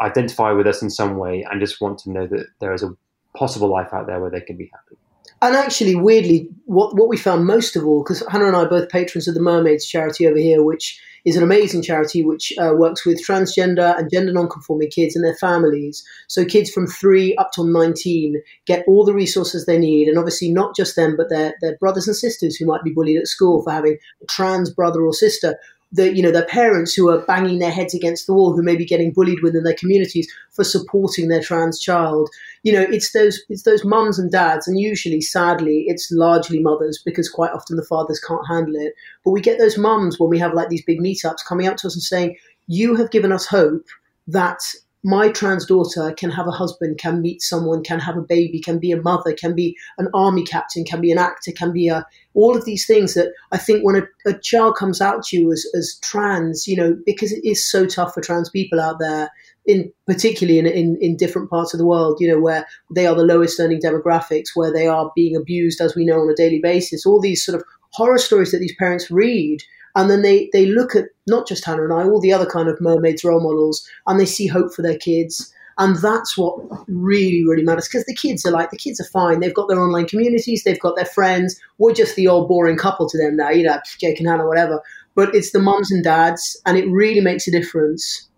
identify 0.00 0.52
with 0.52 0.66
us 0.66 0.82
in 0.82 0.90
some 0.90 1.16
way 1.16 1.46
and 1.50 1.60
just 1.60 1.80
want 1.80 1.98
to 1.98 2.10
know 2.10 2.26
that 2.26 2.46
there 2.60 2.74
is 2.74 2.82
a 2.82 2.94
possible 3.34 3.68
life 3.68 3.92
out 3.92 4.06
there 4.06 4.20
where 4.20 4.30
they 4.30 4.40
can 4.40 4.56
be 4.56 4.70
happy 4.72 4.98
and 5.42 5.56
actually, 5.56 5.96
weirdly, 5.96 6.48
what, 6.66 6.94
what 6.96 7.08
we 7.08 7.16
found 7.16 7.46
most 7.46 7.74
of 7.74 7.84
all, 7.84 8.04
because 8.04 8.24
Hannah 8.30 8.46
and 8.46 8.56
I 8.56 8.60
are 8.60 8.68
both 8.68 8.88
patrons 8.88 9.26
of 9.26 9.34
the 9.34 9.40
Mermaids 9.40 9.84
charity 9.84 10.26
over 10.26 10.38
here, 10.38 10.62
which 10.62 11.00
is 11.24 11.36
an 11.36 11.42
amazing 11.42 11.82
charity 11.82 12.24
which 12.24 12.52
uh, 12.58 12.74
works 12.76 13.04
with 13.04 13.24
transgender 13.24 13.96
and 13.98 14.10
gender 14.10 14.32
non-conforming 14.32 14.90
kids 14.90 15.16
and 15.16 15.24
their 15.24 15.34
families. 15.34 16.04
So 16.28 16.44
kids 16.44 16.70
from 16.70 16.86
three 16.86 17.34
up 17.36 17.50
to 17.52 17.64
19 17.64 18.40
get 18.66 18.84
all 18.86 19.04
the 19.04 19.14
resources 19.14 19.66
they 19.66 19.78
need, 19.78 20.06
and 20.06 20.16
obviously 20.16 20.50
not 20.50 20.76
just 20.76 20.94
them, 20.94 21.16
but 21.16 21.28
their, 21.28 21.54
their 21.60 21.76
brothers 21.76 22.06
and 22.06 22.16
sisters 22.16 22.56
who 22.56 22.66
might 22.66 22.84
be 22.84 22.92
bullied 22.92 23.18
at 23.18 23.26
school 23.26 23.62
for 23.62 23.72
having 23.72 23.98
a 24.22 24.26
trans 24.26 24.70
brother 24.70 25.02
or 25.02 25.12
sister 25.12 25.58
the 25.92 26.14
you 26.14 26.22
know 26.22 26.30
their 26.30 26.46
parents 26.46 26.94
who 26.94 27.08
are 27.08 27.20
banging 27.26 27.58
their 27.58 27.70
heads 27.70 27.94
against 27.94 28.26
the 28.26 28.32
wall 28.32 28.54
who 28.54 28.62
may 28.62 28.76
be 28.76 28.84
getting 28.84 29.12
bullied 29.12 29.42
within 29.42 29.62
their 29.62 29.74
communities 29.74 30.26
for 30.50 30.64
supporting 30.64 31.28
their 31.28 31.42
trans 31.42 31.78
child. 31.78 32.30
You 32.62 32.72
know 32.72 32.82
it's 32.82 33.12
those 33.12 33.40
it's 33.48 33.62
those 33.62 33.84
mums 33.84 34.18
and 34.18 34.30
dads 34.30 34.66
and 34.66 34.80
usually 34.80 35.20
sadly 35.20 35.84
it's 35.86 36.10
largely 36.10 36.60
mothers 36.60 37.00
because 37.04 37.28
quite 37.28 37.52
often 37.52 37.76
the 37.76 37.84
fathers 37.84 38.20
can't 38.20 38.46
handle 38.48 38.76
it. 38.76 38.94
But 39.24 39.32
we 39.32 39.40
get 39.40 39.58
those 39.58 39.78
mums 39.78 40.18
when 40.18 40.30
we 40.30 40.38
have 40.38 40.54
like 40.54 40.68
these 40.68 40.84
big 40.84 41.00
meetups 41.00 41.44
coming 41.46 41.66
up 41.66 41.76
to 41.78 41.86
us 41.86 41.94
and 41.94 42.02
saying 42.02 42.36
you 42.66 42.94
have 42.96 43.10
given 43.10 43.32
us 43.32 43.46
hope 43.46 43.86
that 44.26 44.60
my 45.04 45.28
trans 45.28 45.66
daughter 45.66 46.14
can 46.16 46.30
have 46.30 46.46
a 46.46 46.52
husband, 46.52 46.98
can 46.98 47.20
meet 47.20 47.42
someone, 47.42 47.82
can 47.82 47.98
have 47.98 48.16
a 48.16 48.22
baby, 48.22 48.60
can 48.60 48.78
be 48.78 48.92
a 48.92 49.00
mother, 49.00 49.32
can 49.32 49.54
be 49.54 49.76
an 49.98 50.08
army 50.14 50.44
captain, 50.44 50.84
can 50.84 51.00
be 51.00 51.10
an 51.10 51.18
actor, 51.18 51.50
can 51.52 51.72
be 51.72 51.88
a 51.88 52.06
all 52.34 52.56
of 52.56 52.64
these 52.64 52.86
things 52.86 53.14
that 53.14 53.32
I 53.50 53.58
think 53.58 53.84
when 53.84 53.96
a, 53.96 54.30
a 54.30 54.38
child 54.38 54.76
comes 54.76 55.00
out 55.00 55.24
to 55.24 55.36
you 55.36 55.52
as, 55.52 55.66
as 55.74 55.98
trans, 56.02 56.66
you 56.66 56.76
know, 56.76 56.96
because 57.04 57.32
it 57.32 57.44
is 57.44 57.68
so 57.68 57.84
tough 57.84 58.14
for 58.14 58.20
trans 58.20 58.48
people 58.48 58.80
out 58.80 59.00
there, 59.00 59.30
in 59.66 59.92
particularly 60.06 60.58
in, 60.58 60.66
in, 60.66 60.96
in 61.00 61.16
different 61.16 61.50
parts 61.50 61.74
of 61.74 61.78
the 61.78 61.86
world, 61.86 62.18
you 62.20 62.28
know, 62.28 62.40
where 62.40 62.66
they 62.94 63.06
are 63.06 63.14
the 63.14 63.24
lowest 63.24 63.60
earning 63.60 63.80
demographics, 63.80 64.50
where 64.54 64.72
they 64.72 64.86
are 64.86 65.12
being 65.14 65.36
abused, 65.36 65.80
as 65.80 65.94
we 65.94 66.06
know, 66.06 66.20
on 66.20 66.30
a 66.30 66.34
daily 66.34 66.60
basis. 66.60 67.04
All 67.04 67.20
these 67.20 67.44
sort 67.44 67.60
of 67.60 67.64
horror 67.92 68.18
stories 68.18 68.52
that 68.52 68.58
these 68.58 68.76
parents 68.76 69.10
read 69.10 69.62
and 69.94 70.10
then 70.10 70.22
they, 70.22 70.48
they 70.52 70.66
look 70.66 70.96
at 70.96 71.06
not 71.26 71.46
just 71.46 71.64
Hannah 71.64 71.84
and 71.84 71.92
I, 71.92 72.04
all 72.04 72.20
the 72.20 72.32
other 72.32 72.46
kind 72.46 72.68
of 72.68 72.80
mermaids 72.80 73.24
role 73.24 73.40
models, 73.40 73.86
and 74.06 74.18
they 74.18 74.26
see 74.26 74.46
hope 74.46 74.72
for 74.74 74.82
their 74.82 74.98
kids. 74.98 75.52
And 75.78 75.96
that's 75.96 76.36
what 76.36 76.56
really, 76.86 77.44
really 77.46 77.62
matters 77.62 77.88
because 77.88 78.04
the 78.04 78.14
kids 78.14 78.44
are 78.44 78.50
like, 78.50 78.70
the 78.70 78.76
kids 78.76 79.00
are 79.00 79.08
fine. 79.08 79.40
They've 79.40 79.54
got 79.54 79.68
their 79.68 79.80
online 79.80 80.06
communities, 80.06 80.64
they've 80.64 80.80
got 80.80 80.96
their 80.96 81.06
friends. 81.06 81.58
We're 81.78 81.94
just 81.94 82.14
the 82.14 82.28
old 82.28 82.48
boring 82.48 82.76
couple 82.76 83.08
to 83.08 83.18
them 83.18 83.36
now, 83.36 83.50
you 83.50 83.64
know, 83.64 83.78
Jake 83.98 84.20
and 84.20 84.28
Hannah, 84.28 84.46
whatever. 84.46 84.82
But 85.14 85.34
it's 85.34 85.52
the 85.52 85.58
mums 85.60 85.90
and 85.90 86.02
dads, 86.04 86.60
and 86.66 86.78
it 86.78 86.88
really 86.88 87.20
makes 87.20 87.46
a 87.46 87.50
difference, 87.50 88.28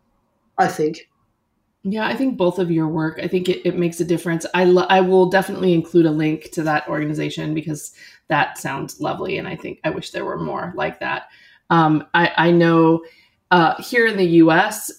I 0.59 0.69
think. 0.69 1.09
Yeah, 1.87 2.07
I 2.07 2.17
think 2.17 2.39
both 2.39 2.59
of 2.59 2.71
your 2.71 2.89
work, 2.89 3.21
I 3.23 3.29
think 3.29 3.49
it, 3.49 3.61
it 3.67 3.77
makes 3.77 4.01
a 4.01 4.07
difference. 4.07 4.47
I, 4.55 4.65
lo- 4.65 4.87
I 4.89 5.03
will 5.03 5.29
definitely 5.29 5.75
include 5.75 6.07
a 6.07 6.11
link 6.11 6.51
to 6.53 6.63
that 6.63 6.89
organization 6.89 7.53
because 7.53 7.93
that 8.29 8.57
sounds 8.57 9.01
lovely. 9.01 9.37
And 9.37 9.47
I 9.47 9.55
think 9.55 9.81
I 9.85 9.91
wish 9.91 10.11
there 10.11 10.25
were 10.25 10.41
more 10.41 10.73
like 10.75 11.01
that. 11.01 11.25
Um, 11.75 12.07
I, 12.15 12.31
I, 12.37 12.51
know 12.53 13.05
uh, 13.51 13.75
here 13.83 14.07
in 14.07 14.17
the 14.17 14.27
US, 14.43 14.93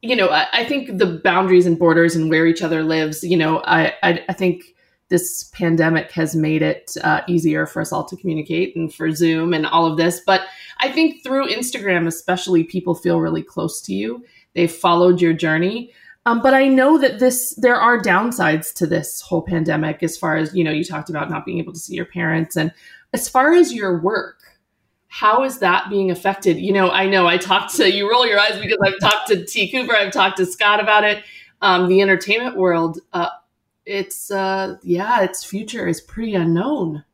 you 0.00 0.16
know, 0.16 0.30
I, 0.30 0.46
I, 0.52 0.64
think 0.64 0.96
the 0.96 1.20
boundaries 1.22 1.66
and 1.66 1.78
borders 1.78 2.16
and 2.16 2.30
where 2.30 2.46
each 2.46 2.62
other 2.62 2.82
lives, 2.82 3.22
you 3.22 3.36
know, 3.36 3.58
I, 3.66 3.92
I, 4.02 4.24
I 4.30 4.32
think 4.32 4.74
this 5.10 5.50
pandemic 5.52 6.10
has 6.12 6.34
made 6.34 6.62
it 6.62 6.96
uh, 7.04 7.20
easier 7.28 7.66
for 7.66 7.82
us 7.82 7.92
all 7.92 8.04
to 8.06 8.16
communicate 8.16 8.74
and 8.74 8.94
for 8.94 9.10
Zoom 9.10 9.52
and 9.52 9.66
all 9.66 9.84
of 9.84 9.98
this. 9.98 10.22
But 10.24 10.40
I 10.80 10.90
think 10.90 11.22
through 11.22 11.50
Instagram, 11.50 12.06
especially, 12.06 12.64
people 12.64 12.94
feel 12.94 13.20
really 13.20 13.42
close 13.42 13.82
to 13.82 13.92
you. 13.92 14.24
They've 14.54 14.72
followed 14.72 15.20
your 15.20 15.34
journey. 15.34 15.92
Um, 16.24 16.40
but 16.40 16.54
I 16.54 16.66
know 16.66 16.96
that 16.96 17.18
this 17.18 17.54
there 17.56 17.76
are 17.76 18.00
downsides 18.00 18.72
to 18.76 18.86
this 18.86 19.20
whole 19.20 19.42
pandemic 19.42 20.02
as 20.02 20.16
far 20.16 20.36
as 20.36 20.54
you 20.54 20.64
know 20.64 20.70
you 20.70 20.84
talked 20.84 21.10
about 21.10 21.28
not 21.28 21.44
being 21.44 21.58
able 21.58 21.74
to 21.74 21.78
see 21.80 21.94
your 21.94 22.06
parents 22.06 22.56
and 22.56 22.72
as 23.12 23.28
far 23.28 23.52
as 23.52 23.74
your 23.74 24.00
work 24.00 24.38
how 25.12 25.44
is 25.44 25.58
that 25.58 25.90
being 25.90 26.10
affected? 26.10 26.58
You 26.58 26.72
know 26.72 26.90
I 26.90 27.06
know 27.06 27.26
I 27.26 27.36
talked 27.36 27.76
to 27.76 27.92
you 27.92 28.10
roll 28.10 28.26
your 28.26 28.40
eyes 28.40 28.58
because 28.58 28.78
I've 28.82 28.98
talked 28.98 29.28
to 29.28 29.44
T. 29.44 29.70
Cooper 29.70 29.94
I've 29.94 30.10
talked 30.10 30.38
to 30.38 30.46
Scott 30.46 30.80
about 30.80 31.04
it. 31.04 31.22
Um, 31.60 31.86
the 31.86 32.00
entertainment 32.00 32.56
world 32.56 32.98
uh, 33.12 33.28
it's 33.84 34.30
uh, 34.30 34.76
yeah 34.82 35.20
its 35.20 35.44
future 35.44 35.86
is 35.86 36.00
pretty 36.00 36.34
unknown. 36.34 37.04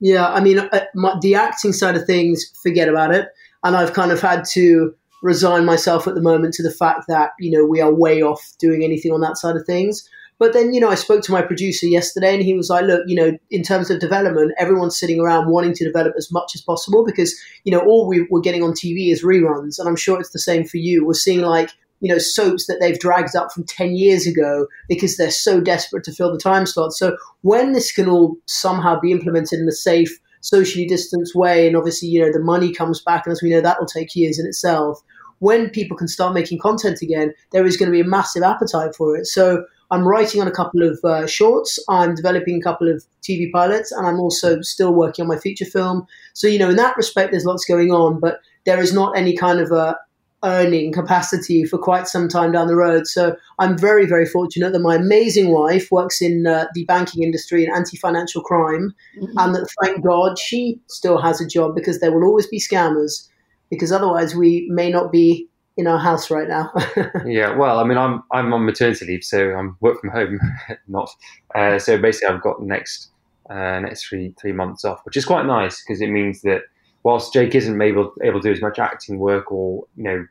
Yeah 0.00 0.26
I 0.26 0.40
mean 0.40 0.58
uh, 0.58 0.80
my, 0.96 1.16
the 1.22 1.36
acting 1.36 1.72
side 1.72 1.94
of 1.94 2.06
things 2.06 2.44
forget 2.60 2.88
about 2.88 3.14
it. 3.14 3.28
And 3.62 3.76
I've 3.76 3.92
kind 3.92 4.10
of 4.10 4.20
had 4.20 4.44
to 4.54 4.92
resign 5.22 5.64
myself 5.64 6.08
at 6.08 6.16
the 6.16 6.20
moment 6.20 6.54
to 6.54 6.62
the 6.64 6.72
fact 6.72 7.04
that 7.06 7.30
you 7.38 7.52
know 7.52 7.64
we 7.64 7.80
are 7.80 7.94
way 7.94 8.20
off 8.20 8.44
doing 8.58 8.82
anything 8.82 9.12
on 9.12 9.20
that 9.20 9.38
side 9.38 9.54
of 9.54 9.64
things. 9.64 10.08
But 10.38 10.52
then, 10.52 10.74
you 10.74 10.80
know, 10.80 10.90
I 10.90 10.96
spoke 10.96 11.22
to 11.22 11.32
my 11.32 11.42
producer 11.42 11.86
yesterday 11.86 12.34
and 12.34 12.42
he 12.42 12.54
was 12.54 12.68
like, 12.68 12.84
look, 12.84 13.04
you 13.06 13.14
know, 13.14 13.38
in 13.50 13.62
terms 13.62 13.90
of 13.90 14.00
development, 14.00 14.52
everyone's 14.58 14.98
sitting 14.98 15.20
around 15.20 15.50
wanting 15.50 15.74
to 15.74 15.84
develop 15.84 16.14
as 16.18 16.32
much 16.32 16.52
as 16.54 16.60
possible 16.60 17.04
because, 17.04 17.34
you 17.64 17.70
know, 17.70 17.80
all 17.80 18.08
we, 18.08 18.26
we're 18.30 18.40
getting 18.40 18.62
on 18.62 18.72
TV 18.72 19.12
is 19.12 19.22
reruns. 19.22 19.78
And 19.78 19.88
I'm 19.88 19.96
sure 19.96 20.18
it's 20.18 20.32
the 20.32 20.38
same 20.40 20.64
for 20.64 20.78
you. 20.78 21.06
We're 21.06 21.14
seeing 21.14 21.42
like, 21.42 21.70
you 22.00 22.12
know, 22.12 22.18
soaps 22.18 22.66
that 22.66 22.78
they've 22.80 22.98
dragged 22.98 23.36
up 23.36 23.52
from 23.52 23.64
10 23.64 23.94
years 23.94 24.26
ago 24.26 24.66
because 24.88 25.16
they're 25.16 25.30
so 25.30 25.60
desperate 25.60 26.04
to 26.04 26.12
fill 26.12 26.32
the 26.32 26.38
time 26.38 26.66
slot. 26.66 26.92
So 26.92 27.16
when 27.42 27.72
this 27.72 27.92
can 27.92 28.08
all 28.08 28.36
somehow 28.46 28.98
be 28.98 29.12
implemented 29.12 29.60
in 29.60 29.68
a 29.68 29.72
safe, 29.72 30.18
socially 30.40 30.84
distanced 30.84 31.34
way, 31.36 31.66
and 31.66 31.76
obviously, 31.76 32.08
you 32.08 32.20
know, 32.20 32.32
the 32.32 32.40
money 32.40 32.72
comes 32.72 33.00
back, 33.00 33.24
and 33.24 33.32
as 33.32 33.40
we 33.40 33.50
know, 33.50 33.60
that 33.60 33.78
will 33.78 33.86
take 33.86 34.16
years 34.16 34.38
in 34.38 34.46
itself 34.46 35.00
when 35.38 35.68
people 35.68 35.96
can 35.96 36.08
start 36.08 36.32
making 36.32 36.58
content 36.58 37.02
again, 37.02 37.34
there 37.52 37.66
is 37.66 37.76
going 37.76 37.86
to 37.86 37.92
be 37.92 38.00
a 38.00 38.04
massive 38.04 38.42
appetite 38.42 38.94
for 38.94 39.16
it. 39.16 39.26
So 39.26 39.64
I'm 39.90 40.06
writing 40.06 40.40
on 40.40 40.48
a 40.48 40.52
couple 40.52 40.82
of 40.82 40.98
uh, 41.04 41.26
shorts. 41.26 41.78
I'm 41.88 42.14
developing 42.14 42.56
a 42.56 42.62
couple 42.62 42.90
of 42.90 43.04
TV 43.22 43.50
pilots, 43.52 43.92
and 43.92 44.06
I'm 44.06 44.20
also 44.20 44.60
still 44.62 44.92
working 44.92 45.22
on 45.22 45.28
my 45.28 45.38
feature 45.38 45.64
film. 45.64 46.06
So 46.32 46.46
you 46.46 46.58
know, 46.58 46.70
in 46.70 46.76
that 46.76 46.96
respect, 46.96 47.30
there's 47.30 47.44
lots 47.44 47.64
going 47.64 47.90
on, 47.90 48.20
but 48.20 48.40
there 48.64 48.80
is 48.80 48.92
not 48.92 49.16
any 49.16 49.36
kind 49.36 49.60
of 49.60 49.70
a 49.70 49.96
earning 50.44 50.92
capacity 50.92 51.64
for 51.64 51.78
quite 51.78 52.06
some 52.06 52.28
time 52.28 52.52
down 52.52 52.66
the 52.66 52.76
road. 52.76 53.06
So 53.06 53.34
I'm 53.58 53.78
very, 53.78 54.06
very 54.06 54.26
fortunate 54.26 54.72
that 54.72 54.80
my 54.80 54.96
amazing 54.96 55.50
wife 55.50 55.90
works 55.90 56.20
in 56.20 56.46
uh, 56.46 56.66
the 56.74 56.84
banking 56.84 57.22
industry 57.22 57.64
and 57.64 57.74
anti-financial 57.74 58.42
crime, 58.42 58.94
mm-hmm. 59.18 59.38
and 59.38 59.54
that 59.54 59.68
thank 59.82 60.04
God 60.04 60.38
she 60.38 60.78
still 60.88 61.20
has 61.20 61.40
a 61.40 61.46
job 61.46 61.74
because 61.74 62.00
there 62.00 62.12
will 62.12 62.24
always 62.24 62.46
be 62.46 62.60
scammers 62.60 63.28
because 63.70 63.90
otherwise 63.90 64.34
we 64.34 64.68
may 64.70 64.90
not 64.90 65.10
be 65.10 65.48
in 65.76 65.86
our 65.86 65.98
house 65.98 66.30
right 66.30 66.48
now. 66.48 66.72
yeah, 67.26 67.54
well, 67.54 67.78
I 67.78 67.84
mean, 67.84 67.98
I'm 67.98 68.22
I'm 68.30 68.52
on 68.52 68.64
maternity 68.64 69.06
leave, 69.06 69.24
so 69.24 69.52
I'm 69.54 69.76
work 69.80 70.00
from 70.00 70.10
home, 70.10 70.38
not. 70.88 71.10
Uh, 71.54 71.78
so 71.78 71.98
basically, 71.98 72.34
I've 72.34 72.42
got 72.42 72.62
next 72.62 73.10
uh, 73.50 73.80
next 73.80 74.06
three 74.06 74.34
three 74.40 74.52
months 74.52 74.84
off, 74.84 75.04
which 75.04 75.16
is 75.16 75.24
quite 75.24 75.46
nice 75.46 75.82
because 75.82 76.00
it 76.00 76.10
means 76.10 76.42
that 76.42 76.62
whilst 77.02 77.32
Jake 77.32 77.54
isn't 77.54 77.80
able 77.80 78.12
able 78.22 78.40
to 78.40 78.48
do 78.48 78.52
as 78.52 78.62
much 78.62 78.78
acting 78.78 79.18
work 79.18 79.50
or 79.50 79.84
you 79.96 80.04
know 80.04 80.26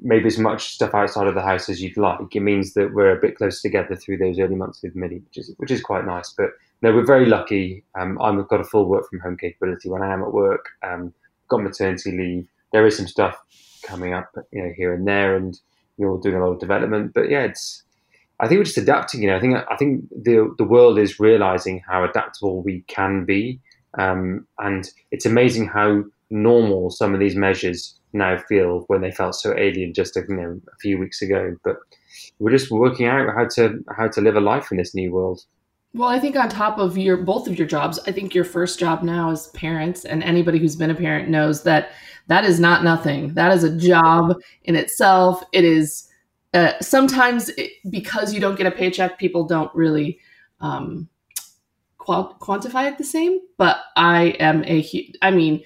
maybe 0.00 0.26
as 0.26 0.38
much 0.38 0.74
stuff 0.74 0.94
outside 0.94 1.26
of 1.26 1.34
the 1.34 1.42
house 1.42 1.68
as 1.68 1.82
you'd 1.82 1.96
like, 1.96 2.20
it 2.34 2.40
means 2.40 2.74
that 2.74 2.94
we're 2.94 3.10
a 3.10 3.20
bit 3.20 3.36
closer 3.36 3.60
together 3.60 3.96
through 3.96 4.16
those 4.16 4.38
early 4.38 4.54
months 4.54 4.80
with 4.82 4.94
Millie, 4.94 5.18
which 5.18 5.38
is 5.38 5.54
which 5.58 5.70
is 5.70 5.82
quite 5.82 6.04
nice. 6.04 6.34
But 6.36 6.50
no, 6.82 6.92
we're 6.92 7.06
very 7.06 7.26
lucky. 7.26 7.84
Um, 7.98 8.20
I've 8.20 8.48
got 8.48 8.60
a 8.60 8.64
full 8.64 8.86
work 8.86 9.08
from 9.08 9.20
home 9.20 9.36
capability 9.36 9.88
when 9.88 10.02
I 10.02 10.12
am 10.12 10.22
at 10.22 10.32
work. 10.32 10.66
Um, 10.82 11.12
got 11.48 11.62
maternity 11.62 12.12
leave. 12.12 12.48
There 12.72 12.86
is 12.86 12.96
some 12.96 13.08
stuff 13.08 13.42
coming 13.88 14.12
up, 14.12 14.30
you 14.52 14.62
know, 14.62 14.72
here 14.76 14.92
and 14.94 15.06
there, 15.06 15.36
and 15.36 15.58
you're 15.96 16.20
doing 16.20 16.36
a 16.36 16.44
lot 16.44 16.52
of 16.52 16.60
development. 16.60 17.12
But 17.14 17.30
yeah, 17.30 17.44
it's. 17.44 17.82
I 18.40 18.46
think 18.46 18.58
we're 18.58 18.64
just 18.64 18.78
adapting. 18.78 19.22
You 19.22 19.30
know, 19.30 19.36
I 19.36 19.40
think 19.40 19.56
I 19.70 19.76
think 19.76 20.08
the 20.10 20.54
the 20.58 20.64
world 20.64 20.98
is 20.98 21.18
realizing 21.18 21.82
how 21.88 22.04
adaptable 22.04 22.62
we 22.62 22.84
can 22.86 23.24
be, 23.24 23.60
um, 23.98 24.46
and 24.58 24.88
it's 25.10 25.26
amazing 25.26 25.66
how 25.66 26.04
normal 26.30 26.90
some 26.90 27.14
of 27.14 27.20
these 27.20 27.34
measures 27.34 27.98
now 28.12 28.38
feel 28.48 28.84
when 28.86 29.00
they 29.00 29.10
felt 29.10 29.34
so 29.34 29.56
alien 29.56 29.92
just 29.94 30.16
you 30.16 30.24
know, 30.28 30.60
a 30.72 30.76
few 30.80 30.98
weeks 30.98 31.22
ago. 31.22 31.56
But 31.64 31.76
we're 32.38 32.56
just 32.56 32.70
working 32.70 33.06
out 33.06 33.34
how 33.34 33.46
to 33.56 33.84
how 33.96 34.08
to 34.08 34.20
live 34.20 34.36
a 34.36 34.40
life 34.40 34.70
in 34.70 34.78
this 34.78 34.94
new 34.94 35.12
world. 35.12 35.42
Well, 35.94 36.08
I 36.08 36.20
think 36.20 36.36
on 36.36 36.48
top 36.48 36.78
of 36.78 36.98
your 36.98 37.16
both 37.16 37.48
of 37.48 37.58
your 37.58 37.66
jobs, 37.66 37.98
I 38.06 38.12
think 38.12 38.34
your 38.34 38.44
first 38.44 38.78
job 38.78 39.02
now 39.02 39.30
as 39.30 39.48
parents, 39.48 40.04
and 40.04 40.22
anybody 40.22 40.58
who's 40.58 40.76
been 40.76 40.90
a 40.90 40.94
parent 40.94 41.28
knows 41.28 41.62
that 41.62 41.90
that 42.26 42.44
is 42.44 42.60
not 42.60 42.84
nothing. 42.84 43.34
That 43.34 43.52
is 43.52 43.64
a 43.64 43.76
job 43.76 44.36
in 44.64 44.76
itself. 44.76 45.42
It 45.52 45.64
is 45.64 46.08
uh, 46.54 46.72
sometimes 46.80 47.48
it, 47.50 47.72
because 47.90 48.32
you 48.34 48.40
don't 48.40 48.56
get 48.56 48.66
a 48.66 48.70
paycheck, 48.70 49.18
people 49.18 49.44
don't 49.44 49.74
really 49.74 50.18
um, 50.60 51.08
quantify 51.98 52.90
it 52.90 52.98
the 52.98 53.04
same. 53.04 53.40
But 53.56 53.78
I 53.96 54.36
am 54.40 54.64
a, 54.64 54.86
I 55.22 55.30
mean, 55.30 55.62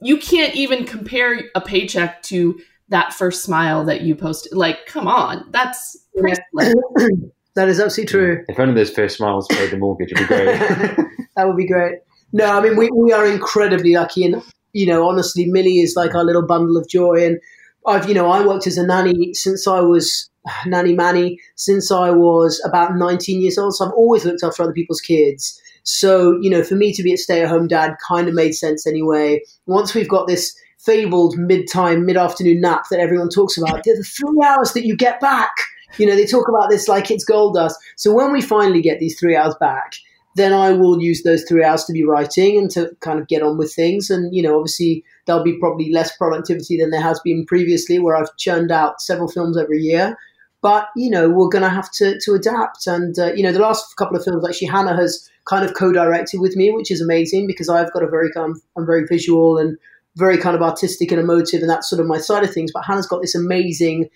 you 0.00 0.18
can't 0.18 0.54
even 0.54 0.84
compare 0.84 1.40
a 1.54 1.60
paycheck 1.60 2.22
to 2.24 2.58
that 2.88 3.12
first 3.12 3.42
smile 3.42 3.84
that 3.84 4.02
you 4.02 4.14
posted. 4.14 4.52
Like, 4.52 4.86
come 4.86 5.08
on, 5.08 5.46
that's 5.50 6.06
priceless. 6.18 6.74
That 7.54 7.68
is 7.68 7.80
absolutely 7.80 8.10
true. 8.10 8.44
If 8.48 8.58
only 8.58 8.74
those 8.74 8.90
first 8.90 9.16
smiles 9.16 9.46
paid 9.50 9.70
the 9.70 9.76
mortgage, 9.76 10.12
it'd 10.12 10.26
be 10.26 10.34
great. 10.34 10.46
that 11.36 11.46
would 11.46 11.56
be 11.56 11.66
great. 11.66 11.98
No, 12.32 12.46
I 12.46 12.60
mean 12.62 12.76
we, 12.76 12.90
we 12.90 13.12
are 13.12 13.26
incredibly 13.26 13.94
lucky, 13.94 14.24
and 14.24 14.42
you 14.72 14.86
know, 14.86 15.06
honestly, 15.06 15.46
Millie 15.46 15.80
is 15.80 15.94
like 15.96 16.14
our 16.14 16.24
little 16.24 16.46
bundle 16.46 16.76
of 16.76 16.88
joy. 16.88 17.26
And 17.26 17.38
I've, 17.86 18.08
you 18.08 18.14
know, 18.14 18.30
I 18.30 18.44
worked 18.46 18.66
as 18.66 18.78
a 18.78 18.86
nanny 18.86 19.34
since 19.34 19.66
I 19.66 19.80
was 19.80 20.30
nanny 20.66 20.94
manny 20.94 21.38
since 21.56 21.90
I 21.90 22.10
was 22.10 22.62
about 22.64 22.96
19 22.96 23.40
years 23.40 23.58
old. 23.58 23.74
So 23.74 23.86
I've 23.86 23.92
always 23.92 24.24
looked 24.24 24.42
after 24.42 24.62
other 24.62 24.72
people's 24.72 25.00
kids. 25.00 25.60
So 25.84 26.38
you 26.40 26.48
know, 26.48 26.62
for 26.62 26.74
me 26.74 26.92
to 26.94 27.02
be 27.02 27.12
a 27.12 27.18
stay-at-home 27.18 27.68
dad 27.68 27.96
kind 28.06 28.28
of 28.28 28.34
made 28.34 28.52
sense 28.52 28.86
anyway. 28.86 29.42
Once 29.66 29.94
we've 29.94 30.08
got 30.08 30.26
this 30.26 30.56
fabled 30.78 31.36
mid-time, 31.38 32.04
mid-afternoon 32.06 32.60
nap 32.60 32.84
that 32.90 32.98
everyone 32.98 33.28
talks 33.28 33.56
about, 33.56 33.84
the 33.84 34.04
three 34.04 34.44
hours 34.44 34.72
that 34.72 34.84
you 34.84 34.96
get 34.96 35.20
back 35.20 35.52
you 35.98 36.06
know, 36.06 36.16
they 36.16 36.26
talk 36.26 36.48
about 36.48 36.70
this 36.70 36.88
like 36.88 37.10
it's 37.10 37.24
gold 37.24 37.54
dust. 37.54 37.78
So 37.96 38.12
when 38.12 38.32
we 38.32 38.40
finally 38.40 38.82
get 38.82 38.98
these 38.98 39.18
three 39.18 39.36
hours 39.36 39.54
back, 39.60 39.94
then 40.34 40.52
I 40.52 40.72
will 40.72 41.00
use 41.00 41.22
those 41.22 41.44
three 41.44 41.62
hours 41.62 41.84
to 41.84 41.92
be 41.92 42.04
writing 42.04 42.56
and 42.58 42.70
to 42.70 42.90
kind 43.00 43.18
of 43.18 43.28
get 43.28 43.42
on 43.42 43.58
with 43.58 43.74
things. 43.74 44.08
And, 44.08 44.34
you 44.34 44.42
know, 44.42 44.56
obviously 44.56 45.04
there'll 45.26 45.44
be 45.44 45.58
probably 45.58 45.92
less 45.92 46.16
productivity 46.16 46.78
than 46.78 46.90
there 46.90 47.02
has 47.02 47.20
been 47.20 47.44
previously, 47.44 47.98
where 47.98 48.16
I've 48.16 48.34
churned 48.38 48.72
out 48.72 49.00
several 49.00 49.28
films 49.28 49.58
every 49.58 49.78
year. 49.78 50.16
But, 50.62 50.88
you 50.96 51.10
know, 51.10 51.28
we're 51.28 51.48
going 51.48 51.64
to 51.64 51.68
have 51.68 51.90
to, 51.92 52.18
to 52.20 52.34
adapt. 52.34 52.86
And, 52.86 53.18
uh, 53.18 53.32
you 53.34 53.42
know, 53.42 53.52
the 53.52 53.58
last 53.58 53.96
couple 53.96 54.16
of 54.16 54.24
films, 54.24 54.46
actually, 54.48 54.68
Hannah 54.68 54.96
has 54.96 55.28
kind 55.44 55.64
of 55.64 55.74
co 55.74 55.92
directed 55.92 56.40
with 56.40 56.56
me, 56.56 56.70
which 56.70 56.90
is 56.90 57.00
amazing 57.00 57.46
because 57.46 57.68
I've 57.68 57.92
got 57.92 58.04
a 58.04 58.08
very 58.08 58.30
kind 58.32 58.52
of, 58.52 58.62
I'm 58.76 58.86
very 58.86 59.04
visual 59.04 59.58
and 59.58 59.76
very 60.16 60.38
kind 60.38 60.54
of 60.54 60.62
artistic 60.62 61.10
and 61.10 61.20
emotive, 61.20 61.62
and 61.62 61.70
that's 61.70 61.88
sort 61.88 62.00
of 62.00 62.06
my 62.06 62.18
side 62.18 62.44
of 62.44 62.52
things. 62.52 62.70
But 62.72 62.84
Hannah's 62.84 63.06
got 63.06 63.22
this 63.22 63.34
amazing 63.34 64.08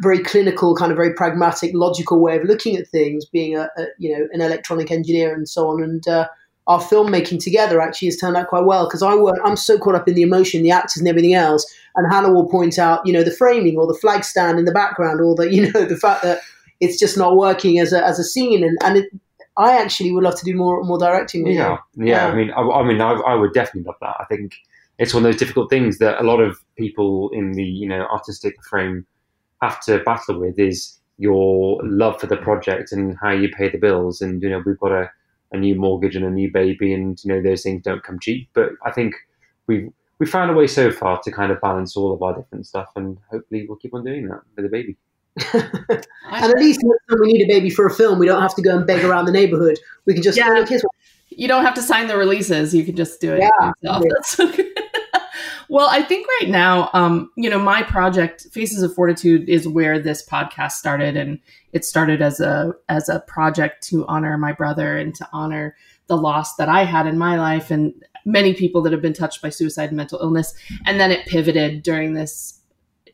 very 0.00 0.18
clinical, 0.18 0.74
kind 0.74 0.92
of 0.92 0.96
very 0.96 1.12
pragmatic, 1.12 1.72
logical 1.74 2.20
way 2.20 2.36
of 2.36 2.44
looking 2.44 2.76
at 2.76 2.88
things, 2.88 3.24
being 3.24 3.56
a, 3.56 3.68
a 3.76 3.86
you 3.98 4.16
know 4.16 4.28
an 4.32 4.40
electronic 4.40 4.90
engineer 4.90 5.34
and 5.34 5.48
so 5.48 5.68
on. 5.68 5.82
And 5.82 6.06
uh, 6.06 6.28
our 6.66 6.80
filmmaking 6.80 7.42
together 7.42 7.80
actually 7.80 8.08
has 8.08 8.16
turned 8.16 8.36
out 8.36 8.48
quite 8.48 8.64
well 8.64 8.86
because 8.86 9.02
I 9.02 9.14
work, 9.14 9.38
I'm 9.44 9.56
so 9.56 9.78
caught 9.78 9.94
up 9.94 10.08
in 10.08 10.14
the 10.14 10.22
emotion, 10.22 10.62
the 10.62 10.70
actors, 10.70 10.96
and 10.96 11.08
everything 11.08 11.34
else. 11.34 11.64
And 11.94 12.12
Hannah 12.12 12.32
will 12.32 12.48
point 12.48 12.78
out, 12.78 13.06
you 13.06 13.12
know, 13.12 13.22
the 13.22 13.30
framing 13.30 13.76
or 13.78 13.86
the 13.86 13.98
flag 13.98 14.24
stand 14.24 14.58
in 14.58 14.64
the 14.64 14.72
background, 14.72 15.20
or 15.20 15.34
the 15.34 15.50
you 15.52 15.70
know 15.72 15.84
the 15.84 15.96
fact 15.96 16.22
that 16.22 16.40
it's 16.80 16.98
just 16.98 17.16
not 17.16 17.36
working 17.36 17.78
as 17.78 17.92
a 17.92 18.04
as 18.04 18.18
a 18.18 18.24
scene. 18.24 18.64
And 18.64 18.78
and 18.84 18.98
it, 18.98 19.10
I 19.56 19.78
actually 19.78 20.12
would 20.12 20.24
love 20.24 20.38
to 20.38 20.44
do 20.44 20.54
more 20.54 20.82
more 20.84 20.98
directing. 20.98 21.46
Yeah, 21.46 21.78
yeah, 21.96 22.04
yeah. 22.04 22.26
I 22.26 22.34
mean, 22.34 22.50
I, 22.50 22.60
I 22.60 22.82
mean, 22.84 23.00
I, 23.00 23.12
I 23.12 23.34
would 23.34 23.52
definitely 23.52 23.86
love 23.86 23.96
that. 24.00 24.16
I 24.20 24.24
think 24.24 24.54
it's 24.98 25.14
one 25.14 25.24
of 25.24 25.30
those 25.30 25.38
difficult 25.38 25.70
things 25.70 25.98
that 25.98 26.20
a 26.20 26.24
lot 26.24 26.40
of 26.40 26.58
people 26.76 27.30
in 27.32 27.52
the 27.52 27.64
you 27.64 27.88
know 27.88 28.06
artistic 28.06 28.62
frame 28.64 29.06
have 29.62 29.80
to 29.84 29.98
battle 30.00 30.40
with 30.40 30.58
is 30.58 30.98
your 31.18 31.80
love 31.82 32.20
for 32.20 32.26
the 32.26 32.36
project 32.36 32.92
and 32.92 33.16
how 33.20 33.30
you 33.30 33.48
pay 33.48 33.70
the 33.70 33.78
bills. 33.78 34.20
And 34.20 34.42
you 34.42 34.50
know, 34.50 34.62
we've 34.64 34.78
got 34.78 34.92
a, 34.92 35.10
a 35.52 35.56
new 35.56 35.74
mortgage 35.74 36.16
and 36.16 36.24
a 36.24 36.30
new 36.30 36.50
baby, 36.50 36.92
and 36.92 37.18
you 37.24 37.32
know, 37.32 37.42
those 37.42 37.62
things 37.62 37.82
don't 37.82 38.02
come 38.02 38.18
cheap. 38.20 38.48
But 38.54 38.70
I 38.84 38.90
think 38.90 39.14
we've 39.66 39.90
we 40.18 40.26
found 40.26 40.50
a 40.50 40.54
way 40.54 40.66
so 40.66 40.90
far 40.90 41.20
to 41.22 41.30
kind 41.30 41.52
of 41.52 41.60
balance 41.60 41.96
all 41.96 42.12
of 42.12 42.22
our 42.22 42.34
different 42.34 42.66
stuff, 42.66 42.88
and 42.96 43.18
hopefully 43.30 43.66
we'll 43.68 43.78
keep 43.78 43.94
on 43.94 44.04
doing 44.04 44.28
that 44.28 44.40
with 44.54 44.64
the 44.64 44.70
baby. 44.70 44.96
and 45.52 46.04
at 46.30 46.58
least 46.58 46.80
when 46.82 47.20
we 47.20 47.32
need 47.32 47.44
a 47.44 47.48
baby 47.48 47.68
for 47.68 47.86
a 47.86 47.92
film, 47.92 48.18
we 48.18 48.26
don't 48.26 48.40
have 48.40 48.54
to 48.54 48.62
go 48.62 48.74
and 48.74 48.86
beg 48.86 49.04
around 49.04 49.26
the 49.26 49.32
neighborhood. 49.32 49.78
We 50.06 50.14
can 50.14 50.22
just 50.22 50.38
yeah. 50.38 50.64
You 51.36 51.48
don't 51.48 51.64
have 51.64 51.74
to 51.74 51.82
sign 51.82 52.08
the 52.08 52.16
releases. 52.16 52.74
You 52.74 52.84
can 52.84 52.96
just 52.96 53.20
do 53.20 53.34
it 53.34 53.40
yeah, 53.40 53.72
yourself. 53.82 54.04
Yeah. 54.04 54.10
That's 54.14 54.30
so 54.30 54.50
good. 54.50 54.66
Well, 55.68 55.88
I 55.90 56.02
think 56.02 56.26
right 56.40 56.48
now, 56.48 56.90
um, 56.92 57.30
you 57.36 57.50
know, 57.50 57.58
my 57.58 57.82
project 57.82 58.46
Faces 58.52 58.82
of 58.82 58.94
Fortitude 58.94 59.48
is 59.48 59.66
where 59.66 59.98
this 59.98 60.24
podcast 60.24 60.72
started, 60.72 61.16
and 61.16 61.40
it 61.72 61.84
started 61.84 62.22
as 62.22 62.38
a 62.38 62.72
as 62.88 63.08
a 63.08 63.20
project 63.20 63.82
to 63.88 64.06
honor 64.06 64.38
my 64.38 64.52
brother 64.52 64.96
and 64.96 65.14
to 65.16 65.28
honor 65.32 65.76
the 66.06 66.16
loss 66.16 66.54
that 66.56 66.68
I 66.68 66.84
had 66.84 67.06
in 67.06 67.18
my 67.18 67.36
life, 67.36 67.72
and 67.72 67.92
many 68.24 68.54
people 68.54 68.80
that 68.82 68.92
have 68.92 69.02
been 69.02 69.12
touched 69.12 69.42
by 69.42 69.48
suicide 69.48 69.88
and 69.88 69.96
mental 69.96 70.20
illness. 70.20 70.54
And 70.84 71.00
then 71.00 71.10
it 71.10 71.26
pivoted 71.26 71.82
during 71.82 72.14
this 72.14 72.60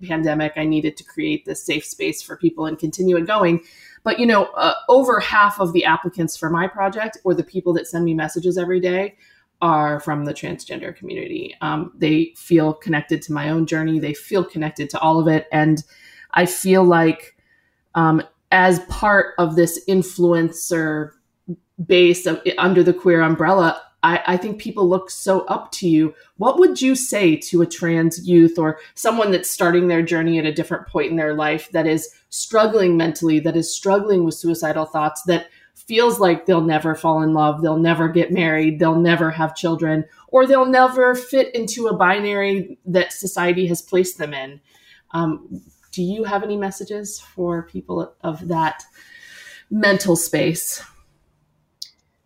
pandemic, 0.07 0.53
I 0.57 0.65
needed 0.65 0.97
to 0.99 1.05
create 1.05 1.45
this 1.45 1.65
safe 1.65 1.85
space 1.85 2.23
for 2.23 2.37
people 2.37 2.67
and 2.67 2.79
continue 2.79 3.17
it 3.17 3.27
going. 3.27 3.63
But 4.05 4.19
you 4.19 4.27
know, 4.27 4.47
uh, 4.57 4.75
over 4.89 5.21
half 5.21 5.61
of 5.61 5.73
the 5.73 5.85
applicants 5.85 6.37
for 6.37 6.51
my 6.51 6.67
project 6.67 7.19
or 7.25 7.35
the 7.35 7.45
people 7.45 7.73
that 7.75 7.87
send 7.87 8.05
me 8.05 8.15
messages 8.15 8.59
every 8.59 8.81
day 8.81 9.17
are 9.61 10.01
from 10.01 10.25
the 10.25 10.35
transgender 10.35 10.95
community. 10.95 11.57
Um, 11.61 11.93
they 11.97 12.35
feel 12.37 12.75
connected 12.75 13.23
to 13.23 13.33
my 13.33 13.49
own 13.49 13.65
journey. 13.65 14.01
They 14.01 14.15
feel 14.15 14.45
connected 14.45 14.91
to 14.91 14.99
all 14.99 15.21
of 15.21 15.29
it, 15.29 15.47
and 15.53 15.83
I 16.33 16.47
feel 16.47 16.85
like 16.85 17.37
um, 17.95 18.23
as 18.51 18.81
part 18.81 19.35
of 19.39 19.57
this 19.57 19.83
influencer 19.89 21.13
base 21.87 22.27
of, 22.27 22.41
under 22.59 22.83
the 22.83 22.93
queer 22.93 23.23
umbrella, 23.23 23.81
I, 24.03 24.21
I, 24.27 24.37
think 24.37 24.61
people 24.61 24.89
look 24.89 25.11
so 25.11 25.43
up 25.43 25.71
to 25.73 25.89
you. 25.89 26.15
What 26.37 26.59
would 26.59 26.83
you 26.83 26.95
say 26.97 27.37
to 27.37 27.63
a 27.63 27.67
trans 27.67 28.27
youth 28.27 28.59
or 28.59 28.81
someone 28.95 29.31
that's 29.31 29.49
starting 29.49 29.89
their 29.89 30.03
journey 30.03 30.39
at 30.39 30.47
a 30.47 30.53
different 30.53 30.89
point 30.89 31.11
in 31.11 31.17
their 31.17 31.35
life 31.35 31.71
that 31.71 31.87
is 31.87 32.13
struggling 32.29 32.97
mentally, 32.97 33.39
that 33.41 33.57
is 33.57 33.75
struggling 33.75 34.25
with 34.25 34.35
suicidal 34.35 34.87
thoughts, 34.87 35.23
that 35.25 35.49
feels 35.75 36.19
like 36.19 36.47
they'll 36.47 36.61
never 36.61 36.95
fall 36.95 37.23
in 37.23 37.33
love, 37.33 37.63
they'll 37.63 37.77
never 37.77 38.09
get 38.09 38.33
married, 38.33 38.79
they'll 38.79 39.01
never 39.01 39.31
have 39.31 39.55
children, 39.55 40.05
or 40.29 40.47
they'll 40.47 40.67
never 40.67 41.15
fit 41.15 41.55
into 41.55 41.87
a 41.87 41.97
binary 41.97 42.79
that 42.87 43.13
society 43.13 43.67
has 43.67 43.83
placed 43.83 44.19
them 44.19 44.35
in? 44.35 44.61
Um, 45.13 45.63
do 45.93 46.03
you 46.03 46.25
have 46.25 46.43
any 46.43 46.57
messages 46.57 47.21
for 47.21 47.65
people 47.65 48.15
of 48.23 48.49
that 48.49 48.83
mental 49.71 50.17
space? 50.17 50.83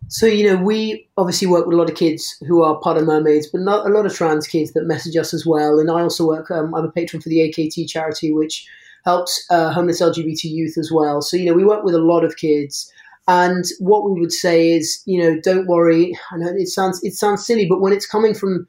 So, 0.09 0.25
you 0.25 0.47
know, 0.47 0.55
we 0.55 1.07
obviously 1.17 1.47
work 1.47 1.65
with 1.65 1.75
a 1.75 1.77
lot 1.77 1.89
of 1.89 1.97
kids 1.97 2.37
who 2.47 2.63
are 2.63 2.79
part 2.79 2.97
of 2.97 3.03
Mermaids, 3.03 3.47
but 3.47 3.61
not 3.61 3.85
a 3.85 3.89
lot 3.89 4.05
of 4.05 4.13
trans 4.13 4.47
kids 4.47 4.71
that 4.71 4.85
message 4.85 5.17
us 5.17 5.33
as 5.33 5.45
well. 5.45 5.79
And 5.79 5.91
I 5.91 6.01
also 6.01 6.25
work, 6.25 6.49
um, 6.49 6.73
I'm 6.73 6.85
a 6.85 6.91
patron 6.91 7.21
for 7.21 7.27
the 7.27 7.39
AKT 7.39 7.89
charity, 7.89 8.31
which 8.31 8.65
helps 9.03 9.45
uh, 9.49 9.71
homeless 9.71 10.01
LGBT 10.01 10.45
youth 10.45 10.77
as 10.77 10.91
well. 10.91 11.21
So, 11.21 11.35
you 11.35 11.45
know, 11.45 11.53
we 11.53 11.65
work 11.65 11.83
with 11.83 11.93
a 11.93 12.01
lot 12.01 12.23
of 12.23 12.37
kids. 12.37 12.89
And 13.27 13.65
what 13.79 14.09
we 14.09 14.19
would 14.21 14.31
say 14.31 14.71
is, 14.71 15.01
you 15.05 15.21
know, 15.21 15.41
don't 15.41 15.67
worry. 15.67 16.17
I 16.31 16.37
know 16.37 16.53
it 16.55 16.69
sounds 16.69 17.03
it 17.03 17.13
sounds 17.13 17.45
silly, 17.45 17.67
but 17.67 17.81
when 17.81 17.91
it's 17.91 18.07
coming 18.07 18.33
from 18.33 18.65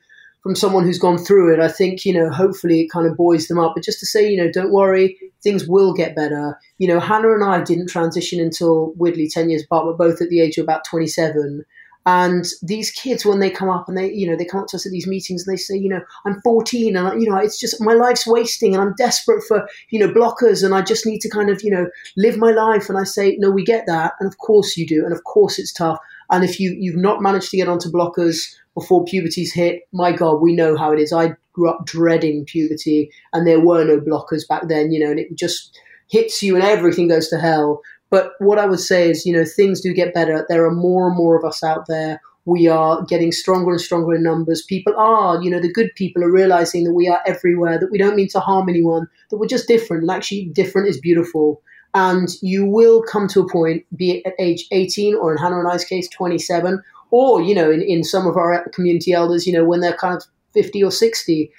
from 0.48 0.56
someone 0.56 0.82
who's 0.82 0.98
gone 0.98 1.18
through 1.18 1.52
it, 1.52 1.60
I 1.60 1.68
think, 1.68 2.06
you 2.06 2.14
know, 2.14 2.30
hopefully 2.30 2.80
it 2.80 2.90
kind 2.90 3.06
of 3.06 3.18
buoys 3.18 3.48
them 3.48 3.58
up. 3.58 3.72
But 3.74 3.84
just 3.84 4.00
to 4.00 4.06
say, 4.06 4.30
you 4.30 4.38
know, 4.38 4.50
don't 4.50 4.72
worry, 4.72 5.18
things 5.42 5.68
will 5.68 5.92
get 5.92 6.16
better. 6.16 6.58
You 6.78 6.88
know, 6.88 7.00
Hannah 7.00 7.34
and 7.34 7.44
I 7.44 7.60
didn't 7.62 7.90
transition 7.90 8.40
until 8.40 8.94
weirdly 8.96 9.28
10 9.28 9.50
years 9.50 9.64
apart, 9.64 9.84
but 9.84 10.02
both 10.02 10.22
at 10.22 10.30
the 10.30 10.40
age 10.40 10.56
of 10.56 10.62
about 10.62 10.86
27. 10.88 11.66
And 12.06 12.46
these 12.62 12.90
kids, 12.90 13.26
when 13.26 13.40
they 13.40 13.50
come 13.50 13.68
up 13.68 13.90
and 13.90 13.98
they, 13.98 14.10
you 14.10 14.26
know, 14.26 14.38
they 14.38 14.46
come 14.46 14.60
up 14.60 14.68
to 14.68 14.78
us 14.78 14.86
at 14.86 14.92
these 14.92 15.06
meetings 15.06 15.46
and 15.46 15.52
they 15.52 15.58
say, 15.58 15.76
you 15.76 15.90
know, 15.90 16.00
I'm 16.24 16.40
14 16.40 16.96
and, 16.96 17.22
you 17.22 17.28
know, 17.28 17.36
it's 17.36 17.60
just 17.60 17.78
my 17.82 17.92
life's 17.92 18.26
wasting 18.26 18.72
and 18.72 18.82
I'm 18.82 18.94
desperate 18.96 19.44
for, 19.46 19.68
you 19.90 20.00
know, 20.00 20.10
blockers 20.10 20.64
and 20.64 20.74
I 20.74 20.80
just 20.80 21.04
need 21.04 21.20
to 21.20 21.28
kind 21.28 21.50
of, 21.50 21.62
you 21.62 21.70
know, 21.70 21.90
live 22.16 22.38
my 22.38 22.52
life. 22.52 22.88
And 22.88 22.96
I 22.96 23.04
say, 23.04 23.36
no, 23.38 23.50
we 23.50 23.64
get 23.64 23.84
that. 23.86 24.14
And 24.18 24.26
of 24.26 24.38
course 24.38 24.78
you 24.78 24.86
do. 24.86 25.04
And 25.04 25.12
of 25.12 25.24
course 25.24 25.58
it's 25.58 25.74
tough. 25.74 25.98
And 26.30 26.44
if 26.44 26.60
you, 26.60 26.76
you've 26.78 26.96
not 26.96 27.22
managed 27.22 27.50
to 27.50 27.56
get 27.56 27.68
onto 27.68 27.90
blockers 27.90 28.38
before 28.74 29.04
puberty's 29.04 29.52
hit, 29.52 29.82
my 29.92 30.12
God, 30.12 30.40
we 30.40 30.54
know 30.54 30.76
how 30.76 30.92
it 30.92 31.00
is. 31.00 31.12
I 31.12 31.34
grew 31.52 31.70
up 31.70 31.84
dreading 31.84 32.44
puberty, 32.44 33.10
and 33.32 33.46
there 33.46 33.60
were 33.60 33.84
no 33.84 34.00
blockers 34.00 34.46
back 34.46 34.68
then, 34.68 34.92
you 34.92 35.00
know, 35.00 35.10
and 35.10 35.18
it 35.18 35.34
just 35.34 35.78
hits 36.10 36.42
you 36.42 36.54
and 36.54 36.64
everything 36.64 37.08
goes 37.08 37.28
to 37.28 37.38
hell. 37.38 37.80
But 38.10 38.32
what 38.38 38.58
I 38.58 38.66
would 38.66 38.80
say 38.80 39.10
is, 39.10 39.26
you 39.26 39.32
know, 39.34 39.44
things 39.44 39.80
do 39.80 39.92
get 39.92 40.14
better. 40.14 40.46
There 40.48 40.64
are 40.64 40.74
more 40.74 41.08
and 41.08 41.16
more 41.16 41.36
of 41.36 41.44
us 41.44 41.62
out 41.62 41.86
there. 41.88 42.20
We 42.46 42.66
are 42.66 43.04
getting 43.04 43.30
stronger 43.30 43.72
and 43.72 43.80
stronger 43.80 44.14
in 44.14 44.22
numbers. 44.22 44.62
People 44.62 44.94
are, 44.96 45.42
you 45.42 45.50
know, 45.50 45.60
the 45.60 45.70
good 45.70 45.90
people 45.94 46.24
are 46.24 46.32
realizing 46.32 46.84
that 46.84 46.94
we 46.94 47.06
are 47.06 47.20
everywhere, 47.26 47.78
that 47.78 47.90
we 47.90 47.98
don't 47.98 48.16
mean 48.16 48.28
to 48.28 48.40
harm 48.40 48.70
anyone, 48.70 49.06
that 49.30 49.36
we're 49.36 49.46
just 49.46 49.68
different. 49.68 50.02
And 50.02 50.10
actually, 50.10 50.46
different 50.46 50.88
is 50.88 50.98
beautiful. 50.98 51.60
And 51.94 52.28
you 52.42 52.66
will 52.66 53.02
come 53.02 53.28
to 53.28 53.40
a 53.40 53.50
point, 53.50 53.84
be 53.96 54.18
it 54.18 54.26
at 54.26 54.34
age 54.38 54.66
18 54.70 55.14
or 55.14 55.32
in 55.32 55.38
Hannah 55.38 55.58
and 55.58 55.68
I's 55.68 55.84
case, 55.84 56.08
27, 56.08 56.82
or 57.10 57.40
you 57.40 57.54
know 57.54 57.70
in, 57.70 57.82
in 57.82 58.04
some 58.04 58.26
of 58.26 58.36
our 58.36 58.68
community 58.70 59.12
elders 59.12 59.46
you 59.46 59.52
know 59.52 59.64
when 59.64 59.80
they're 59.80 59.94
kind 59.94 60.16
of 60.16 60.24
50 60.54 60.82
or 60.82 60.90
60 60.90 61.50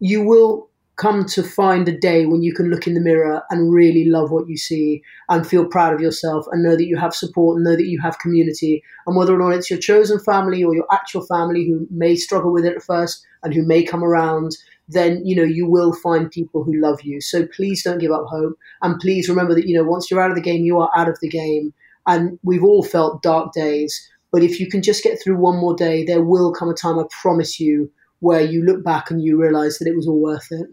you 0.00 0.22
will 0.22 0.68
come 0.96 1.24
to 1.24 1.44
find 1.44 1.88
a 1.88 1.96
day 1.96 2.26
when 2.26 2.42
you 2.42 2.52
can 2.52 2.70
look 2.70 2.86
in 2.86 2.94
the 2.94 3.00
mirror 3.00 3.40
and 3.50 3.72
really 3.72 4.04
love 4.04 4.32
what 4.32 4.48
you 4.48 4.56
see 4.56 5.00
and 5.28 5.46
feel 5.46 5.64
proud 5.64 5.94
of 5.94 6.00
yourself 6.00 6.44
and 6.50 6.62
know 6.62 6.74
that 6.74 6.86
you 6.86 6.96
have 6.96 7.14
support 7.14 7.56
and 7.56 7.64
know 7.64 7.76
that 7.76 7.86
you 7.86 8.00
have 8.00 8.18
community. 8.18 8.82
And 9.06 9.16
whether 9.16 9.32
or 9.32 9.38
not 9.38 9.56
it's 9.56 9.70
your 9.70 9.78
chosen 9.78 10.18
family 10.18 10.64
or 10.64 10.74
your 10.74 10.88
actual 10.90 11.24
family 11.24 11.64
who 11.64 11.86
may 11.88 12.16
struggle 12.16 12.52
with 12.52 12.64
it 12.64 12.74
at 12.74 12.82
first 12.82 13.24
and 13.44 13.54
who 13.54 13.64
may 13.64 13.84
come 13.84 14.02
around 14.02 14.56
then 14.88 15.24
you 15.24 15.36
know 15.36 15.42
you 15.42 15.68
will 15.68 15.92
find 15.92 16.30
people 16.30 16.64
who 16.64 16.80
love 16.80 17.02
you 17.02 17.20
so 17.20 17.46
please 17.54 17.82
don't 17.82 17.98
give 17.98 18.12
up 18.12 18.24
hope 18.26 18.54
and 18.82 19.00
please 19.00 19.28
remember 19.28 19.54
that 19.54 19.66
you 19.66 19.76
know 19.76 19.84
once 19.84 20.10
you're 20.10 20.20
out 20.20 20.30
of 20.30 20.36
the 20.36 20.42
game 20.42 20.64
you 20.64 20.78
are 20.78 20.90
out 20.96 21.08
of 21.08 21.18
the 21.20 21.28
game 21.28 21.72
and 22.06 22.38
we've 22.42 22.64
all 22.64 22.82
felt 22.82 23.22
dark 23.22 23.52
days 23.52 24.08
but 24.30 24.42
if 24.42 24.60
you 24.60 24.68
can 24.68 24.82
just 24.82 25.02
get 25.02 25.20
through 25.22 25.36
one 25.36 25.56
more 25.56 25.74
day, 25.74 26.04
there 26.04 26.22
will 26.22 26.52
come 26.52 26.68
a 26.68 26.74
time, 26.74 26.98
I 26.98 27.04
promise 27.22 27.58
you, 27.58 27.90
where 28.20 28.42
you 28.42 28.62
look 28.64 28.84
back 28.84 29.10
and 29.10 29.22
you 29.22 29.40
realize 29.40 29.78
that 29.78 29.88
it 29.88 29.96
was 29.96 30.06
all 30.06 30.20
worth 30.20 30.48
it. 30.50 30.66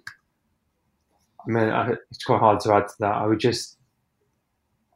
I 1.47 1.51
mean, 1.51 1.97
it's 2.11 2.23
quite 2.23 2.39
hard 2.39 2.59
to 2.61 2.73
add 2.73 2.87
to 2.87 2.93
that. 2.99 3.15
I 3.15 3.27
would 3.27 3.39
just, 3.39 3.77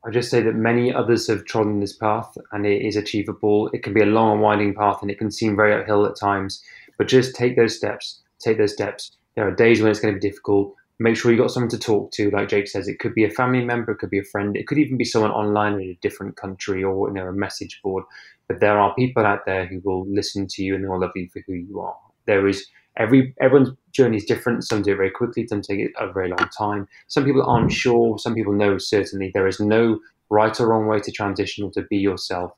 I 0.04 0.08
would 0.08 0.14
just 0.14 0.32
say 0.32 0.42
that 0.42 0.56
many 0.56 0.94
others 0.94 1.28
have 1.28 1.46
trodden 1.46 1.80
this 1.80 1.96
path, 1.96 2.36
and 2.52 2.66
it 2.66 2.86
is 2.86 2.96
achievable. 2.96 3.70
It 3.72 3.84
can 3.84 3.94
be 3.94 4.02
a 4.02 4.08
long 4.08 4.34
and 4.34 4.42
winding 4.42 4.74
path, 4.74 5.02
and 5.02 5.12
it 5.12 5.20
can 5.20 5.32
seem 5.32 5.56
very 5.56 5.80
uphill 5.80 6.06
at 6.06 6.18
times. 6.18 6.62
But 6.98 7.08
just 7.08 7.36
take 7.36 7.56
those 7.56 7.78
steps. 7.78 8.22
Take 8.40 8.58
those 8.58 8.74
steps. 8.74 9.18
There 9.36 9.48
are 9.48 9.56
days 9.56 9.82
when 9.82 9.92
it's 9.92 10.00
going 10.00 10.14
to 10.14 10.20
be 10.20 10.28
difficult 10.28 10.76
make 11.00 11.16
sure 11.16 11.32
you've 11.32 11.40
got 11.40 11.52
someone 11.52 11.70
to 11.70 11.80
talk 11.80 12.12
to. 12.12 12.30
Like 12.30 12.50
Jake 12.50 12.68
says, 12.68 12.88
it 12.88 13.00
could 13.00 13.16
be 13.16 13.24
a 13.24 13.32
family 13.32 13.64
member, 13.64 13.94
it 13.94 14.00
could 14.00 14.10
be 14.10 14.20
a 14.20 14.24
friend, 14.24 14.56
it 14.56 14.68
could 14.68 14.78
even 14.78 14.98
be 14.98 15.06
someone 15.06 15.32
online 15.32 15.74
in 15.74 15.90
a 15.90 16.00
different 16.02 16.36
country 16.36 16.84
or 16.84 17.08
you 17.08 17.14
know 17.14 17.28
a 17.28 17.34
message 17.34 17.80
board. 17.82 18.04
But 18.48 18.60
there 18.60 18.80
are 18.80 18.94
people 18.96 19.26
out 19.26 19.46
there 19.46 19.66
who 19.66 19.80
will 19.84 20.06
listen 20.10 20.48
to 20.48 20.64
you 20.64 20.76
and 20.76 20.84
they 20.84 20.88
will 20.88 21.00
love 21.00 21.12
you 21.16 21.30
for 21.32 21.42
who 21.48 21.54
you 21.54 21.80
are. 21.80 21.96
There 22.28 22.48
is 22.48 22.66
every 22.98 23.34
everyone's 23.42 23.76
journey 23.94 24.18
is 24.18 24.26
different. 24.26 24.66
Some 24.66 24.82
do 24.82 24.92
it 24.92 24.98
very 24.98 25.12
quickly, 25.12 25.48
some 25.48 25.62
take 25.62 25.80
it 25.80 25.92
a 25.98 26.12
very 26.12 26.30
long 26.30 26.50
time. 26.58 26.88
Some 27.08 27.26
people 27.26 27.44
aren't 27.44 27.72
sure. 27.72 28.20
Some 28.20 28.36
people 28.36 28.54
know 28.54 28.78
certainly 28.78 29.32
there 29.34 29.48
is 29.48 29.60
no 29.60 30.00
right 30.30 30.60
or 30.60 30.68
wrong 30.68 30.88
way 30.88 31.00
to 31.00 31.12
transition 31.12 31.64
or 31.64 31.72
to 31.72 31.84
be 31.84 31.98
yourself. 31.98 32.52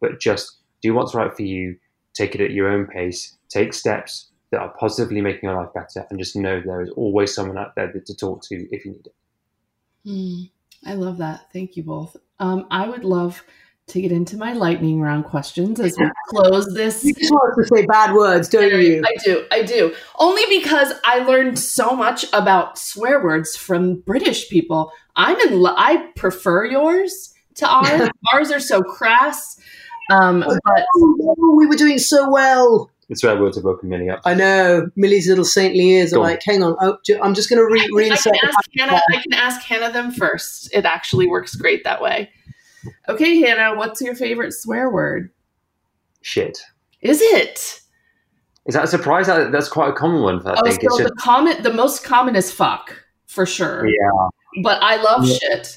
But 0.00 0.20
just 0.20 0.58
do 0.82 0.94
what's 0.94 1.14
right 1.14 1.34
for 1.34 1.42
you. 1.42 1.76
Take 2.14 2.34
it 2.34 2.40
at 2.40 2.52
your 2.52 2.68
own 2.68 2.86
pace. 2.86 3.36
Take 3.48 3.72
steps 3.72 4.30
that 4.50 4.60
are 4.60 4.74
positively 4.78 5.20
making 5.20 5.48
your 5.48 5.60
life 5.60 5.72
better, 5.74 6.06
and 6.10 6.18
just 6.18 6.36
know 6.36 6.60
there 6.64 6.82
is 6.82 6.90
always 6.90 7.34
someone 7.34 7.58
out 7.58 7.74
there 7.74 7.92
to 7.92 8.14
talk 8.14 8.42
to 8.44 8.68
if 8.70 8.84
you 8.84 8.92
need 8.92 9.06
it. 9.06 9.14
Mm, 10.06 10.50
I 10.84 10.94
love 10.94 11.18
that. 11.18 11.52
Thank 11.52 11.76
you 11.76 11.82
both. 11.82 12.16
Um, 12.38 12.66
I 12.70 12.88
would 12.88 13.04
love 13.04 13.42
to 13.88 14.00
get 14.00 14.10
into 14.10 14.36
my 14.36 14.52
lightning 14.52 15.00
round 15.00 15.24
questions 15.24 15.78
as 15.78 15.96
we 15.98 16.08
close 16.28 16.72
this. 16.74 17.04
You 17.04 17.14
just 17.14 17.32
want 17.32 17.54
to 17.56 17.76
say 17.76 17.86
bad 17.86 18.14
words, 18.14 18.48
don't 18.48 18.72
I, 18.72 18.78
you? 18.78 19.02
I 19.04 19.14
do. 19.24 19.46
I 19.52 19.62
do. 19.62 19.94
Only 20.18 20.42
because 20.48 20.92
I 21.04 21.18
learned 21.20 21.58
so 21.58 21.94
much 21.94 22.26
about 22.32 22.78
swear 22.78 23.22
words 23.22 23.56
from 23.56 24.00
British 24.00 24.48
people. 24.48 24.92
I'm 25.14 25.38
in. 25.40 25.60
Lo- 25.60 25.74
I 25.76 26.08
prefer 26.16 26.64
yours 26.64 27.34
to 27.56 27.68
ours. 27.68 28.08
ours 28.32 28.50
are 28.50 28.60
so 28.60 28.82
crass. 28.82 29.58
Um, 30.10 30.40
but 30.40 30.86
oh, 30.96 31.54
we 31.56 31.66
were 31.66 31.76
doing 31.76 31.98
so 31.98 32.30
well. 32.30 32.90
It's 33.08 33.22
where 33.22 33.40
words 33.40 33.56
have 33.56 33.64
woken 33.64 33.88
Millie 33.88 34.10
up. 34.10 34.20
I 34.24 34.34
know. 34.34 34.90
Millie's 34.96 35.28
little 35.28 35.44
saintly 35.44 35.90
ears 35.90 36.12
are 36.12 36.18
like, 36.18 36.42
hang 36.42 36.62
on, 36.64 36.76
oh, 36.80 36.98
I'm 37.22 37.34
just 37.34 37.48
going 37.48 37.58
to 37.58 37.64
re- 37.64 37.88
reinsert. 37.92 38.32
I 38.32 38.38
can, 38.38 38.48
ask 38.48 38.70
Hannah, 38.76 39.02
I 39.12 39.22
can 39.22 39.34
ask 39.34 39.60
Hannah 39.62 39.92
them 39.92 40.10
first. 40.10 40.74
It 40.74 40.84
actually 40.84 41.28
works 41.28 41.54
great 41.54 41.84
that 41.84 42.02
way. 42.02 42.30
Okay, 43.08 43.40
Hannah, 43.40 43.76
what's 43.76 44.00
your 44.00 44.16
favorite 44.16 44.52
swear 44.52 44.90
word? 44.90 45.30
Shit. 46.22 46.58
Is 47.00 47.20
it? 47.20 47.80
Is 48.66 48.74
that 48.74 48.84
a 48.84 48.88
surprise? 48.88 49.28
that's 49.28 49.68
quite 49.68 49.90
a 49.90 49.92
common 49.92 50.22
one. 50.22 50.44
I 50.44 50.56
oh, 50.56 50.68
think. 50.68 50.82
So 50.82 51.04
the 51.04 51.14
common, 51.16 51.62
the 51.62 51.72
most 51.72 52.02
common 52.02 52.34
is 52.34 52.50
fuck 52.50 52.92
for 53.26 53.46
sure. 53.46 53.86
Yeah. 53.86 54.62
But 54.64 54.82
I 54.82 54.96
love 54.96 55.24
yeah. 55.24 55.36
shit. 55.36 55.76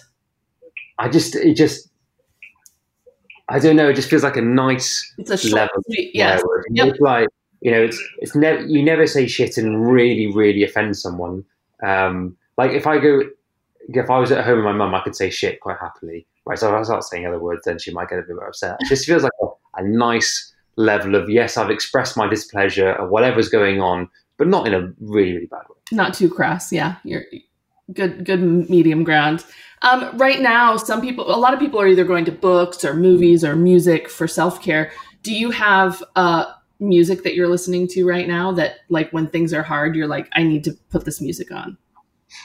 I 0.98 1.10
just, 1.10 1.36
it 1.36 1.56
just, 1.56 1.90
I 3.50 3.60
don't 3.60 3.76
know. 3.76 3.90
It 3.90 3.96
just 3.96 4.10
feels 4.10 4.24
like 4.24 4.38
a 4.38 4.42
nice 4.42 5.14
it's 5.18 5.32
a 5.32 5.38
short, 5.38 5.54
level. 5.54 5.84
Yeah. 5.88 6.40
Yep. 6.72 6.88
It's 6.88 7.00
like 7.00 7.28
you 7.62 7.72
know, 7.72 7.82
it's 7.82 8.02
it's 8.20 8.36
never 8.36 8.66
you 8.66 8.84
never 8.84 9.08
say 9.08 9.28
shit 9.28 9.58
and 9.58 9.90
really 9.92 10.32
really 10.34 10.64
offend 10.64 10.98
someone. 10.98 11.44
Um, 11.84 12.38
like 12.58 12.72
if 12.72 12.88
I 12.88 13.00
go, 13.00 13.22
if 13.90 14.10
I 14.10 14.20
was 14.20 14.32
at 14.32 14.46
home 14.46 14.58
with 14.58 14.66
my 14.66 14.74
mum, 14.74 14.96
I 14.96 15.02
could 15.02 15.16
say 15.16 15.30
shit 15.30 15.60
quite 15.60 15.78
happily. 15.80 16.26
Right, 16.46 16.58
so 16.58 16.70
if 16.70 16.74
I 16.74 16.84
start 16.84 17.04
saying 17.04 17.28
other 17.28 17.40
words, 17.40 17.62
then 17.66 17.78
she 17.78 17.92
might 17.92 18.10
get 18.10 18.20
a 18.20 18.24
bit 18.24 18.36
more 18.36 18.48
upset. 18.48 18.78
It 18.80 18.88
just 18.88 19.06
feels 19.06 19.24
like 19.24 19.32
a, 19.42 19.48
a 19.76 19.84
nice 19.84 20.54
level 20.78 21.16
of 21.16 21.30
yes, 21.30 21.58
I've 21.58 21.70
expressed 21.70 22.18
my 22.18 22.28
displeasure 22.28 22.96
or 22.96 23.08
whatever's 23.08 23.50
going 23.50 23.82
on, 23.82 24.10
but 24.38 24.48
not 24.48 24.66
in 24.68 24.74
a 24.74 24.92
really 25.00 25.34
really 25.34 25.46
bad 25.48 25.64
way. 25.70 25.76
Not 25.92 26.14
too 26.14 26.30
crass. 26.30 26.72
Yeah, 26.72 26.96
you're 27.04 27.26
good 27.94 28.26
good 28.26 28.42
medium 28.70 29.04
ground. 29.04 29.46
Um, 29.82 30.18
right 30.18 30.42
now, 30.42 30.76
some 30.76 31.00
people, 31.00 31.34
a 31.34 31.38
lot 31.38 31.54
of 31.54 31.60
people 31.60 31.80
are 31.80 31.88
either 31.88 32.04
going 32.04 32.26
to 32.26 32.32
books 32.32 32.84
or 32.84 32.94
movies 32.94 33.44
or 33.44 33.56
music 33.56 34.10
for 34.10 34.28
self 34.28 34.62
care. 34.62 34.92
Do 35.24 35.34
you 35.34 35.52
have 35.52 36.04
uh, 36.16 36.46
music 36.80 37.24
that 37.24 37.36
you're 37.36 37.48
listening 37.48 37.88
to 37.90 38.06
right 38.06 38.28
now 38.28 38.52
that, 38.54 38.80
like, 38.90 39.12
when 39.12 39.28
things 39.28 39.54
are 39.54 39.64
hard, 39.64 39.96
you're 39.96 40.08
like, 40.08 40.28
I 40.34 40.44
need 40.44 40.64
to 40.66 40.74
put 40.90 41.06
this 41.06 41.22
music 41.22 41.52
on? 41.52 41.78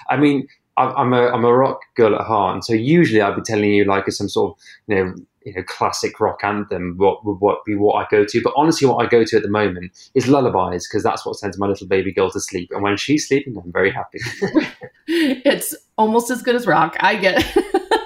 I 0.08 0.16
mean, 0.16 0.46
I'm 0.76 1.12
a 1.12 1.28
I'm 1.28 1.44
a 1.44 1.54
rock 1.54 1.80
girl 1.94 2.14
at 2.14 2.22
heart, 2.22 2.54
and 2.54 2.64
so 2.64 2.72
usually 2.72 3.20
I'd 3.20 3.36
be 3.36 3.42
telling 3.42 3.70
you 3.72 3.84
like 3.84 4.10
some 4.10 4.28
sort 4.28 4.52
of 4.52 4.64
you 4.88 4.96
know 4.96 5.14
you 5.44 5.54
know 5.54 5.62
classic 5.64 6.18
rock 6.18 6.40
anthem 6.42 6.94
what 6.96 7.24
would 7.24 7.36
what 7.36 7.64
be 7.64 7.74
what 7.74 7.94
I 7.94 8.06
go 8.10 8.24
to. 8.24 8.42
But 8.42 8.54
honestly, 8.56 8.88
what 8.88 9.04
I 9.04 9.08
go 9.08 9.24
to 9.24 9.36
at 9.36 9.42
the 9.42 9.50
moment 9.50 9.92
is 10.14 10.26
lullabies 10.26 10.88
because 10.88 11.02
that's 11.02 11.24
what 11.24 11.36
sends 11.36 11.58
my 11.58 11.66
little 11.66 11.86
baby 11.86 12.12
girl 12.12 12.30
to 12.30 12.40
sleep. 12.40 12.70
And 12.72 12.82
when 12.82 12.96
she's 12.96 13.28
sleeping, 13.28 13.56
I'm 13.56 13.72
very 13.72 13.90
happy. 13.90 14.18
it's 15.06 15.74
almost 15.96 16.30
as 16.30 16.42
good 16.42 16.56
as 16.56 16.66
rock. 16.66 16.96
I 17.00 17.16
get. 17.16 17.44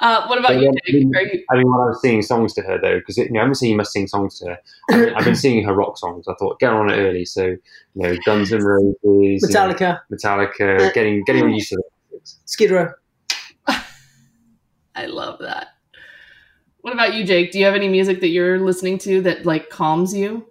uh, 0.00 0.26
what 0.26 0.38
about 0.38 0.60
you, 0.60 0.72
Jake? 0.86 0.94
You- 0.94 1.44
I 1.50 1.56
mean, 1.56 1.70
when 1.70 1.80
I 1.80 1.86
was 1.90 2.00
singing 2.00 2.22
songs 2.22 2.54
to 2.54 2.62
her 2.62 2.78
though, 2.80 2.98
because 2.98 3.16
you 3.18 3.30
know, 3.30 3.40
I 3.40 3.42
haven't 3.42 3.56
seen 3.56 3.70
you 3.70 3.76
must 3.76 3.92
sing 3.92 4.06
songs 4.06 4.38
to 4.40 4.46
her. 4.50 4.58
I 4.90 4.96
mean, 4.96 5.14
I've 5.14 5.24
been 5.24 5.34
singing 5.46 5.64
her 5.64 5.74
rock 5.74 5.98
songs. 5.98 6.26
I 6.28 6.34
thought 6.38 6.60
get 6.60 6.72
on 6.72 6.90
it 6.90 6.96
early. 6.96 7.24
So 7.24 7.44
you 7.46 7.58
know, 7.94 8.16
Guns 8.24 8.52
N' 8.52 8.62
Roses, 8.62 8.94
Metallica, 9.04 10.00
you 10.10 10.16
know, 10.16 10.16
Metallica, 10.16 10.92
getting 10.94 11.24
getting 11.24 11.50
used 11.50 11.70
to 11.70 11.82
it. 12.12 12.34
Skid 12.44 12.70
Row. 12.70 12.92
I 13.66 15.06
love 15.06 15.38
that. 15.40 15.68
What 16.80 16.92
about 16.92 17.14
you, 17.14 17.24
Jake? 17.24 17.52
Do 17.52 17.58
you 17.58 17.64
have 17.64 17.74
any 17.74 17.88
music 17.88 18.20
that 18.20 18.28
you're 18.28 18.58
listening 18.60 18.98
to 18.98 19.20
that 19.22 19.44
like 19.44 19.68
calms 19.70 20.14
you? 20.14 20.46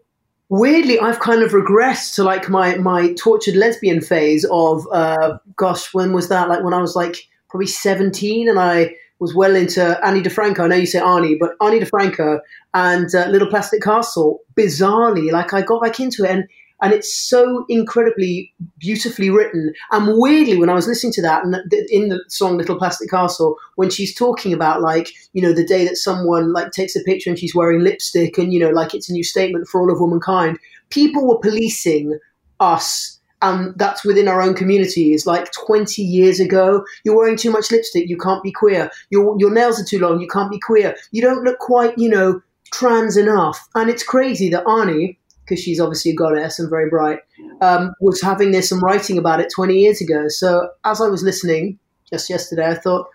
Weirdly, 0.49 0.99
I've 0.99 1.19
kind 1.19 1.41
of 1.41 1.51
regressed 1.51 2.15
to 2.15 2.23
like 2.23 2.49
my 2.49 2.75
my 2.75 3.13
tortured 3.13 3.55
lesbian 3.55 4.01
phase 4.01 4.45
of 4.51 4.87
uh, 4.91 5.37
gosh, 5.55 5.93
when 5.93 6.13
was 6.13 6.29
that? 6.29 6.47
Like 6.47 6.63
when 6.63 6.73
I 6.73 6.79
was 6.81 6.95
like 6.95 7.27
probably 7.49 7.67
seventeen, 7.67 8.47
and 8.49 8.59
I 8.59 8.93
was 9.19 9.33
well 9.33 9.55
into 9.55 9.99
Ani 10.05 10.21
DiFranco. 10.21 10.59
I 10.59 10.67
know 10.67 10.75
you 10.75 10.85
say 10.85 10.99
Ani, 10.99 11.35
but 11.35 11.51
Ani 11.61 11.79
DiFranco 11.79 12.39
and 12.73 13.13
uh, 13.13 13.27
Little 13.27 13.47
Plastic 13.47 13.81
Castle. 13.81 14.41
Bizarrely, 14.55 15.31
like 15.31 15.53
I 15.53 15.61
got 15.61 15.81
back 15.81 15.99
into 15.99 16.23
it, 16.23 16.31
and 16.31 16.47
and 16.81 16.93
it's 16.93 17.13
so 17.13 17.65
incredibly 17.69 18.53
beautifully 18.77 19.29
written. 19.29 19.73
And 19.91 20.17
weirdly, 20.17 20.57
when 20.57 20.69
I 20.69 20.75
was 20.75 20.87
listening 20.87 21.13
to 21.13 21.21
that, 21.23 21.43
and 21.43 21.55
in 21.89 22.09
the 22.09 22.23
song 22.27 22.57
"Little 22.57 22.77
Plastic 22.77 23.09
Castle," 23.09 23.55
when 23.75 23.89
she's 23.89 24.13
talking 24.13 24.53
about 24.53 24.81
like 24.81 25.11
you 25.33 25.41
know 25.41 25.53
the 25.53 25.65
day 25.65 25.85
that 25.85 25.97
someone 25.97 26.53
like 26.53 26.71
takes 26.71 26.95
a 26.95 27.03
picture 27.03 27.29
and 27.29 27.39
she's 27.39 27.55
wearing 27.55 27.81
lipstick, 27.81 28.37
and 28.37 28.53
you 28.53 28.59
know 28.59 28.69
like 28.69 28.93
it's 28.93 29.09
a 29.09 29.13
new 29.13 29.23
statement 29.23 29.67
for 29.67 29.81
all 29.81 29.91
of 29.91 29.99
womankind, 29.99 30.59
people 30.89 31.27
were 31.27 31.39
policing 31.39 32.19
us. 32.59 33.16
And 33.41 33.77
that's 33.77 34.03
within 34.03 34.27
our 34.27 34.41
own 34.41 34.55
communities. 34.55 35.27
Like 35.27 35.51
20 35.51 36.01
years 36.01 36.39
ago, 36.39 36.83
you're 37.03 37.15
wearing 37.15 37.37
too 37.37 37.51
much 37.51 37.71
lipstick, 37.71 38.09
you 38.09 38.17
can't 38.17 38.41
be 38.43 38.51
queer. 38.51 38.89
Your, 39.09 39.35
your 39.37 39.51
nails 39.51 39.79
are 39.79 39.85
too 39.85 39.99
long, 39.99 40.19
you 40.19 40.27
can't 40.27 40.51
be 40.51 40.59
queer. 40.59 40.95
You 41.11 41.21
don't 41.21 41.43
look 41.43 41.59
quite, 41.59 41.97
you 41.97 42.09
know, 42.09 42.41
trans 42.71 43.15
enough. 43.15 43.59
And 43.75 43.89
it's 43.89 44.03
crazy 44.03 44.49
that 44.49 44.67
Ani, 44.67 45.19
because 45.43 45.61
she's 45.61 45.79
obviously 45.79 46.11
a 46.11 46.15
goddess 46.15 46.59
and 46.59 46.69
very 46.69 46.89
bright, 46.89 47.19
um, 47.61 47.93
was 48.01 48.21
having 48.21 48.51
this 48.51 48.71
and 48.71 48.81
writing 48.81 49.17
about 49.17 49.39
it 49.39 49.51
20 49.53 49.75
years 49.75 50.01
ago. 50.01 50.27
So 50.27 50.69
as 50.83 50.99
I 50.99 51.07
was 51.07 51.23
listening 51.23 51.79
just 52.09 52.29
yesterday, 52.29 52.67
I 52.67 52.75
thought, 52.75 53.07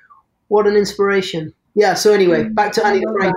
what 0.48 0.66
an 0.66 0.76
inspiration. 0.76 1.52
Yeah, 1.74 1.94
so 1.94 2.12
anyway, 2.12 2.44
back 2.44 2.72
to 2.72 2.86
Ani 2.86 3.00
DiFranco. 3.00 3.32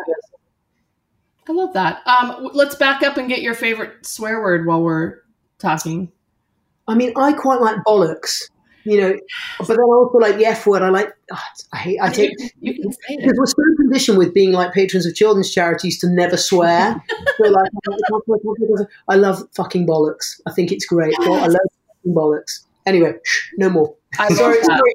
I 1.47 1.51
love 1.51 1.73
that. 1.73 2.05
Um, 2.07 2.49
let's 2.53 2.75
back 2.75 3.03
up 3.03 3.17
and 3.17 3.29
get 3.29 3.41
your 3.41 3.53
favorite 3.53 4.05
swear 4.05 4.41
word 4.41 4.65
while 4.65 4.81
we're 4.81 5.19
talking. 5.59 6.11
I 6.87 6.95
mean, 6.95 7.13
I 7.15 7.33
quite 7.33 7.61
like 7.61 7.77
bollocks 7.87 8.49
you 8.85 9.01
know, 9.01 9.19
but 9.57 9.67
then 9.67 9.79
I 9.79 9.83
also 9.83 10.19
like 10.19 10.37
the 10.37 10.45
F 10.45 10.65
word. 10.67 10.83
I 10.83 10.89
like, 10.89 11.11
oh, 11.31 11.41
I 11.73 11.77
hate, 11.77 11.99
I 12.01 12.09
take, 12.11 12.31
you 12.61 12.73
can 12.75 12.91
say 12.91 12.99
it. 13.09 13.19
Because 13.21 13.35
we're 13.37 13.45
so 13.47 13.75
conditioned 13.77 14.17
with 14.19 14.33
being 14.33 14.51
like 14.51 14.73
patrons 14.73 15.07
of 15.07 15.15
children's 15.15 15.51
charities 15.51 15.99
to 15.99 16.09
never 16.09 16.37
swear. 16.37 17.03
so 17.37 17.49
like, 17.49 17.71
I 19.09 19.15
love 19.15 19.43
fucking 19.55 19.87
bollocks. 19.87 20.39
I 20.45 20.51
think 20.51 20.71
it's 20.71 20.85
great. 20.85 21.15
I 21.19 21.47
love 21.47 21.51
fucking 21.51 22.15
bollocks. 22.15 22.61
Anyway, 22.85 23.15
no 23.57 23.69
more. 23.69 23.95
I 24.19 24.29
sorry, 24.29 24.61
sorry, 24.63 24.93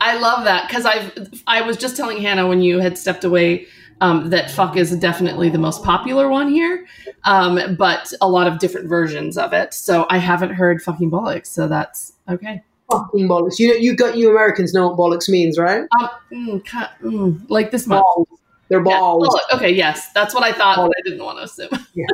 I 0.00 0.18
love 0.18 0.44
that 0.44 0.66
because 0.68 0.86
I've 0.86 1.42
I 1.46 1.60
was 1.62 1.76
just 1.76 1.96
telling 1.96 2.20
Hannah 2.20 2.46
when 2.48 2.60
you 2.62 2.80
had 2.80 2.98
stepped 2.98 3.24
away 3.24 3.66
um, 4.00 4.30
that 4.30 4.50
fuck 4.50 4.76
is 4.76 4.94
definitely 4.96 5.48
the 5.48 5.58
most 5.58 5.82
popular 5.82 6.28
one 6.28 6.48
here, 6.48 6.86
um, 7.24 7.76
but 7.76 8.12
a 8.20 8.28
lot 8.28 8.46
of 8.46 8.58
different 8.58 8.88
versions 8.88 9.38
of 9.38 9.52
it. 9.52 9.74
So 9.74 10.06
I 10.10 10.18
haven't 10.18 10.50
heard 10.50 10.82
fucking 10.82 11.10
bollocks, 11.10 11.46
so 11.46 11.68
that's 11.68 12.12
okay 12.28 12.62
fucking 12.90 13.28
bollocks. 13.28 13.58
You 13.58 13.68
know, 13.68 13.74
you 13.74 13.96
got 13.96 14.16
you 14.16 14.30
Americans 14.30 14.74
know 14.74 14.88
what 14.88 14.98
bollocks 14.98 15.28
means, 15.28 15.58
right? 15.58 15.84
Um, 16.00 16.08
mm, 16.32 16.62
mm, 17.02 17.40
like 17.48 17.70
this 17.70 17.86
much. 17.86 18.02
Balls. 18.02 18.28
They're 18.68 18.82
balls. 18.82 19.28
Yeah, 19.50 19.56
okay, 19.56 19.70
yes, 19.70 20.12
that's 20.12 20.34
what 20.34 20.42
I 20.42 20.52
thought, 20.52 20.76
balls. 20.76 20.88
but 20.88 20.96
I 20.98 21.08
didn't 21.08 21.24
want 21.24 21.38
to 21.38 21.44
assume. 21.44 21.68
yeah, 21.94 22.06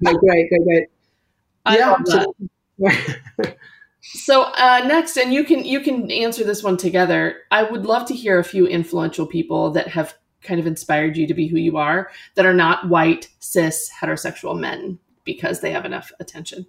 no, 0.00 0.14
great, 0.14 0.48
great, 0.48 0.64
great. 0.64 0.86
I 1.66 1.76
yeah, 1.76 3.04
so 4.00 4.42
uh, 4.42 4.82
next, 4.86 5.16
and 5.18 5.32
you 5.32 5.44
can 5.44 5.64
you 5.64 5.80
can 5.80 6.10
answer 6.10 6.42
this 6.44 6.62
one 6.62 6.76
together. 6.76 7.36
I 7.50 7.64
would 7.64 7.84
love 7.84 8.06
to 8.06 8.14
hear 8.14 8.38
a 8.38 8.44
few 8.44 8.66
influential 8.66 9.26
people 9.26 9.70
that 9.72 9.88
have 9.88 10.14
kind 10.42 10.60
of 10.60 10.66
inspired 10.66 11.16
you 11.16 11.26
to 11.26 11.34
be 11.34 11.46
who 11.46 11.58
you 11.58 11.76
are 11.76 12.10
that 12.34 12.46
are 12.46 12.54
not 12.54 12.88
white 12.88 13.28
cis 13.40 13.90
heterosexual 14.00 14.58
men 14.58 14.98
because 15.24 15.60
they 15.60 15.70
have 15.70 15.84
enough 15.84 16.12
attention. 16.20 16.66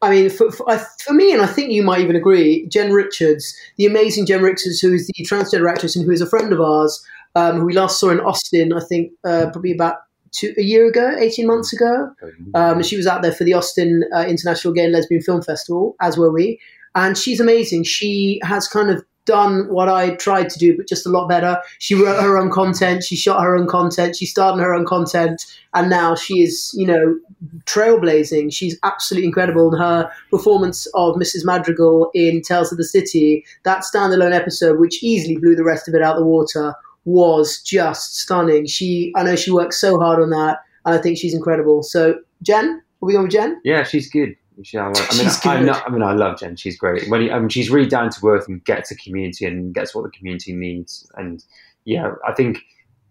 I 0.00 0.10
mean, 0.10 0.30
for, 0.30 0.50
for, 0.52 0.78
for, 1.04 1.12
me, 1.12 1.32
and 1.32 1.42
I 1.42 1.46
think 1.46 1.72
you 1.72 1.82
might 1.82 2.00
even 2.00 2.14
agree, 2.14 2.66
Jen 2.68 2.92
Richards, 2.92 3.54
the 3.76 3.86
amazing 3.86 4.26
Jen 4.26 4.42
Richards, 4.42 4.78
who 4.80 4.92
is 4.92 5.08
the 5.08 5.24
transgender 5.24 5.68
actress 5.68 5.96
and 5.96 6.04
who 6.04 6.12
is 6.12 6.20
a 6.20 6.26
friend 6.26 6.52
of 6.52 6.60
ours, 6.60 7.04
um, 7.34 7.58
who 7.58 7.64
we 7.66 7.72
last 7.72 7.98
saw 7.98 8.10
in 8.10 8.20
Austin, 8.20 8.72
I 8.72 8.80
think 8.80 9.12
uh, 9.24 9.50
probably 9.52 9.72
about 9.72 9.96
two, 10.30 10.54
a 10.56 10.62
year 10.62 10.86
ago, 10.86 11.16
18 11.18 11.46
months 11.46 11.72
ago. 11.72 12.12
Um, 12.54 12.82
she 12.82 12.96
was 12.96 13.06
out 13.06 13.22
there 13.22 13.32
for 13.32 13.44
the 13.44 13.54
Austin 13.54 14.04
uh, 14.14 14.24
International 14.26 14.72
Gay 14.72 14.84
and 14.84 14.92
Lesbian 14.92 15.22
Film 15.22 15.42
Festival, 15.42 15.96
as 16.00 16.16
were 16.16 16.32
we. 16.32 16.60
And 16.94 17.16
she's 17.16 17.40
amazing. 17.40 17.84
She 17.84 18.40
has 18.42 18.68
kind 18.68 18.90
of 18.90 19.04
done 19.28 19.68
what 19.68 19.88
I 19.88 20.16
tried 20.16 20.48
to 20.48 20.58
do, 20.58 20.76
but 20.76 20.88
just 20.88 21.06
a 21.06 21.10
lot 21.10 21.28
better. 21.28 21.60
She 21.78 21.94
wrote 21.94 22.20
her 22.20 22.38
own 22.38 22.50
content, 22.50 23.04
she 23.04 23.14
shot 23.14 23.42
her 23.42 23.54
own 23.54 23.68
content, 23.68 24.16
she 24.16 24.24
starred 24.24 24.54
in 24.54 24.64
her 24.64 24.74
own 24.74 24.86
content, 24.86 25.44
and 25.74 25.90
now 25.90 26.14
she 26.14 26.40
is, 26.42 26.72
you 26.74 26.86
know, 26.86 27.18
trailblazing. 27.66 28.52
She's 28.52 28.78
absolutely 28.82 29.26
incredible. 29.26 29.70
And 29.70 29.80
her 29.80 30.10
performance 30.30 30.86
of 30.94 31.16
Mrs. 31.16 31.44
Madrigal 31.44 32.10
in 32.14 32.40
Tales 32.40 32.72
of 32.72 32.78
the 32.78 32.84
City, 32.84 33.44
that 33.64 33.84
standalone 33.84 34.32
episode, 34.32 34.80
which 34.80 35.02
easily 35.02 35.36
blew 35.36 35.54
the 35.54 35.62
rest 35.62 35.86
of 35.88 35.94
it 35.94 36.02
out 36.02 36.16
the 36.16 36.24
water, 36.24 36.74
was 37.04 37.60
just 37.62 38.16
stunning. 38.16 38.66
She, 38.66 39.12
I 39.14 39.22
know 39.22 39.36
she 39.36 39.50
worked 39.50 39.74
so 39.74 40.00
hard 40.00 40.20
on 40.20 40.30
that, 40.30 40.60
and 40.86 40.94
I 40.94 40.98
think 40.98 41.18
she's 41.18 41.34
incredible. 41.34 41.82
So, 41.82 42.18
Jen, 42.42 42.82
are 43.02 43.06
we 43.06 43.12
going 43.12 43.24
with 43.24 43.32
Jen? 43.32 43.60
Yeah, 43.62 43.84
she's 43.84 44.08
good. 44.10 44.34
I, 44.74 45.06
I 45.10 45.16
mean, 45.16 45.28
I, 45.44 45.60
know, 45.64 45.80
I 45.86 45.90
mean, 45.90 46.02
I 46.02 46.12
love 46.12 46.38
Jen. 46.38 46.56
She's 46.56 46.76
great. 46.76 47.08
When 47.08 47.30
I 47.30 47.38
mean, 47.38 47.48
she's 47.48 47.70
really 47.70 47.88
down 47.88 48.10
to 48.10 48.26
earth 48.28 48.48
and 48.48 48.64
gets 48.64 48.90
the 48.90 48.96
community 48.96 49.46
and 49.46 49.74
gets 49.74 49.94
what 49.94 50.04
the 50.04 50.10
community 50.10 50.54
needs. 50.54 51.10
And 51.16 51.44
yeah, 51.84 52.12
I 52.26 52.32
think 52.32 52.60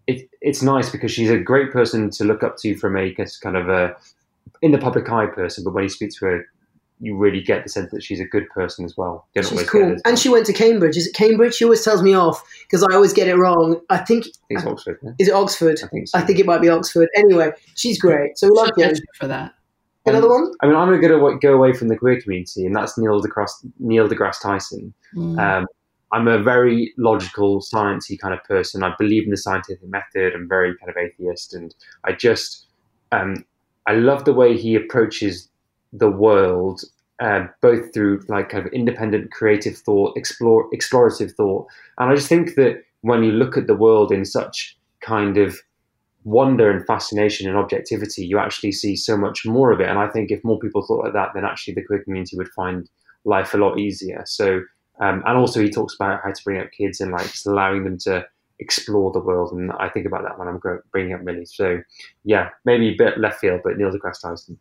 it, 0.08 0.30
it's 0.42 0.62
nice 0.62 0.90
because 0.90 1.12
she's 1.12 1.30
a 1.30 1.38
great 1.38 1.72
person 1.72 2.10
to 2.12 2.24
look 2.24 2.44
up 2.44 2.58
to 2.58 2.76
from 2.76 2.98
a 2.98 3.16
kind 3.42 3.58
of 3.58 3.70
a 3.70 3.96
in 4.62 4.72
the 4.72 4.78
public 4.78 5.10
eye 5.10 5.28
person. 5.28 5.64
But 5.64 5.74
when 5.74 5.84
you 5.84 5.90
speak 5.90 6.12
to 6.20 6.26
her, 6.26 6.46
you 7.00 7.16
really 7.16 7.42
get 7.42 7.64
the 7.64 7.70
sense 7.70 7.92
that 7.92 8.02
she's 8.02 8.20
a 8.20 8.26
good 8.26 8.50
person 8.50 8.84
as 8.84 8.98
well. 8.98 9.28
she's 9.36 9.70
cool, 9.70 9.96
and 10.06 10.18
she 10.18 10.30
went 10.30 10.46
to 10.48 10.54
Cambridge. 10.54 10.98
Is 10.98 11.08
it 11.08 11.14
Cambridge? 11.14 11.54
She 11.54 11.64
always 11.64 11.84
tells 11.84 12.02
me 12.02 12.16
off 12.16 12.44
because 12.64 12.84
I 12.84 12.96
always 12.96 13.14
get 13.14 13.28
it 13.28 13.36
wrong. 13.36 13.80
I 13.90 13.98
think, 13.98 14.26
I 14.26 14.32
think 14.48 14.60
it's 14.60 14.66
Oxford. 14.66 15.00
Yeah? 15.04 15.12
Is 15.20 15.28
it 15.28 15.34
Oxford? 15.34 15.80
I 15.84 15.88
think 15.88 16.08
so. 16.08 16.18
I 16.18 16.22
think 16.22 16.40
it 16.40 16.46
might 16.46 16.62
be 16.62 16.70
Oxford. 16.70 17.08
Anyway, 17.16 17.52
she's 17.76 18.00
great. 18.00 18.38
So 18.38 18.48
we 18.48 18.58
love 18.58 18.72
Jen 18.80 18.96
for 19.20 19.28
that. 19.28 19.54
Another 20.10 20.30
one? 20.30 20.52
I 20.62 20.68
mean, 20.68 20.76
I'm 20.76 20.88
going 20.88 21.02
to 21.02 21.40
go 21.40 21.54
away 21.54 21.74
from 21.74 21.88
the 21.88 21.98
queer 21.98 22.20
community, 22.22 22.66
and 22.66 22.76
that's 22.76 22.98
Neil 22.98 23.22
deGrasse, 23.22 23.70
Neil 23.80 24.08
deGrasse 24.08 24.42
Tyson. 24.42 24.94
Mm. 25.16 25.40
Um, 25.40 25.68
I'm 26.12 26.28
a 26.28 26.42
very 26.42 26.94
logical, 26.98 27.62
sciencey 27.62 28.18
kind 28.20 28.34
of 28.34 28.44
person. 28.46 28.84
I 28.84 28.94
believe 28.98 29.26
in 29.26 29.32
the 29.32 29.38
scientific 29.38 29.88
method. 29.90 30.34
I'm 30.34 30.48
very 30.48 30.76
kind 30.78 30.90
of 30.90 30.98
atheist, 30.98 31.54
and 31.54 31.76
I 32.06 32.14
just 32.14 32.68
um, 33.12 33.46
I 33.88 33.94
love 33.94 34.26
the 34.26 34.34
way 34.34 34.58
he 34.58 34.76
approaches 34.76 35.50
the 35.92 36.10
world, 36.10 36.82
uh, 37.20 37.48
both 37.62 37.94
through 37.94 38.24
like 38.28 38.50
kind 38.50 38.66
of 38.66 38.72
independent, 38.74 39.32
creative 39.32 39.78
thought, 39.78 40.16
explore, 40.18 40.70
explorative 40.72 41.34
thought, 41.34 41.68
and 41.98 42.10
I 42.10 42.16
just 42.16 42.30
think 42.30 42.56
that 42.56 42.84
when 43.02 43.24
you 43.24 43.32
look 43.32 43.58
at 43.58 43.68
the 43.68 43.76
world 43.76 44.12
in 44.12 44.26
such 44.26 44.78
kind 45.02 45.38
of 45.38 45.60
wonder 46.28 46.70
and 46.70 46.86
fascination 46.86 47.48
and 47.48 47.58
objectivity, 47.58 48.26
you 48.26 48.38
actually 48.38 48.74
see 48.74 48.98
so 48.98 49.16
much 49.16 49.46
more 49.46 49.72
of 49.72 49.80
it. 49.80 49.88
And 49.88 49.98
I 49.98 50.10
think 50.10 50.30
if 50.30 50.44
more 50.44 50.60
people 50.60 50.86
thought 50.86 51.06
like 51.06 51.14
that, 51.14 51.30
then 51.34 51.46
actually 51.46 51.76
the 51.76 51.86
queer 51.86 52.04
community 52.04 52.36
would 52.36 52.50
find 52.50 52.90
life 53.24 53.54
a 53.54 53.58
lot 53.58 53.80
easier. 53.80 54.24
So, 54.26 54.62
um, 55.00 55.24
and 55.26 55.38
also 55.38 55.62
he 55.62 55.70
talks 55.70 55.96
about 55.96 56.20
how 56.26 56.32
to 56.32 56.44
bring 56.44 56.60
up 56.60 56.68
kids 56.78 57.00
and 57.00 57.14
like 57.14 57.32
just 57.32 57.48
allowing 57.48 57.86
them 57.86 57.98
to 58.00 58.26
explore 58.60 59.14
the 59.14 59.22
world. 59.22 59.54
And 59.54 59.72
I 59.80 59.88
think 59.88 60.06
about 60.06 60.24
that 60.24 60.38
when 60.38 60.50
I'm 60.50 60.60
bringing 60.92 61.14
up 61.14 61.22
Millie. 61.22 61.46
So, 61.46 61.80
yeah, 62.26 62.50
maybe 62.66 62.90
a 62.90 62.98
bit 62.98 63.18
left 63.18 63.40
field, 63.40 63.62
but 63.64 63.78
Neil 63.78 63.92
deGrasse 63.92 64.22
Tyson. 64.22 64.60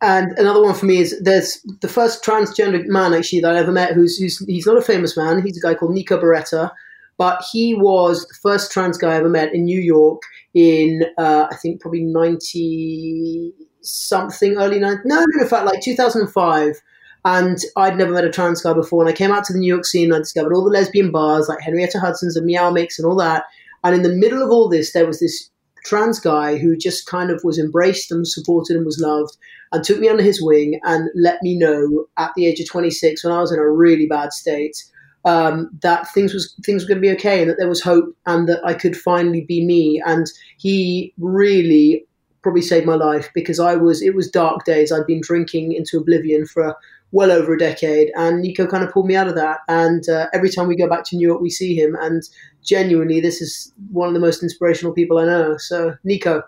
And 0.00 0.32
another 0.38 0.62
one 0.62 0.74
for 0.74 0.86
me 0.86 0.98
is 0.98 1.20
there's 1.20 1.60
the 1.82 1.88
first 1.88 2.24
transgender 2.24 2.82
man 2.86 3.12
actually 3.12 3.40
that 3.40 3.54
I 3.54 3.58
ever 3.58 3.72
met 3.72 3.92
who's, 3.92 4.16
who's 4.16 4.38
he's 4.46 4.66
not 4.66 4.78
a 4.78 4.82
famous 4.82 5.18
man. 5.18 5.44
He's 5.44 5.58
a 5.58 5.60
guy 5.60 5.74
called 5.74 5.92
Nico 5.92 6.18
Beretta 6.18 6.70
but 7.16 7.44
he 7.52 7.74
was 7.74 8.26
the 8.26 8.34
first 8.42 8.72
trans 8.72 8.98
guy 8.98 9.12
I 9.12 9.16
ever 9.16 9.28
met 9.28 9.54
in 9.54 9.64
New 9.64 9.80
York 9.80 10.22
in, 10.52 11.04
uh, 11.18 11.46
I 11.50 11.56
think, 11.56 11.80
probably 11.80 12.02
90 12.02 13.52
something, 13.82 14.56
early 14.56 14.78
90, 14.78 15.02
no, 15.04 15.24
in 15.40 15.46
fact, 15.46 15.66
like 15.66 15.82
2005. 15.82 16.80
And 17.26 17.58
I'd 17.76 17.96
never 17.96 18.12
met 18.12 18.24
a 18.24 18.30
trans 18.30 18.62
guy 18.62 18.74
before. 18.74 19.00
And 19.02 19.08
I 19.08 19.16
came 19.16 19.32
out 19.32 19.44
to 19.44 19.52
the 19.52 19.58
New 19.58 19.72
York 19.72 19.86
scene 19.86 20.06
and 20.06 20.14
I 20.14 20.18
discovered 20.18 20.54
all 20.54 20.64
the 20.64 20.70
lesbian 20.70 21.10
bars 21.10 21.48
like 21.48 21.60
Henrietta 21.60 21.98
Hudson's 21.98 22.36
and 22.36 22.44
Meow 22.44 22.70
Mix 22.70 22.98
and 22.98 23.06
all 23.06 23.16
that. 23.16 23.44
And 23.82 23.94
in 23.94 24.02
the 24.02 24.14
middle 24.14 24.42
of 24.42 24.50
all 24.50 24.68
this, 24.68 24.92
there 24.92 25.06
was 25.06 25.20
this 25.20 25.50
trans 25.84 26.18
guy 26.18 26.56
who 26.58 26.76
just 26.76 27.06
kind 27.06 27.30
of 27.30 27.40
was 27.44 27.58
embraced 27.58 28.10
and 28.10 28.26
supported 28.26 28.76
and 28.76 28.84
was 28.84 28.98
loved 28.98 29.36
and 29.72 29.84
took 29.84 29.98
me 29.98 30.08
under 30.08 30.22
his 30.22 30.42
wing 30.42 30.80
and 30.84 31.08
let 31.14 31.42
me 31.42 31.56
know 31.56 32.06
at 32.16 32.32
the 32.36 32.46
age 32.46 32.60
of 32.60 32.68
26 32.68 33.24
when 33.24 33.32
I 33.32 33.40
was 33.40 33.52
in 33.52 33.58
a 33.58 33.70
really 33.70 34.06
bad 34.06 34.32
state 34.32 34.76
um, 35.24 35.70
that 35.82 36.10
things 36.12 36.34
was 36.34 36.54
things 36.64 36.82
were 36.82 36.88
going 36.88 37.02
to 37.02 37.08
be 37.08 37.14
okay 37.14 37.40
and 37.40 37.50
that 37.50 37.56
there 37.58 37.68
was 37.68 37.82
hope 37.82 38.14
and 38.26 38.48
that 38.48 38.64
I 38.64 38.74
could 38.74 38.96
finally 38.96 39.42
be 39.42 39.64
me. 39.64 40.02
And 40.04 40.26
he 40.58 41.12
really 41.18 42.06
probably 42.42 42.62
saved 42.62 42.86
my 42.86 42.94
life 42.94 43.30
because 43.34 43.58
I 43.58 43.74
was 43.74 44.02
it 44.02 44.14
was 44.14 44.30
dark 44.30 44.64
days. 44.64 44.92
I'd 44.92 45.06
been 45.06 45.22
drinking 45.22 45.72
into 45.72 45.98
oblivion 45.98 46.46
for 46.46 46.76
well 47.12 47.30
over 47.30 47.54
a 47.54 47.58
decade, 47.58 48.10
and 48.16 48.42
Nico 48.42 48.66
kind 48.66 48.84
of 48.84 48.92
pulled 48.92 49.06
me 49.06 49.16
out 49.16 49.28
of 49.28 49.36
that. 49.36 49.60
And 49.68 50.08
uh, 50.08 50.26
every 50.34 50.50
time 50.50 50.66
we 50.66 50.76
go 50.76 50.88
back 50.88 51.04
to 51.04 51.16
New 51.16 51.26
York, 51.26 51.40
we 51.40 51.50
see 51.50 51.74
him, 51.74 51.96
and 52.00 52.22
genuinely, 52.62 53.20
this 53.20 53.40
is 53.40 53.72
one 53.90 54.08
of 54.08 54.14
the 54.14 54.20
most 54.20 54.42
inspirational 54.42 54.92
people 54.92 55.18
I 55.18 55.24
know. 55.24 55.56
So, 55.56 55.94
Nico, 56.04 56.42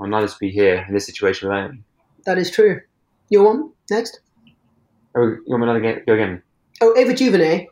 I'm 0.00 0.10
nice 0.10 0.32
to 0.32 0.38
be 0.38 0.50
here 0.50 0.84
in 0.88 0.94
this 0.94 1.06
situation 1.06 1.48
with 1.48 1.58
him. 1.58 1.84
That 2.24 2.38
is 2.38 2.50
true. 2.50 2.80
Your 3.28 3.44
one 3.44 3.70
next. 3.90 4.20
Oh, 5.16 5.22
you 5.22 5.42
want 5.46 5.82
me 5.82 5.88
to 5.88 6.00
go 6.06 6.14
again? 6.14 6.42
Oh, 6.80 6.96
Ava 6.96 7.14
DuVernay. 7.14 7.68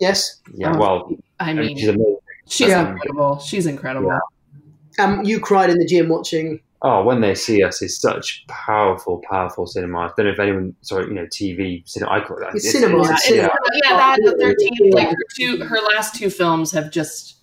Yes. 0.00 0.40
Yeah. 0.54 0.76
Well, 0.76 1.12
I 1.38 1.52
mean, 1.52 1.76
she's 1.76 1.88
amazing. 1.88 2.18
She's 2.48 2.68
yeah. 2.68 2.90
incredible. 2.90 3.38
She's 3.38 3.66
incredible. 3.66 4.08
Yeah. 4.08 5.04
Um, 5.04 5.24
you 5.24 5.40
cried 5.40 5.70
in 5.70 5.78
the 5.78 5.86
gym 5.86 6.08
watching. 6.08 6.60
Oh, 6.84 7.04
when 7.04 7.20
they 7.20 7.36
see 7.36 7.62
us, 7.62 7.80
it's 7.80 8.00
such 8.00 8.44
powerful, 8.48 9.22
powerful 9.30 9.66
cinema. 9.68 10.00
I 10.00 10.10
don't 10.16 10.26
know 10.26 10.32
if 10.32 10.40
anyone, 10.40 10.74
sorry, 10.80 11.06
you 11.06 11.14
know, 11.14 11.26
TV 11.26 11.88
cinema. 11.88 12.10
I 12.10 12.20
call 12.20 12.38
it 12.38 12.40
that. 12.40 12.54
It's, 12.56 12.64
it's 12.64 12.74
cinema. 12.74 13.02
It's, 13.08 13.30
yeah, 13.30 13.48
yeah, 13.84 13.96
that 13.96 14.18
the 14.20 14.36
thirteenth, 14.38 14.92
like 14.92 15.08
her 15.08 15.24
two, 15.36 15.64
her 15.64 15.78
last 15.94 16.16
two 16.16 16.28
films 16.28 16.72
have 16.72 16.90
just, 16.90 17.36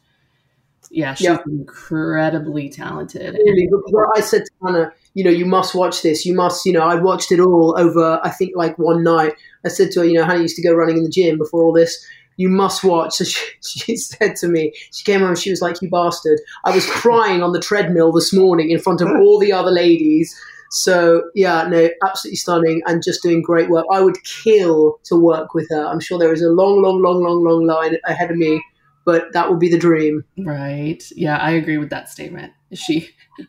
yeah, 0.92 1.14
she's 1.14 1.28
yeah. 1.28 1.38
incredibly 1.48 2.68
talented. 2.68 3.34
Really, 3.34 3.70
I 4.14 4.20
said 4.20 4.44
to 4.44 4.52
Hannah, 4.62 4.92
you 5.14 5.24
know, 5.24 5.32
you 5.32 5.46
must 5.46 5.74
watch 5.74 6.02
this. 6.02 6.26
You 6.26 6.36
must, 6.36 6.66
you 6.66 6.74
know, 6.74 6.84
I 6.84 6.96
watched 6.96 7.32
it 7.32 7.40
all 7.40 7.76
over. 7.80 8.20
I 8.22 8.32
think 8.32 8.58
like 8.58 8.78
one 8.78 9.04
night. 9.04 9.36
I 9.66 9.70
said 9.70 9.92
to 9.92 10.02
her, 10.02 10.06
you 10.06 10.16
know, 10.16 10.26
Hannah 10.26 10.42
used 10.42 10.58
to 10.58 10.62
go 10.62 10.74
running 10.74 10.98
in 10.98 11.04
the 11.04 11.10
gym 11.10 11.38
before 11.38 11.64
all 11.64 11.74
this 11.74 12.06
you 12.40 12.48
must 12.48 12.86
watch. 12.86 13.16
So 13.16 13.26
she, 13.26 13.46
she, 13.62 13.98
said 13.98 14.38
to 14.38 14.48
me, 14.48 14.74
she 14.92 15.04
came 15.04 15.20
home, 15.20 15.36
she 15.36 15.52
was 15.52 15.62
like, 15.62 15.82
you 15.82 15.90
bastard. 15.90 16.40
I 16.64 16.72
was 16.72 16.86
crying 16.90 17.44
on 17.44 17.52
the 17.52 17.60
treadmill 17.60 18.14
this 18.14 18.34
morning 18.34 18.72
in 18.72 18.80
front 18.80 19.02
of 19.02 19.10
all 19.10 19.40
the 19.40 19.52
other 19.52 19.72
ladies. 19.72 20.34
So 20.72 21.24
yeah, 21.36 21.68
no, 21.68 21.90
absolutely 22.06 22.38
stunning 22.38 22.82
and 22.86 23.04
just 23.04 23.22
doing 23.22 23.42
great 23.42 23.70
work. 23.70 23.86
I 23.92 24.00
would 24.00 24.24
kill 24.24 25.00
to 25.06 25.18
work 25.18 25.54
with 25.54 25.68
her. 25.70 25.86
I'm 25.86 26.00
sure 26.00 26.18
there 26.18 26.32
is 26.32 26.42
a 26.42 26.50
long, 26.50 26.82
long, 26.82 27.02
long, 27.02 27.22
long, 27.22 27.44
long 27.44 27.66
line 27.66 27.98
ahead 28.06 28.32
of 28.32 28.38
me, 28.38 28.64
but 29.06 29.34
that 29.34 29.50
would 29.50 29.60
be 29.60 29.70
the 29.70 29.78
dream. 29.78 30.24
Right. 30.38 31.04
Yeah, 31.16 31.38
I 31.38 31.52
agree 31.52 31.78
with 31.78 31.90
that 31.90 32.10
statement. 32.10 32.54
Is 32.72 32.80
she? 32.80 33.10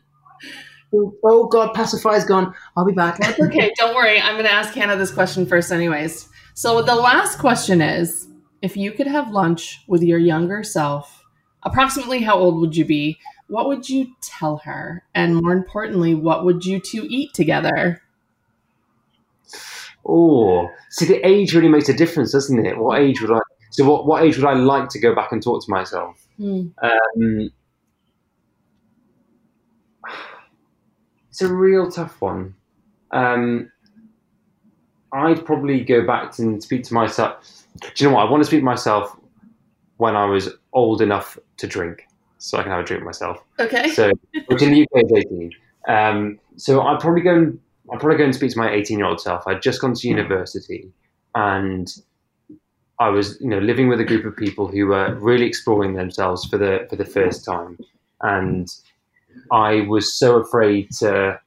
Oh 1.23 1.47
God, 1.47 1.73
pacify's 1.73 2.25
gone. 2.25 2.53
I'll 2.75 2.83
be 2.83 2.91
back. 2.91 3.17
Okay. 3.39 3.71
Don't 3.77 3.95
worry. 3.95 4.19
I'm 4.19 4.33
going 4.33 4.43
to 4.43 4.51
ask 4.51 4.73
Hannah 4.73 4.97
this 4.97 5.09
question 5.09 5.45
first, 5.45 5.71
anyways. 5.71 6.27
So 6.53 6.81
the 6.81 6.95
last 6.95 7.39
question 7.39 7.79
is 7.81 8.27
if 8.61 8.77
you 8.77 8.91
could 8.91 9.07
have 9.07 9.31
lunch 9.31 9.83
with 9.87 10.03
your 10.03 10.19
younger 10.19 10.63
self, 10.63 11.25
approximately 11.63 12.19
how 12.21 12.37
old 12.37 12.59
would 12.61 12.75
you 12.75 12.85
be? 12.85 13.17
What 13.47 13.67
would 13.67 13.89
you 13.89 14.13
tell 14.21 14.57
her? 14.57 15.03
And 15.13 15.35
more 15.35 15.51
importantly, 15.51 16.15
what 16.15 16.45
would 16.45 16.65
you 16.65 16.79
two 16.79 17.05
eat 17.09 17.33
together? 17.33 18.01
Oh, 20.05 20.69
see, 20.89 21.05
the 21.05 21.25
age 21.27 21.53
really 21.53 21.69
makes 21.69 21.89
a 21.89 21.93
difference, 21.93 22.31
doesn't 22.31 22.65
it? 22.65 22.77
What 22.77 22.99
age 22.99 23.21
would 23.21 23.31
I? 23.31 23.39
So, 23.71 23.89
what, 23.89 24.05
what 24.05 24.23
age 24.23 24.37
would 24.37 24.45
I 24.45 24.53
like 24.53 24.89
to 24.89 24.99
go 24.99 25.13
back 25.13 25.31
and 25.31 25.41
talk 25.41 25.63
to 25.63 25.71
myself? 25.71 26.27
Hmm. 26.37 26.67
Um, 26.81 27.51
it's 31.29 31.41
a 31.41 31.53
real 31.53 31.89
tough 31.91 32.19
one. 32.21 32.55
Um, 33.11 33.71
I'd 35.13 35.45
probably 35.45 35.83
go 35.83 36.05
back 36.05 36.39
and 36.39 36.61
speak 36.63 36.83
to 36.83 36.93
myself 36.93 37.61
do 37.79 37.89
you 37.97 38.09
know 38.09 38.15
what? 38.15 38.27
I 38.27 38.29
want 38.29 38.41
to 38.41 38.47
speak 38.47 38.61
to 38.61 38.65
myself 38.65 39.15
when 39.97 40.15
I 40.15 40.25
was 40.25 40.49
old 40.73 41.01
enough 41.01 41.37
to 41.57 41.67
drink, 41.67 42.07
so 42.37 42.57
I 42.57 42.63
can 42.63 42.71
have 42.71 42.81
a 42.81 42.83
drink 42.83 43.03
myself. 43.03 43.43
Okay. 43.59 43.89
So, 43.89 44.11
which 44.47 44.61
in 44.61 44.71
the 44.71 44.83
UK 44.83 45.05
is 45.05 45.11
18. 45.11 45.51
Um, 45.87 46.39
so 46.57 46.81
I'd 46.81 46.99
probably 46.99 47.21
go 47.21 47.35
and 47.35 47.59
I'd 47.91 47.99
probably 47.99 48.17
go 48.17 48.25
and 48.25 48.35
speak 48.35 48.51
to 48.51 48.57
my 48.57 48.71
18 48.71 48.97
year 48.97 49.07
old 49.07 49.21
self. 49.21 49.43
I'd 49.47 49.61
just 49.61 49.81
gone 49.81 49.93
to 49.93 50.07
university, 50.07 50.91
and 51.35 51.87
I 52.99 53.09
was, 53.09 53.39
you 53.41 53.47
know, 53.47 53.59
living 53.59 53.87
with 53.87 53.99
a 53.99 54.05
group 54.05 54.25
of 54.25 54.35
people 54.35 54.67
who 54.67 54.87
were 54.87 55.15
really 55.15 55.45
exploring 55.45 55.95
themselves 55.95 56.45
for 56.45 56.57
the 56.57 56.87
for 56.89 56.95
the 56.95 57.05
first 57.05 57.45
time, 57.45 57.79
and 58.21 58.67
I 59.51 59.81
was 59.81 60.17
so 60.17 60.37
afraid 60.37 60.91
to 60.99 61.39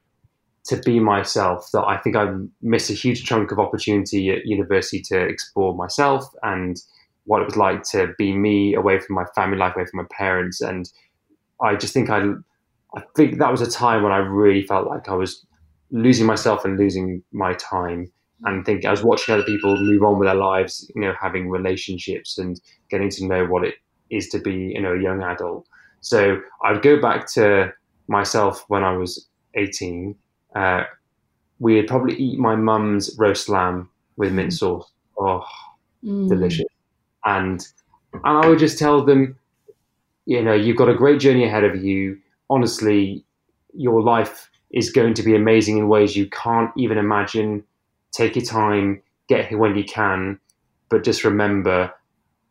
to 0.66 0.76
be 0.78 0.98
myself 0.98 1.68
that 1.72 1.84
I 1.84 1.98
think 1.98 2.16
I 2.16 2.32
missed 2.62 2.90
a 2.90 2.94
huge 2.94 3.24
chunk 3.24 3.52
of 3.52 3.58
opportunity 3.58 4.30
at 4.30 4.46
university 4.46 5.02
to 5.08 5.20
explore 5.20 5.74
myself 5.74 6.24
and 6.42 6.76
what 7.24 7.42
it 7.42 7.46
was 7.46 7.56
like 7.56 7.82
to 7.90 8.14
be 8.18 8.34
me 8.36 8.74
away 8.74 8.98
from 8.98 9.14
my 9.14 9.24
family 9.34 9.58
life, 9.58 9.74
away 9.76 9.84
from 9.86 9.98
my 9.98 10.06
parents. 10.10 10.60
And 10.60 10.90
I 11.62 11.76
just 11.76 11.92
think 11.92 12.08
I, 12.08 12.32
I 12.96 13.02
think 13.14 13.38
that 13.38 13.50
was 13.50 13.60
a 13.60 13.70
time 13.70 14.02
when 14.02 14.12
I 14.12 14.18
really 14.18 14.66
felt 14.66 14.86
like 14.86 15.08
I 15.08 15.14
was 15.14 15.44
losing 15.90 16.26
myself 16.26 16.64
and 16.64 16.78
losing 16.78 17.22
my 17.32 17.54
time. 17.54 18.10
And 18.44 18.64
think 18.64 18.84
I 18.84 18.90
was 18.90 19.02
watching 19.02 19.34
other 19.34 19.44
people 19.44 19.76
move 19.80 20.02
on 20.02 20.18
with 20.18 20.28
their 20.28 20.34
lives, 20.34 20.90
you 20.94 21.00
know, 21.00 21.14
having 21.18 21.48
relationships 21.48 22.36
and 22.36 22.60
getting 22.90 23.08
to 23.10 23.26
know 23.26 23.46
what 23.46 23.64
it 23.64 23.74
is 24.10 24.28
to 24.30 24.38
be, 24.38 24.72
you 24.74 24.82
know, 24.82 24.94
a 24.94 25.00
young 25.00 25.22
adult. 25.22 25.66
So 26.00 26.40
I'd 26.62 26.82
go 26.82 27.00
back 27.00 27.26
to 27.34 27.72
myself 28.08 28.64
when 28.68 28.82
I 28.82 28.96
was 28.96 29.28
18 29.54 30.14
uh, 30.54 30.84
we'd 31.58 31.86
probably 31.86 32.16
eat 32.16 32.38
my 32.38 32.56
mum's 32.56 33.14
roast 33.18 33.48
lamb 33.48 33.88
with 34.16 34.32
mint 34.32 34.50
mm. 34.50 34.58
sauce. 34.58 34.90
Oh, 35.18 35.44
mm. 36.04 36.28
delicious! 36.28 36.66
And 37.24 37.66
and 38.12 38.38
I 38.38 38.46
would 38.46 38.58
just 38.58 38.78
tell 38.78 39.04
them, 39.04 39.36
you 40.26 40.42
know, 40.42 40.54
you've 40.54 40.76
got 40.76 40.88
a 40.88 40.94
great 40.94 41.20
journey 41.20 41.44
ahead 41.44 41.64
of 41.64 41.82
you. 41.82 42.18
Honestly, 42.50 43.24
your 43.72 44.02
life 44.02 44.50
is 44.70 44.90
going 44.90 45.14
to 45.14 45.22
be 45.22 45.34
amazing 45.34 45.78
in 45.78 45.88
ways 45.88 46.16
you 46.16 46.28
can't 46.28 46.70
even 46.76 46.98
imagine. 46.98 47.64
Take 48.12 48.36
your 48.36 48.44
time, 48.44 49.02
get 49.28 49.48
here 49.48 49.58
when 49.58 49.76
you 49.76 49.84
can, 49.84 50.38
but 50.88 51.02
just 51.02 51.24
remember, 51.24 51.92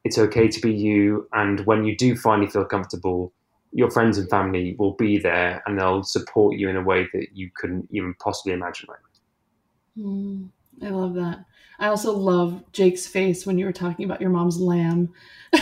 it's 0.04 0.18
okay 0.18 0.48
to 0.48 0.60
be 0.60 0.74
you. 0.74 1.28
And 1.32 1.66
when 1.66 1.86
you 1.86 1.96
do 1.96 2.16
finally 2.16 2.50
feel 2.50 2.66
comfortable, 2.66 3.32
your 3.74 3.90
friends 3.90 4.18
and 4.18 4.30
family 4.30 4.76
will 4.78 4.94
be 4.94 5.18
there 5.18 5.62
and 5.66 5.80
they'll 5.80 6.04
support 6.04 6.58
you 6.58 6.70
in 6.70 6.78
a 6.78 6.82
way 6.82 7.08
that 7.14 7.28
you 7.34 7.50
couldn't 7.56 7.88
even 7.92 8.14
possibly 8.20 8.54
imagine. 8.54 8.90
Mm, 9.98 10.50
I 10.82 10.90
love 10.90 11.16
that. 11.16 11.46
I 11.80 11.88
also 11.88 12.14
love 12.14 12.64
Jake's 12.72 13.08
face 13.08 13.46
when 13.46 13.58
you 13.58 13.66
were 13.66 13.74
talking 13.74 14.06
about 14.06 14.22
your 14.22 14.30
mom's 14.30 14.60
lamb. 14.60 15.12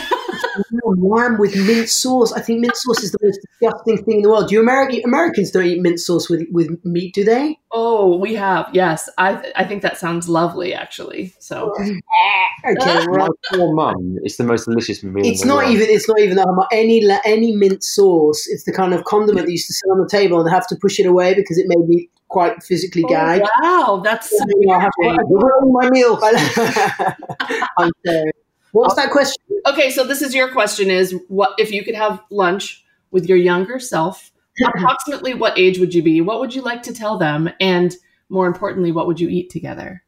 lamb 0.84 1.38
with 1.38 1.56
mint 1.56 1.88
sauce. 1.88 2.32
I 2.32 2.40
think 2.40 2.60
mint 2.60 2.76
sauce 2.76 3.02
is 3.02 3.12
the 3.12 3.18
most 3.22 3.40
disgusting 3.40 4.04
thing 4.04 4.16
in 4.16 4.22
the 4.22 4.28
world. 4.28 4.48
Do 4.48 4.54
you 4.54 4.60
American 4.60 5.02
Americans 5.04 5.50
don't 5.50 5.64
eat 5.64 5.80
mint 5.80 6.00
sauce 6.00 6.28
with 6.28 6.46
with 6.50 6.84
meat, 6.84 7.14
do 7.14 7.24
they? 7.24 7.58
Oh, 7.70 8.16
we 8.16 8.34
have. 8.34 8.68
Yes, 8.72 9.08
I 9.18 9.52
I 9.56 9.64
think 9.64 9.82
that 9.82 9.98
sounds 9.98 10.28
lovely, 10.28 10.74
actually. 10.74 11.34
So, 11.38 11.72
okay, 11.80 13.06
right. 13.06 13.30
poor 13.52 13.74
mum. 13.74 14.18
It's 14.22 14.36
the 14.36 14.44
most 14.44 14.66
delicious 14.66 15.02
meal. 15.02 15.24
It's 15.24 15.44
not 15.44 15.68
even. 15.68 15.88
It's 15.88 16.08
not 16.08 16.20
even 16.20 16.36
that. 16.36 16.68
Any 16.72 17.08
any 17.24 17.54
mint 17.54 17.82
sauce. 17.82 18.46
It's 18.48 18.64
the 18.64 18.72
kind 18.72 18.94
of 18.94 19.04
condiment 19.04 19.46
that 19.46 19.52
used 19.52 19.66
to 19.66 19.74
sit 19.74 19.88
on 19.90 19.98
the 19.98 20.08
table 20.08 20.40
and 20.40 20.50
have 20.50 20.66
to 20.68 20.76
push 20.76 20.98
it 20.98 21.06
away 21.06 21.34
because 21.34 21.58
it 21.58 21.66
made 21.68 21.88
me 21.88 22.08
quite 22.28 22.62
physically 22.62 23.04
oh, 23.04 23.08
gag. 23.08 23.42
Wow, 23.62 24.00
that's 24.02 24.30
so 24.30 24.44
I 24.70 24.80
have 24.80 24.90
to, 25.02 25.58
my 25.70 25.90
meal. 25.90 26.18
I'm 27.78 27.90
sorry. 28.04 28.32
What 28.72 28.88
was 28.88 28.96
that 28.96 29.10
question? 29.10 29.42
Okay, 29.66 29.90
so 29.90 30.04
this 30.04 30.22
is 30.22 30.34
your 30.34 30.50
question: 30.50 30.90
Is 30.90 31.14
what 31.28 31.52
if 31.58 31.70
you 31.70 31.84
could 31.84 31.94
have 31.94 32.20
lunch 32.30 32.84
with 33.10 33.28
your 33.28 33.38
younger 33.38 33.78
self? 33.78 34.32
approximately 34.76 35.34
what 35.34 35.58
age 35.58 35.78
would 35.78 35.94
you 35.94 36.02
be? 36.02 36.20
What 36.20 36.40
would 36.40 36.54
you 36.54 36.62
like 36.62 36.82
to 36.84 36.94
tell 36.94 37.18
them? 37.18 37.50
And 37.60 37.94
more 38.28 38.46
importantly, 38.46 38.92
what 38.92 39.06
would 39.06 39.20
you 39.20 39.28
eat 39.28 39.50
together? 39.50 40.02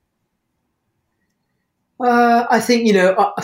Uh, 2.00 2.44
I 2.50 2.60
think 2.60 2.86
you 2.86 2.92
know, 2.92 3.12
uh, 3.12 3.42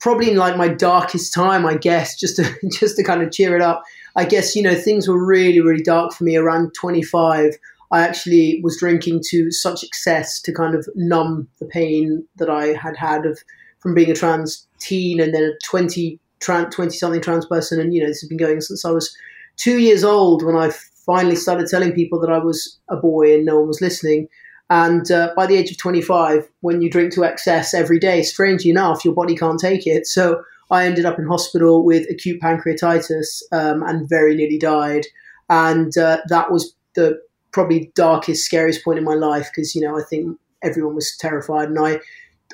probably 0.00 0.30
in 0.30 0.36
like 0.36 0.56
my 0.56 0.68
darkest 0.68 1.34
time, 1.34 1.66
I 1.66 1.76
guess, 1.76 2.18
just 2.18 2.36
to 2.36 2.54
just 2.72 2.96
to 2.96 3.04
kind 3.04 3.22
of 3.22 3.32
cheer 3.32 3.54
it 3.54 3.62
up. 3.62 3.82
I 4.16 4.24
guess 4.24 4.56
you 4.56 4.62
know 4.62 4.74
things 4.74 5.06
were 5.06 5.24
really 5.24 5.60
really 5.60 5.82
dark 5.82 6.12
for 6.12 6.24
me 6.24 6.36
around 6.36 6.72
25. 6.74 7.54
I 7.90 8.02
actually 8.02 8.60
was 8.62 8.78
drinking 8.78 9.22
to 9.30 9.50
such 9.50 9.82
excess 9.82 10.42
to 10.42 10.52
kind 10.52 10.74
of 10.74 10.86
numb 10.94 11.48
the 11.58 11.64
pain 11.64 12.26
that 12.36 12.50
I 12.50 12.74
had 12.74 12.96
had 12.96 13.24
of 13.24 13.42
from 13.80 13.94
being 13.94 14.10
a 14.10 14.14
trans 14.14 14.66
teen 14.78 15.20
and 15.20 15.34
then 15.34 15.42
a 15.42 15.52
20 15.64 16.18
trans 16.40 16.74
20 16.74 16.96
something 16.96 17.20
trans 17.20 17.46
person 17.46 17.80
and 17.80 17.92
you 17.94 18.00
know 18.00 18.08
this 18.08 18.20
has 18.20 18.28
been 18.28 18.38
going 18.38 18.60
since 18.60 18.84
I 18.84 18.90
was 18.90 19.14
2 19.56 19.78
years 19.78 20.04
old 20.04 20.44
when 20.44 20.56
I 20.56 20.70
finally 21.06 21.36
started 21.36 21.68
telling 21.68 21.92
people 21.92 22.20
that 22.20 22.30
I 22.30 22.38
was 22.38 22.78
a 22.88 22.96
boy 22.96 23.34
and 23.34 23.44
no 23.44 23.58
one 23.58 23.68
was 23.68 23.80
listening 23.80 24.28
And 24.70 25.10
uh, 25.10 25.32
by 25.34 25.46
the 25.46 25.56
age 25.56 25.70
of 25.70 25.78
25, 25.78 26.46
when 26.60 26.82
you 26.82 26.90
drink 26.90 27.12
to 27.14 27.24
excess 27.24 27.72
every 27.72 27.98
day, 27.98 28.22
strangely 28.22 28.70
enough, 28.70 29.04
your 29.04 29.14
body 29.14 29.34
can't 29.34 29.58
take 29.58 29.86
it. 29.86 30.06
So 30.06 30.42
I 30.70 30.84
ended 30.84 31.06
up 31.06 31.18
in 31.18 31.26
hospital 31.26 31.84
with 31.84 32.08
acute 32.10 32.40
pancreatitis 32.40 33.42
um, 33.50 33.82
and 33.82 34.08
very 34.08 34.34
nearly 34.34 34.58
died. 34.58 35.06
And 35.48 35.96
uh, 35.96 36.18
that 36.28 36.50
was 36.50 36.74
the 36.94 37.18
probably 37.52 37.90
darkest, 37.94 38.44
scariest 38.44 38.84
point 38.84 38.98
in 38.98 39.04
my 39.04 39.14
life 39.14 39.48
because, 39.54 39.74
you 39.74 39.80
know, 39.80 39.98
I 39.98 40.02
think 40.02 40.38
everyone 40.62 40.94
was 40.94 41.16
terrified. 41.16 41.68
And 41.68 41.78
I, 41.78 42.00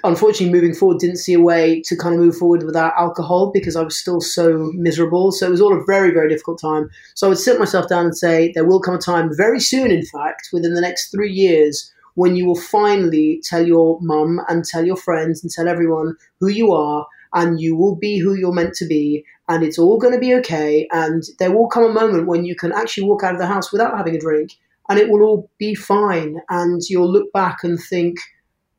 unfortunately, 0.05 0.53
moving 0.53 0.75
forward, 0.75 0.99
didn't 0.99 1.17
see 1.17 1.33
a 1.33 1.41
way 1.41 1.83
to 1.87 1.97
kind 1.97 2.15
of 2.15 2.21
move 2.21 2.37
forward 2.37 2.63
without 2.63 2.93
alcohol 2.97 3.51
because 3.53 3.75
I 3.75 3.83
was 3.83 3.99
still 3.99 4.21
so 4.21 4.71
miserable. 4.75 5.33
So 5.33 5.47
it 5.47 5.51
was 5.51 5.61
all 5.61 5.77
a 5.77 5.85
very, 5.85 6.13
very 6.13 6.29
difficult 6.29 6.61
time. 6.61 6.91
So 7.15 7.27
I 7.27 7.31
would 7.31 7.39
sit 7.39 7.59
myself 7.59 7.89
down 7.89 8.07
and 8.07 8.17
say, 8.17 8.53
there 8.55 8.67
will 8.67 8.81
come 8.81 8.95
a 8.95 8.99
time 8.99 9.31
very 9.37 9.61
soon, 9.61 9.91
in 9.91 10.05
fact, 10.05 10.51
within 10.53 10.75
the 10.75 10.81
next 10.81 11.11
three 11.11 11.33
years, 11.33 11.93
when 12.15 12.37
you 12.37 12.47
will 12.47 12.61
finally 12.61 13.41
tell 13.43 13.67
your 13.67 13.99
mum 14.01 14.41
and 14.49 14.65
tell 14.65 14.85
your 14.85 14.97
friends 14.97 15.43
and 15.43 15.51
tell 15.51 15.69
everyone 15.69 16.15
who 16.39 16.49
you 16.49 16.73
are 16.73 17.07
and 17.33 17.61
you 17.61 17.75
will 17.75 17.97
be 17.97 18.19
who 18.19 18.35
you're 18.35 18.53
meant 18.53 18.75
to 18.75 18.87
be 18.87 19.25
and 19.49 19.65
it's 19.65 19.79
all 19.79 19.99
going 19.99 20.15
to 20.15 20.21
be 20.21 20.33
okay 20.35 20.87
and 20.93 21.25
there 21.39 21.51
will 21.51 21.69
come 21.69 21.85
a 21.85 21.93
moment 21.93 22.29
when 22.29 22.45
you 22.45 22.55
can 22.55 22.73
actually 22.73 23.05
walk 23.05 23.25
out 23.25 23.35
of 23.35 23.41
the 23.41 23.47
house 23.47 23.73
without 23.73 23.97
having 23.97 24.15
a 24.15 24.21
drink 24.21 24.53
and 24.89 24.99
it 24.99 25.11
will 25.11 25.23
all 25.23 25.51
be 25.59 25.75
fine 25.75 26.37
and 26.51 26.83
you'll 26.89 27.11
look 27.11 27.33
back 27.33 27.59
and 27.65 27.81
think 27.81 28.17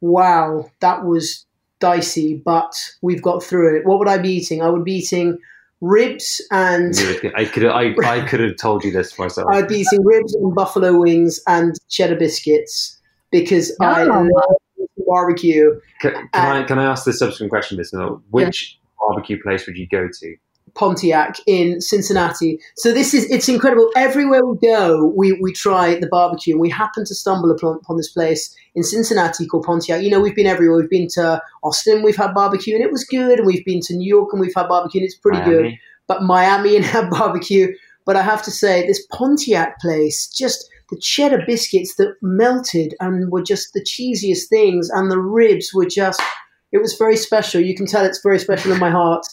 wow 0.05 0.69
that 0.79 1.05
was 1.05 1.45
dicey 1.79 2.41
but 2.45 2.73
we've 3.01 3.21
got 3.21 3.43
through 3.43 3.77
it 3.77 3.85
what 3.85 3.99
would 3.99 4.07
i 4.07 4.17
be 4.17 4.31
eating 4.31 4.61
i 4.61 4.69
would 4.69 4.83
be 4.83 4.93
eating 4.93 5.37
ribs 5.81 6.41
and 6.51 6.95
I 7.35 7.45
could 7.45 7.65
I, 7.65 7.93
I 8.03 8.25
could 8.25 8.39
have 8.39 8.55
told 8.55 8.83
you 8.83 8.91
this 8.91 9.19
myself. 9.19 9.47
I'd 9.51 9.67
be 9.67 9.79
eating 9.79 10.03
ribs 10.03 10.33
and 10.33 10.55
buffalo 10.55 10.99
wings 10.99 11.39
and 11.47 11.75
cheddar 11.89 12.15
biscuits 12.15 12.99
because 13.29 13.75
I 13.81 14.03
oh, 14.03 14.21
love 14.21 14.87
barbecue. 15.05 15.79
Can, 16.01 16.11
can 16.11 16.29
I 16.33 16.63
can 16.63 16.79
I 16.79 16.85
ask 16.85 17.05
the 17.05 17.13
subsequent 17.13 17.51
question, 17.51 17.77
listener? 17.77 18.07
Uh, 18.07 18.17
which 18.31 18.79
yeah. 18.79 19.07
barbecue 19.07 19.41
place 19.41 19.65
would 19.67 19.77
you 19.77 19.87
go 19.87 20.07
to? 20.07 20.35
Pontiac 20.75 21.37
in 21.47 21.79
Cincinnati. 21.79 22.59
So 22.75 22.91
this 22.91 23.13
is 23.13 23.29
it's 23.31 23.47
incredible. 23.47 23.89
Everywhere 23.95 24.45
we 24.45 24.57
go, 24.57 25.13
we, 25.15 25.33
we 25.41 25.53
try 25.53 25.95
the 25.95 26.07
barbecue, 26.07 26.53
and 26.53 26.61
we 26.61 26.69
happen 26.69 27.05
to 27.05 27.15
stumble 27.15 27.49
upon, 27.49 27.77
upon 27.77 27.97
this 27.97 28.11
place 28.11 28.53
in 28.75 28.83
Cincinnati 28.83 29.47
called 29.47 29.63
Pontiac. 29.63 30.03
You 30.03 30.09
know, 30.09 30.19
we've 30.19 30.35
been 30.35 30.47
everywhere. 30.47 30.79
We've 30.79 30.89
been 30.89 31.07
to 31.13 31.41
Austin, 31.63 32.03
we've 32.03 32.17
had 32.17 32.33
barbecue, 32.33 32.75
and 32.75 32.83
it 32.83 32.91
was 32.91 33.05
good. 33.05 33.39
And 33.39 33.47
we've 33.47 33.65
been 33.65 33.81
to 33.81 33.95
New 33.95 34.07
York, 34.07 34.29
and 34.33 34.41
we've 34.41 34.53
had 34.55 34.67
barbecue, 34.67 34.99
and 34.99 35.05
it's 35.05 35.17
pretty 35.17 35.39
Miami. 35.39 35.53
good. 35.53 35.73
But 36.07 36.23
Miami 36.23 36.75
and 36.75 36.85
had 36.85 37.09
barbecue. 37.09 37.73
But 38.05 38.15
I 38.15 38.21
have 38.21 38.43
to 38.43 38.51
say, 38.51 38.85
this 38.85 39.03
Pontiac 39.11 39.79
place 39.79 40.27
just 40.27 40.69
the 40.91 40.99
cheddar 41.01 41.41
biscuits 41.47 41.95
that 41.95 42.13
melted 42.21 42.93
and 42.99 43.31
were 43.31 43.41
just 43.41 43.73
the 43.73 43.83
cheesiest 43.83 44.49
things, 44.49 44.89
and 44.89 45.09
the 45.09 45.19
ribs 45.19 45.71
were 45.73 45.87
just, 45.87 46.21
it 46.71 46.79
was 46.79 46.95
very 46.95 47.17
special. 47.17 47.61
You 47.61 47.75
can 47.75 47.87
tell 47.87 48.05
it's 48.05 48.21
very 48.21 48.39
special 48.39 48.71
in 48.71 48.79
my 48.79 48.91
heart. 48.91 49.25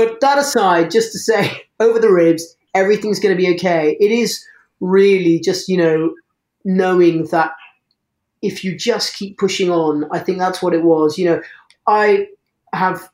But 0.00 0.18
that 0.22 0.38
aside, 0.38 0.90
just 0.90 1.12
to 1.12 1.18
say, 1.18 1.64
over 1.78 1.98
the 1.98 2.10
ribs, 2.10 2.56
everything's 2.74 3.20
going 3.20 3.36
to 3.36 3.38
be 3.38 3.54
okay. 3.56 3.98
It 4.00 4.10
is 4.10 4.42
really 4.80 5.38
just, 5.40 5.68
you 5.68 5.76
know, 5.76 6.14
knowing 6.64 7.26
that 7.26 7.52
if 8.40 8.64
you 8.64 8.74
just 8.74 9.14
keep 9.14 9.36
pushing 9.36 9.70
on, 9.70 10.08
I 10.10 10.18
think 10.18 10.38
that's 10.38 10.62
what 10.62 10.72
it 10.72 10.84
was. 10.84 11.18
You 11.18 11.26
know, 11.26 11.42
I 11.86 12.28
have, 12.72 13.10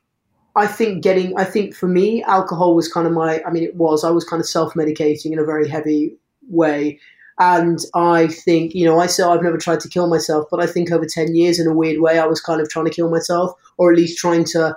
I 0.54 0.68
think 0.68 1.02
getting, 1.02 1.36
I 1.36 1.42
think 1.42 1.74
for 1.74 1.88
me, 1.88 2.22
alcohol 2.22 2.76
was 2.76 2.86
kind 2.86 3.08
of 3.08 3.12
my, 3.12 3.42
I 3.44 3.50
mean, 3.50 3.64
it 3.64 3.74
was, 3.74 4.04
I 4.04 4.10
was 4.10 4.22
kind 4.22 4.38
of 4.38 4.46
self 4.46 4.74
medicating 4.74 5.32
in 5.32 5.40
a 5.40 5.44
very 5.44 5.68
heavy 5.68 6.14
way. 6.48 7.00
And 7.40 7.80
I 7.96 8.28
think, 8.28 8.76
you 8.76 8.84
know, 8.84 9.00
I 9.00 9.06
say 9.06 9.24
I've 9.24 9.42
never 9.42 9.58
tried 9.58 9.80
to 9.80 9.88
kill 9.88 10.06
myself, 10.06 10.46
but 10.52 10.62
I 10.62 10.68
think 10.68 10.92
over 10.92 11.04
10 11.04 11.34
years, 11.34 11.58
in 11.58 11.66
a 11.66 11.74
weird 11.74 12.00
way, 12.00 12.20
I 12.20 12.26
was 12.26 12.40
kind 12.40 12.60
of 12.60 12.68
trying 12.68 12.84
to 12.84 12.92
kill 12.92 13.10
myself, 13.10 13.58
or 13.76 13.90
at 13.90 13.98
least 13.98 14.18
trying 14.18 14.44
to 14.52 14.76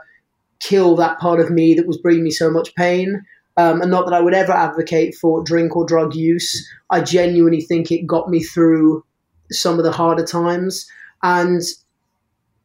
kill 0.60 0.96
that 0.98 1.20
part 1.20 1.40
of 1.40 1.50
me 1.50 1.74
that 1.74 1.88
was 1.88 1.98
bringing 1.98 2.24
me 2.24 2.32
so 2.32 2.50
much 2.50 2.74
pain. 2.76 3.24
Um, 3.58 3.82
and 3.82 3.92
not 3.92 4.06
that 4.06 4.14
I 4.14 4.22
would 4.22 4.34
ever 4.34 4.54
advocate 4.54 5.16
for 5.16 5.44
drink 5.44 5.76
or 5.76 5.86
drug 5.86 6.16
use. 6.16 6.68
I 6.90 7.02
genuinely 7.02 7.62
think 7.62 7.92
it 7.92 8.08
got 8.08 8.30
me 8.30 8.42
through 8.42 9.04
some 9.52 9.78
of 9.78 9.84
the 9.84 9.92
harder 9.92 10.26
times. 10.26 10.90
And 11.24 11.62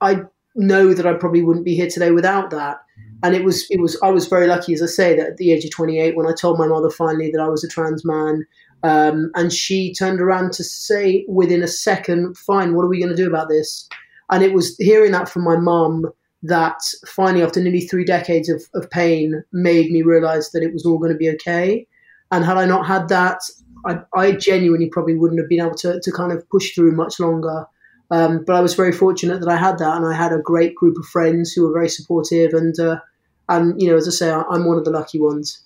I 0.01 0.23
know 0.55 0.95
that 0.95 1.07
I 1.07 1.15
probably 1.15 1.43
wouldn't 1.43 1.65
be 1.65 1.75
here 1.75 1.89
today 1.89 2.13
without 2.13 2.51
that. 2.51 2.79
And 3.25 3.35
it 3.35 3.45
was, 3.45 3.67
it 3.71 3.81
was, 3.81 3.99
I 4.03 4.11
was 4.11 4.29
very 4.29 4.47
lucky, 4.47 4.75
as 4.75 4.83
I 4.83 4.87
say, 4.87 5.17
that 5.17 5.31
at 5.31 5.37
the 5.39 5.51
age 5.51 5.65
of 5.65 5.71
28, 5.73 6.17
when 6.17 6.27
I 6.27 6.33
told 6.33 6.59
my 6.59 6.67
mother 6.67 6.91
finally 6.91 7.31
that 7.31 7.41
I 7.41 7.49
was 7.49 7.65
a 7.65 7.69
trans 7.69 8.05
man, 8.05 8.47
um, 8.85 9.31
and 9.35 9.51
she 9.53 9.95
turned 9.95 10.21
around 10.21 10.53
to 10.53 10.65
say 10.65 11.25
within 11.27 11.63
a 11.63 11.69
second, 11.69 12.37
fine, 12.37 12.75
what 12.75 12.83
are 12.83 12.89
we 12.89 12.99
going 12.99 13.15
to 13.15 13.17
do 13.17 13.27
about 13.27 13.49
this? 13.49 13.89
And 14.31 14.45
it 14.45 14.53
was 14.53 14.77
hearing 14.79 15.13
that 15.13 15.29
from 15.29 15.43
my 15.43 15.57
mum 15.57 16.05
that 16.45 16.81
finally, 17.07 17.43
after 17.43 17.61
nearly 17.61 17.81
three 17.81 18.05
decades 18.05 18.49
of, 18.49 18.63
of 18.75 18.91
pain, 18.91 19.43
made 19.53 19.91
me 19.91 20.03
realize 20.03 20.51
that 20.51 20.63
it 20.63 20.73
was 20.73 20.85
all 20.85 20.99
going 20.99 21.13
to 21.13 21.19
be 21.19 21.31
okay. 21.31 21.87
And 22.31 22.45
had 22.45 22.59
I 22.59 22.67
not 22.67 22.87
had 22.87 23.09
that, 23.09 23.41
I, 23.87 24.01
I 24.15 24.33
genuinely 24.33 24.89
probably 24.89 25.15
wouldn't 25.15 25.41
have 25.41 25.49
been 25.49 25.61
able 25.61 25.75
to, 25.77 26.01
to 26.01 26.13
kind 26.13 26.33
of 26.33 26.49
push 26.51 26.75
through 26.75 26.93
much 26.93 27.19
longer. 27.19 27.67
Um, 28.11 28.45
but 28.47 28.57
I 28.57 28.61
was 28.61 28.75
very 28.75 28.93
fortunate 28.93 29.41
that 29.41 29.49
I 29.49 29.57
had 29.57 29.79
that, 29.79 29.97
and 29.97 30.07
I 30.07 30.15
had 30.15 30.33
a 30.33 30.39
great 30.39 30.75
group 30.75 30.99
of 30.99 31.07
friends 31.07 31.53
who 31.53 31.67
were 31.67 31.73
very 31.73 31.89
supportive. 31.89 32.53
And 32.53 32.79
uh, 32.79 32.99
and 33.49 33.81
you 33.81 33.89
know, 33.89 33.97
as 33.97 34.07
I 34.07 34.11
say, 34.11 34.31
I'm 34.31 34.67
one 34.67 34.77
of 34.77 34.85
the 34.85 34.91
lucky 34.91 35.19
ones. 35.19 35.64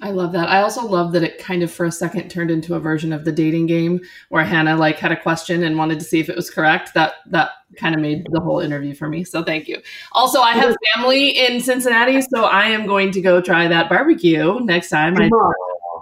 I 0.00 0.10
love 0.10 0.32
that. 0.32 0.48
I 0.48 0.62
also 0.62 0.86
love 0.86 1.12
that 1.12 1.24
it 1.24 1.38
kind 1.38 1.62
of 1.62 1.72
for 1.72 1.84
a 1.84 1.90
second 1.90 2.28
turned 2.30 2.50
into 2.50 2.74
a 2.74 2.80
version 2.80 3.12
of 3.12 3.24
the 3.24 3.32
dating 3.32 3.66
game 3.66 4.00
where 4.28 4.44
Hannah 4.44 4.76
like 4.76 4.98
had 4.98 5.10
a 5.10 5.20
question 5.20 5.64
and 5.64 5.76
wanted 5.76 5.98
to 5.98 6.04
see 6.04 6.20
if 6.20 6.28
it 6.28 6.36
was 6.36 6.50
correct. 6.50 6.94
That 6.94 7.14
that 7.26 7.50
kind 7.76 7.94
of 7.94 8.00
made 8.00 8.26
the 8.30 8.40
whole 8.40 8.60
interview 8.60 8.94
for 8.94 9.08
me. 9.08 9.24
So 9.24 9.42
thank 9.42 9.66
you. 9.66 9.82
Also, 10.12 10.40
I 10.40 10.52
have 10.52 10.76
family 10.94 11.30
in 11.30 11.60
Cincinnati, 11.60 12.20
so 12.22 12.44
I 12.44 12.66
am 12.66 12.86
going 12.86 13.10
to 13.12 13.20
go 13.20 13.40
try 13.40 13.66
that 13.66 13.88
barbecue 13.88 14.60
next 14.60 14.90
time. 14.90 15.16
I- 15.16 15.30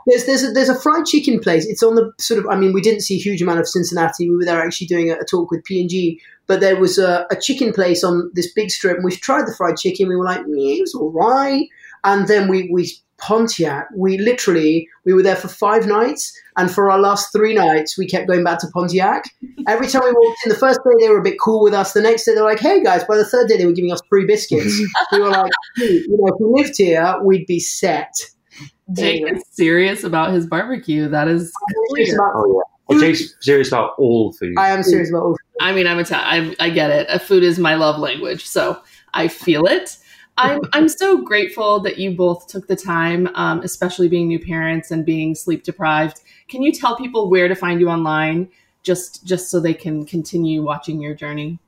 there's 0.07 0.25
there's 0.25 0.45
a, 0.45 0.53
there's 0.53 0.69
a 0.69 0.79
fried 0.79 1.05
chicken 1.05 1.41
place. 1.41 1.67
It's 1.67 1.83
on 1.83 1.97
the 1.97 2.13
sort 2.19 2.39
of. 2.39 2.47
I 2.47 2.57
mean, 2.57 2.73
we 2.73 2.81
didn't 2.81 3.01
see 3.01 3.17
a 3.17 3.21
huge 3.21 3.43
amount 3.43 3.59
of 3.59 3.69
Cincinnati. 3.69 4.31
We 4.31 4.37
were 4.37 4.45
there 4.45 4.65
actually 4.65 4.87
doing 4.87 5.11
a, 5.11 5.17
a 5.17 5.25
talk 5.25 5.51
with 5.51 5.65
P 5.65 5.81
and 5.81 5.91
G, 5.91 6.21
but 6.47 6.61
there 6.61 6.77
was 6.77 6.97
a, 6.99 7.27
a, 7.31 7.37
chicken 7.37 7.73
place 7.73 8.05
on 8.05 8.31
this 8.35 8.53
big 8.53 8.71
strip, 8.71 8.97
and 8.97 9.05
we 9.05 9.11
tried 9.17 9.49
the 9.49 9.55
fried 9.57 9.77
chicken. 9.77 10.09
We 10.09 10.15
were 10.15 10.25
like, 10.25 10.43
yeah, 10.47 10.77
it 10.77 10.81
was 10.83 10.95
all 10.95 11.11
right. 11.11 11.67
And 12.05 12.29
then 12.29 12.47
we 12.47 12.71
we 12.71 12.89
Pontiac. 13.19 13.89
We 13.95 14.19
literally 14.19 14.89
we 15.05 15.15
were 15.15 15.23
there 15.23 15.37
for 15.37 15.49
five 15.49 15.87
nights, 15.87 16.39
and 16.57 16.71
for 16.71 16.91
our 16.91 16.99
last 16.99 17.33
three 17.33 17.55
nights, 17.55 17.97
we 17.97 18.07
kept 18.07 18.29
going 18.29 18.45
back 18.45 18.59
to 18.61 18.69
Pontiac. 18.69 19.25
Every 19.67 19.89
time 19.89 20.03
we 20.05 20.13
walked 20.13 20.39
in, 20.45 20.51
the 20.51 20.59
first 20.59 20.81
day 20.85 21.05
they 21.05 21.09
were 21.09 21.21
a 21.21 21.23
bit 21.23 21.39
cool 21.43 21.63
with 21.63 21.75
us. 21.75 21.93
The 21.93 22.03
next 22.03 22.25
day 22.25 22.35
they're 22.35 22.45
like, 22.45 22.61
"Hey 22.61 22.83
guys!" 22.83 23.05
By 23.05 23.17
the 23.17 23.25
third 23.25 23.49
day, 23.49 23.57
they 23.57 23.67
were 23.67 23.73
giving 23.73 23.93
us 23.93 24.01
free 24.09 24.27
biscuits. 24.27 24.79
we 25.13 25.21
were 25.21 25.31
like, 25.31 25.51
"You 25.79 26.07
know, 26.11 26.27
if 26.27 26.35
we 26.41 26.63
lived 26.63 26.77
here, 26.77 27.17
we'd 27.23 27.47
be 27.47 27.61
set." 27.61 28.13
Jake 28.93 29.23
anyway. 29.23 29.39
is 29.39 29.45
serious 29.51 30.05
about 30.05 30.33
his 30.33 30.47
barbecue. 30.47 31.09
That 31.09 31.29
is 31.29 31.53
clear. 31.89 32.19
oh 32.21 32.63
yeah. 32.91 33.01
Jake's 33.01 33.35
serious 33.41 33.69
about 33.69 33.95
all 33.99 34.33
food. 34.33 34.55
I 34.57 34.71
am 34.71 34.83
serious 34.83 35.11
about 35.11 35.23
all 35.23 35.33
food. 35.33 35.61
I 35.61 35.73
mean, 35.73 35.87
I'm 35.87 35.99
Italian. 35.99 36.55
I, 36.61 36.67
I 36.67 36.71
get 36.71 36.91
it. 36.91 37.23
Food 37.23 37.43
is 37.43 37.59
my 37.59 37.75
love 37.75 37.99
language, 37.99 38.47
so 38.47 38.81
I 39.13 39.29
feel 39.29 39.67
it. 39.67 39.97
I'm 40.39 40.61
I'm 40.73 40.89
so 40.89 41.23
grateful 41.23 41.81
that 41.81 41.99
you 41.99 42.15
both 42.15 42.47
took 42.47 42.67
the 42.67 42.77
time, 42.77 43.29
um, 43.35 43.61
especially 43.61 44.09
being 44.09 44.29
new 44.29 44.39
parents 44.39 44.91
and 44.91 45.05
being 45.05 45.35
sleep 45.35 45.63
deprived. 45.63 46.21
Can 46.49 46.63
you 46.63 46.73
tell 46.73 46.97
people 46.97 47.31
where 47.31 47.49
to 47.49 47.55
find 47.55 47.81
you 47.81 47.89
online, 47.89 48.49
just 48.83 49.25
just 49.25 49.51
so 49.51 49.61
they 49.61 49.75
can 49.75 50.05
continue 50.05 50.63
watching 50.63 51.01
your 51.01 51.15
journey? 51.15 51.59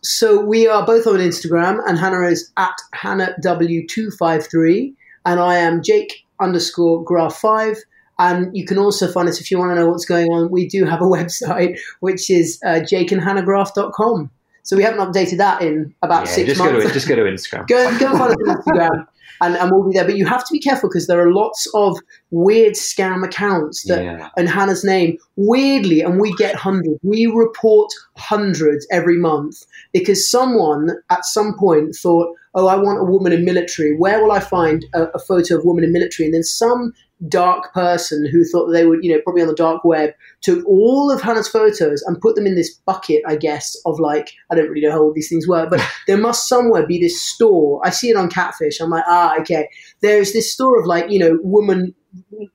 So 0.00 0.40
we 0.40 0.68
are 0.68 0.86
both 0.86 1.06
on 1.06 1.16
Instagram, 1.16 1.80
and 1.86 1.98
Hannah 1.98 2.28
is 2.28 2.52
at 2.56 2.76
Hannah 2.92 3.34
W 3.42 3.86
two 3.86 4.10
five 4.12 4.46
three, 4.46 4.94
and 5.26 5.40
I 5.40 5.56
am 5.56 5.82
Jake 5.82 6.24
underscore 6.40 7.02
Graf 7.02 7.36
five. 7.36 7.78
And 8.20 8.56
you 8.56 8.64
can 8.64 8.78
also 8.78 9.06
find 9.06 9.28
us 9.28 9.40
if 9.40 9.48
you 9.48 9.58
want 9.58 9.70
to 9.70 9.76
know 9.76 9.88
what's 9.88 10.04
going 10.04 10.26
on. 10.32 10.50
We 10.50 10.68
do 10.68 10.84
have 10.84 11.00
a 11.00 11.04
website, 11.16 11.78
which 12.00 12.30
is 12.30 12.60
uh, 12.64 12.80
jakeandhannahgraf.com. 12.80 14.30
So 14.68 14.76
we 14.76 14.82
haven't 14.82 15.00
updated 15.00 15.38
that 15.38 15.62
in 15.62 15.94
about 16.02 16.26
yeah, 16.26 16.32
six 16.32 16.48
just 16.48 16.58
months. 16.58 16.74
Go 16.74 16.86
to, 16.86 16.92
just 16.92 17.08
go 17.08 17.16
to 17.16 17.22
Instagram. 17.22 17.66
go, 17.68 17.98
go 17.98 18.08
and 18.08 18.18
follow 18.18 18.32
us 18.32 18.36
on 18.38 18.56
Instagram. 18.56 19.06
And, 19.40 19.54
and, 19.54 19.70
we'll 19.70 19.88
be 19.88 19.94
there. 19.94 20.04
But 20.04 20.16
you 20.16 20.26
have 20.26 20.44
to 20.44 20.52
be 20.52 20.58
careful 20.58 20.88
because 20.88 21.06
there 21.06 21.24
are 21.24 21.32
lots 21.32 21.68
of 21.72 21.96
weird 22.32 22.72
scam 22.72 23.24
accounts 23.24 23.84
that 23.84 24.02
yeah. 24.02 24.30
and 24.36 24.48
Hannah's 24.48 24.82
name 24.82 25.16
weirdly, 25.36 26.00
and 26.00 26.20
we 26.20 26.34
get 26.34 26.56
hundreds. 26.56 26.98
We 27.04 27.26
report 27.26 27.88
hundreds 28.16 28.84
every 28.90 29.16
month 29.16 29.64
because 29.92 30.28
someone 30.28 30.90
at 31.10 31.24
some 31.24 31.56
point 31.56 31.94
thought, 31.94 32.34
"Oh, 32.56 32.66
I 32.66 32.74
want 32.74 32.98
a 32.98 33.04
woman 33.04 33.32
in 33.32 33.44
military. 33.44 33.96
Where 33.96 34.20
will 34.20 34.32
I 34.32 34.40
find 34.40 34.84
a, 34.92 35.04
a 35.14 35.20
photo 35.20 35.58
of 35.58 35.62
a 35.62 35.66
woman 35.68 35.84
in 35.84 35.92
military?" 35.92 36.26
And 36.26 36.34
then 36.34 36.42
some 36.42 36.92
dark 37.26 37.72
person 37.72 38.28
who 38.30 38.44
thought 38.44 38.70
they 38.70 38.86
would, 38.86 39.00
you 39.02 39.12
know, 39.12 39.20
probably 39.22 39.42
on 39.42 39.48
the 39.48 39.54
dark 39.54 39.84
web, 39.84 40.10
took 40.40 40.64
all 40.66 41.10
of 41.10 41.20
Hannah's 41.20 41.48
photos 41.48 42.02
and 42.02 42.20
put 42.20 42.36
them 42.36 42.46
in 42.46 42.54
this 42.54 42.74
bucket, 42.86 43.22
I 43.26 43.36
guess, 43.36 43.76
of 43.86 43.98
like, 43.98 44.30
I 44.50 44.54
don't 44.54 44.68
really 44.68 44.82
know 44.82 44.92
how 44.92 45.00
all 45.00 45.12
these 45.12 45.28
things 45.28 45.48
work, 45.48 45.70
but 45.70 45.80
there 46.06 46.16
must 46.16 46.48
somewhere 46.48 46.86
be 46.86 47.00
this 47.00 47.20
store. 47.20 47.80
I 47.84 47.90
see 47.90 48.10
it 48.10 48.16
on 48.16 48.30
Catfish. 48.30 48.80
I'm 48.80 48.90
like, 48.90 49.04
ah, 49.06 49.36
okay. 49.40 49.68
There's 50.00 50.32
this 50.32 50.52
store 50.52 50.78
of 50.78 50.86
like, 50.86 51.10
you 51.10 51.18
know, 51.18 51.38
woman 51.42 51.94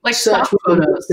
like 0.02 0.14
search 0.14 0.48
photos. 0.66 1.06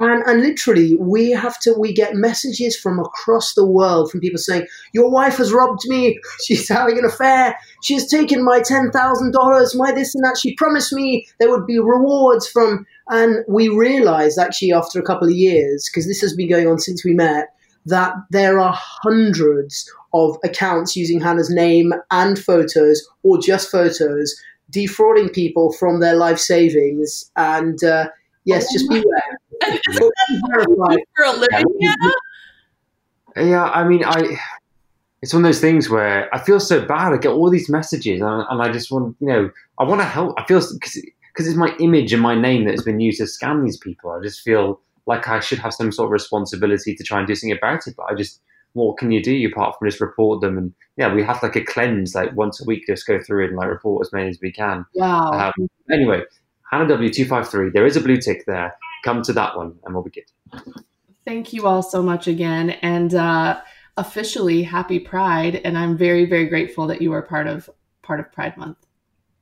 And, 0.00 0.22
and 0.26 0.42
literally, 0.42 0.94
we 0.94 1.30
have 1.32 1.58
to, 1.60 1.74
we 1.76 1.92
get 1.92 2.14
messages 2.14 2.76
from 2.76 3.00
across 3.00 3.54
the 3.54 3.66
world 3.66 4.10
from 4.10 4.20
people 4.20 4.38
saying, 4.38 4.66
Your 4.92 5.10
wife 5.10 5.38
has 5.38 5.52
robbed 5.52 5.82
me. 5.86 6.20
She's 6.44 6.68
having 6.68 6.98
an 6.98 7.04
affair. 7.04 7.56
She's 7.82 8.08
taken 8.08 8.44
my 8.44 8.60
$10,000, 8.60 9.76
my 9.76 9.92
this 9.92 10.14
and 10.14 10.24
that. 10.24 10.38
She 10.38 10.54
promised 10.54 10.92
me 10.92 11.26
there 11.40 11.50
would 11.50 11.66
be 11.66 11.78
rewards 11.78 12.46
from. 12.48 12.86
And 13.08 13.44
we 13.48 13.68
realized 13.68 14.38
actually 14.38 14.72
after 14.72 15.00
a 15.00 15.04
couple 15.04 15.28
of 15.28 15.34
years, 15.34 15.88
because 15.88 16.06
this 16.06 16.20
has 16.20 16.34
been 16.34 16.48
going 16.48 16.68
on 16.68 16.78
since 16.78 17.04
we 17.04 17.14
met, 17.14 17.48
that 17.86 18.14
there 18.30 18.60
are 18.60 18.74
hundreds 18.76 19.90
of 20.12 20.36
accounts 20.44 20.94
using 20.94 21.20
Hannah's 21.20 21.50
name 21.50 21.92
and 22.10 22.38
photos 22.38 23.06
or 23.22 23.38
just 23.38 23.70
photos 23.70 24.34
defrauding 24.70 25.30
people 25.30 25.72
from 25.72 26.00
their 26.00 26.14
life 26.14 26.38
savings. 26.38 27.30
And 27.36 27.82
uh, 27.82 28.08
yes, 28.44 28.66
oh 28.68 28.72
just 28.72 28.88
beware. 28.88 29.38
For 31.16 31.24
a 31.24 31.32
living, 31.32 31.64
yeah. 31.80 31.94
yeah, 33.36 33.64
I 33.64 33.84
mean, 33.84 34.04
I. 34.04 34.38
It's 35.20 35.34
one 35.34 35.44
of 35.44 35.48
those 35.48 35.60
things 35.60 35.90
where 35.90 36.32
I 36.32 36.38
feel 36.38 36.60
so 36.60 36.80
bad. 36.86 37.12
I 37.12 37.16
get 37.16 37.32
all 37.32 37.50
these 37.50 37.68
messages, 37.68 38.20
and, 38.20 38.44
and 38.48 38.62
I 38.62 38.70
just 38.70 38.88
want, 38.92 39.16
you 39.18 39.26
know, 39.26 39.50
I 39.80 39.82
want 39.82 40.00
to 40.00 40.04
help. 40.04 40.38
I 40.38 40.44
feel 40.44 40.60
because 40.60 41.04
because 41.32 41.48
it's 41.48 41.56
my 41.56 41.74
image 41.80 42.12
and 42.12 42.22
my 42.22 42.36
name 42.40 42.66
that 42.66 42.70
has 42.70 42.84
been 42.84 43.00
used 43.00 43.18
to 43.18 43.24
scam 43.24 43.64
these 43.64 43.76
people. 43.76 44.12
I 44.12 44.22
just 44.22 44.42
feel 44.42 44.80
like 45.06 45.26
I 45.26 45.40
should 45.40 45.58
have 45.58 45.74
some 45.74 45.90
sort 45.90 46.06
of 46.06 46.12
responsibility 46.12 46.94
to 46.94 47.02
try 47.02 47.18
and 47.18 47.26
do 47.26 47.34
something 47.34 47.56
about 47.56 47.88
it. 47.88 47.94
But 47.96 48.06
I 48.08 48.14
just, 48.14 48.40
what 48.74 48.96
can 48.96 49.10
you 49.10 49.20
do 49.20 49.48
apart 49.48 49.74
from 49.76 49.88
just 49.88 50.00
report 50.00 50.40
them? 50.40 50.56
And 50.56 50.72
yeah, 50.96 51.12
we 51.12 51.24
have 51.24 51.42
like 51.42 51.56
a 51.56 51.64
cleanse, 51.64 52.14
like 52.14 52.36
once 52.36 52.60
a 52.60 52.64
week, 52.64 52.84
just 52.86 53.04
go 53.04 53.20
through 53.20 53.46
it 53.46 53.48
and 53.48 53.56
like 53.56 53.68
report 53.68 54.06
as 54.06 54.12
many 54.12 54.28
as 54.28 54.38
we 54.40 54.52
can. 54.52 54.86
Wow. 54.94 55.32
Um, 55.32 55.68
anyway, 55.90 56.22
Hannah 56.70 56.86
W 56.86 57.12
two 57.12 57.24
five 57.24 57.48
three. 57.48 57.70
There 57.70 57.86
is 57.86 57.96
a 57.96 58.00
blue 58.00 58.18
tick 58.18 58.44
there. 58.46 58.76
Come 59.08 59.22
to 59.22 59.32
that 59.32 59.56
one, 59.56 59.78
and 59.84 59.94
we'll 59.94 60.04
be 60.04 60.10
good. 60.10 60.24
Thank 61.24 61.52
you 61.52 61.66
all 61.66 61.82
so 61.82 62.02
much 62.02 62.26
again, 62.26 62.70
and 62.82 63.14
uh, 63.14 63.60
officially 63.96 64.62
happy 64.62 64.98
Pride. 64.98 65.56
And 65.64 65.78
I'm 65.78 65.96
very, 65.96 66.26
very 66.26 66.46
grateful 66.46 66.86
that 66.88 67.00
you 67.00 67.12
are 67.12 67.22
part 67.22 67.46
of 67.46 67.70
part 68.02 68.20
of 68.20 68.30
Pride 68.32 68.56
Month. 68.56 68.76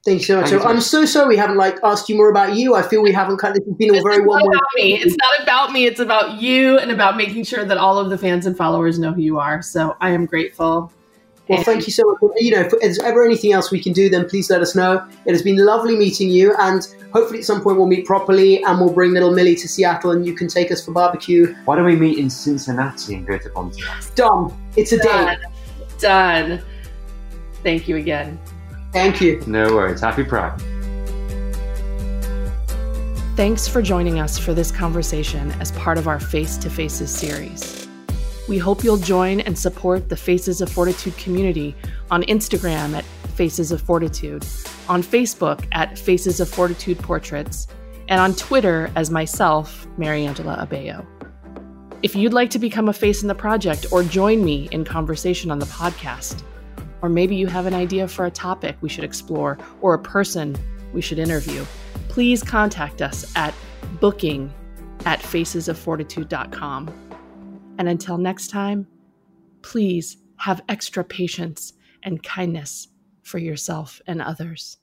Thank 0.05 0.21
you 0.21 0.25
so 0.27 0.41
much. 0.41 0.51
So 0.51 0.62
I'm 0.62 0.81
so 0.81 1.05
sorry 1.05 1.27
we 1.31 1.37
haven't 1.37 1.57
like 1.57 1.79
asked 1.83 2.09
you 2.09 2.14
more 2.14 2.31
about 2.31 2.55
you. 2.55 2.77
I 2.77 2.83
feel 2.83 3.03
we 3.03 3.11
haven't 3.11 3.39
kind 3.39 3.57
of 3.57 3.79
been 3.79 3.91
all 3.91 4.03
very 4.05 4.25
well. 4.25 4.39
About 4.39 4.62
me. 4.77 5.01
It's 5.01 5.17
not 5.17 5.43
about 5.43 5.73
me. 5.73 5.87
It's 5.87 5.99
about 5.99 6.41
you 6.41 6.79
and 6.79 6.93
about 6.93 7.17
making 7.17 7.43
sure 7.43 7.64
that 7.64 7.77
all 7.77 7.99
of 7.99 8.09
the 8.09 8.17
fans 8.17 8.47
and 8.47 8.57
followers 8.57 9.01
know 9.01 9.12
who 9.12 9.21
you 9.21 9.41
are. 9.41 9.62
So 9.62 9.97
I 10.01 10.11
am 10.11 10.27
grateful. 10.27 10.93
Well, 11.49 11.63
thank 11.63 11.87
you 11.87 11.93
so 11.93 12.03
much. 12.05 12.33
You 12.39 12.57
know, 12.57 12.61
if 12.63 12.73
there's 12.81 12.99
ever 12.99 13.25
anything 13.25 13.53
else 13.53 13.71
we 13.71 13.81
can 13.81 13.93
do, 13.93 14.09
then 14.09 14.29
please 14.29 14.51
let 14.51 14.61
us 14.61 14.75
know. 14.75 15.07
It 15.27 15.33
has 15.33 15.43
been 15.43 15.57
lovely 15.57 15.97
meeting 15.97 16.29
you, 16.29 16.55
and 16.59 16.87
hopefully 17.13 17.39
at 17.39 17.45
some 17.45 17.63
point 17.63 17.77
we'll 17.77 17.87
meet 17.87 18.05
properly, 18.05 18.65
and 18.65 18.81
we'll 18.81 18.93
bring 18.93 19.13
little 19.13 19.33
Millie 19.33 19.55
to 19.57 19.69
Seattle, 19.69 20.11
and 20.11 20.27
you 20.27 20.35
can 20.35 20.49
take 20.49 20.73
us 20.73 20.85
for 20.85 20.91
barbecue. 20.91 21.55
Why 21.65 21.77
don't 21.77 21.85
we 21.85 21.97
meet 21.97 22.19
in 22.19 22.31
Cincinnati 22.31 23.15
and 23.15 23.27
go 23.27 23.39
to 23.39 23.51
Pontiac? 23.51 24.15
Done. 24.17 24.53
It's 24.77 24.93
a 24.93 24.99
Done. 24.99 25.39
Done. 26.01 26.63
Thank 27.63 27.87
you 27.89 27.97
again. 27.97 28.41
Thank 28.93 29.21
you. 29.21 29.43
No 29.47 29.75
worries. 29.75 30.01
Happy 30.01 30.25
Pride. 30.25 30.61
Thanks 33.37 33.69
for 33.69 33.83
joining 33.83 34.19
us 34.19 34.39
for 34.39 34.55
this 34.55 34.71
conversation 34.71 35.53
as 35.61 35.71
part 35.73 35.99
of 35.99 36.09
our 36.09 36.19
Face 36.19 36.57
to 36.57 36.71
Faces 36.71 37.11
series. 37.11 37.86
We 38.49 38.59
hope 38.59 38.85
you'll 38.85 38.97
join 38.97 39.41
and 39.41 39.59
support 39.59 40.09
the 40.09 40.17
Faces 40.17 40.61
of 40.61 40.71
Fortitude 40.71 41.17
community 41.17 41.75
on 42.13 42.23
Instagram 42.25 42.95
at 42.95 43.05
Faces 43.35 43.73
of 43.73 43.81
Fortitude, 43.81 44.47
on 44.89 45.03
Facebook 45.03 45.67
at 45.73 45.99
Faces 45.99 46.39
of 46.39 46.49
Fortitude 46.49 46.99
Portraits, 46.99 47.67
and 48.09 48.21
on 48.21 48.35
Twitter 48.35 48.91
as 48.95 49.11
myself, 49.11 49.87
Mariangela 49.99 50.65
Abeo. 50.67 51.05
If 52.03 52.15
you'd 52.15 52.33
like 52.33 52.51
to 52.51 52.61
become 52.61 52.89
a 52.89 52.93
face 52.93 53.23
in 53.23 53.29
the 53.29 53.35
project 53.35 53.87
or 53.91 54.05
join 54.05 54.45
me 54.45 54.69
in 54.71 54.85
conversation 54.85 55.51
on 55.51 55.59
the 55.59 55.67
podcast, 55.67 56.43
or 57.03 57.09
maybe 57.09 57.35
you 57.35 57.49
have 57.49 57.67
an 57.67 57.75
idea 57.75 58.07
for 58.07 58.27
a 58.27 58.31
topic 58.31 58.77
we 58.81 58.89
should 58.89 59.05
explore 59.05 59.59
or 59.81 59.95
a 59.95 59.99
person 59.99 60.57
we 60.93 61.01
should 61.01 61.19
interview, 61.19 61.65
please 62.09 62.45
contact 62.45 63.03
us 63.03 63.31
at 63.35 63.53
booking 64.01 64.53
at 65.05 65.21
facesoffortitude.com. 65.21 67.06
And 67.79 67.89
until 67.89 68.18
next 68.18 68.49
time, 68.49 68.87
please 69.62 70.18
have 70.39 70.62
extra 70.68 71.05
patience 71.05 71.72
and 72.03 72.22
kindness 72.22 72.89
for 73.22 73.39
yourself 73.39 74.01
and 74.07 74.22
others. 74.22 74.79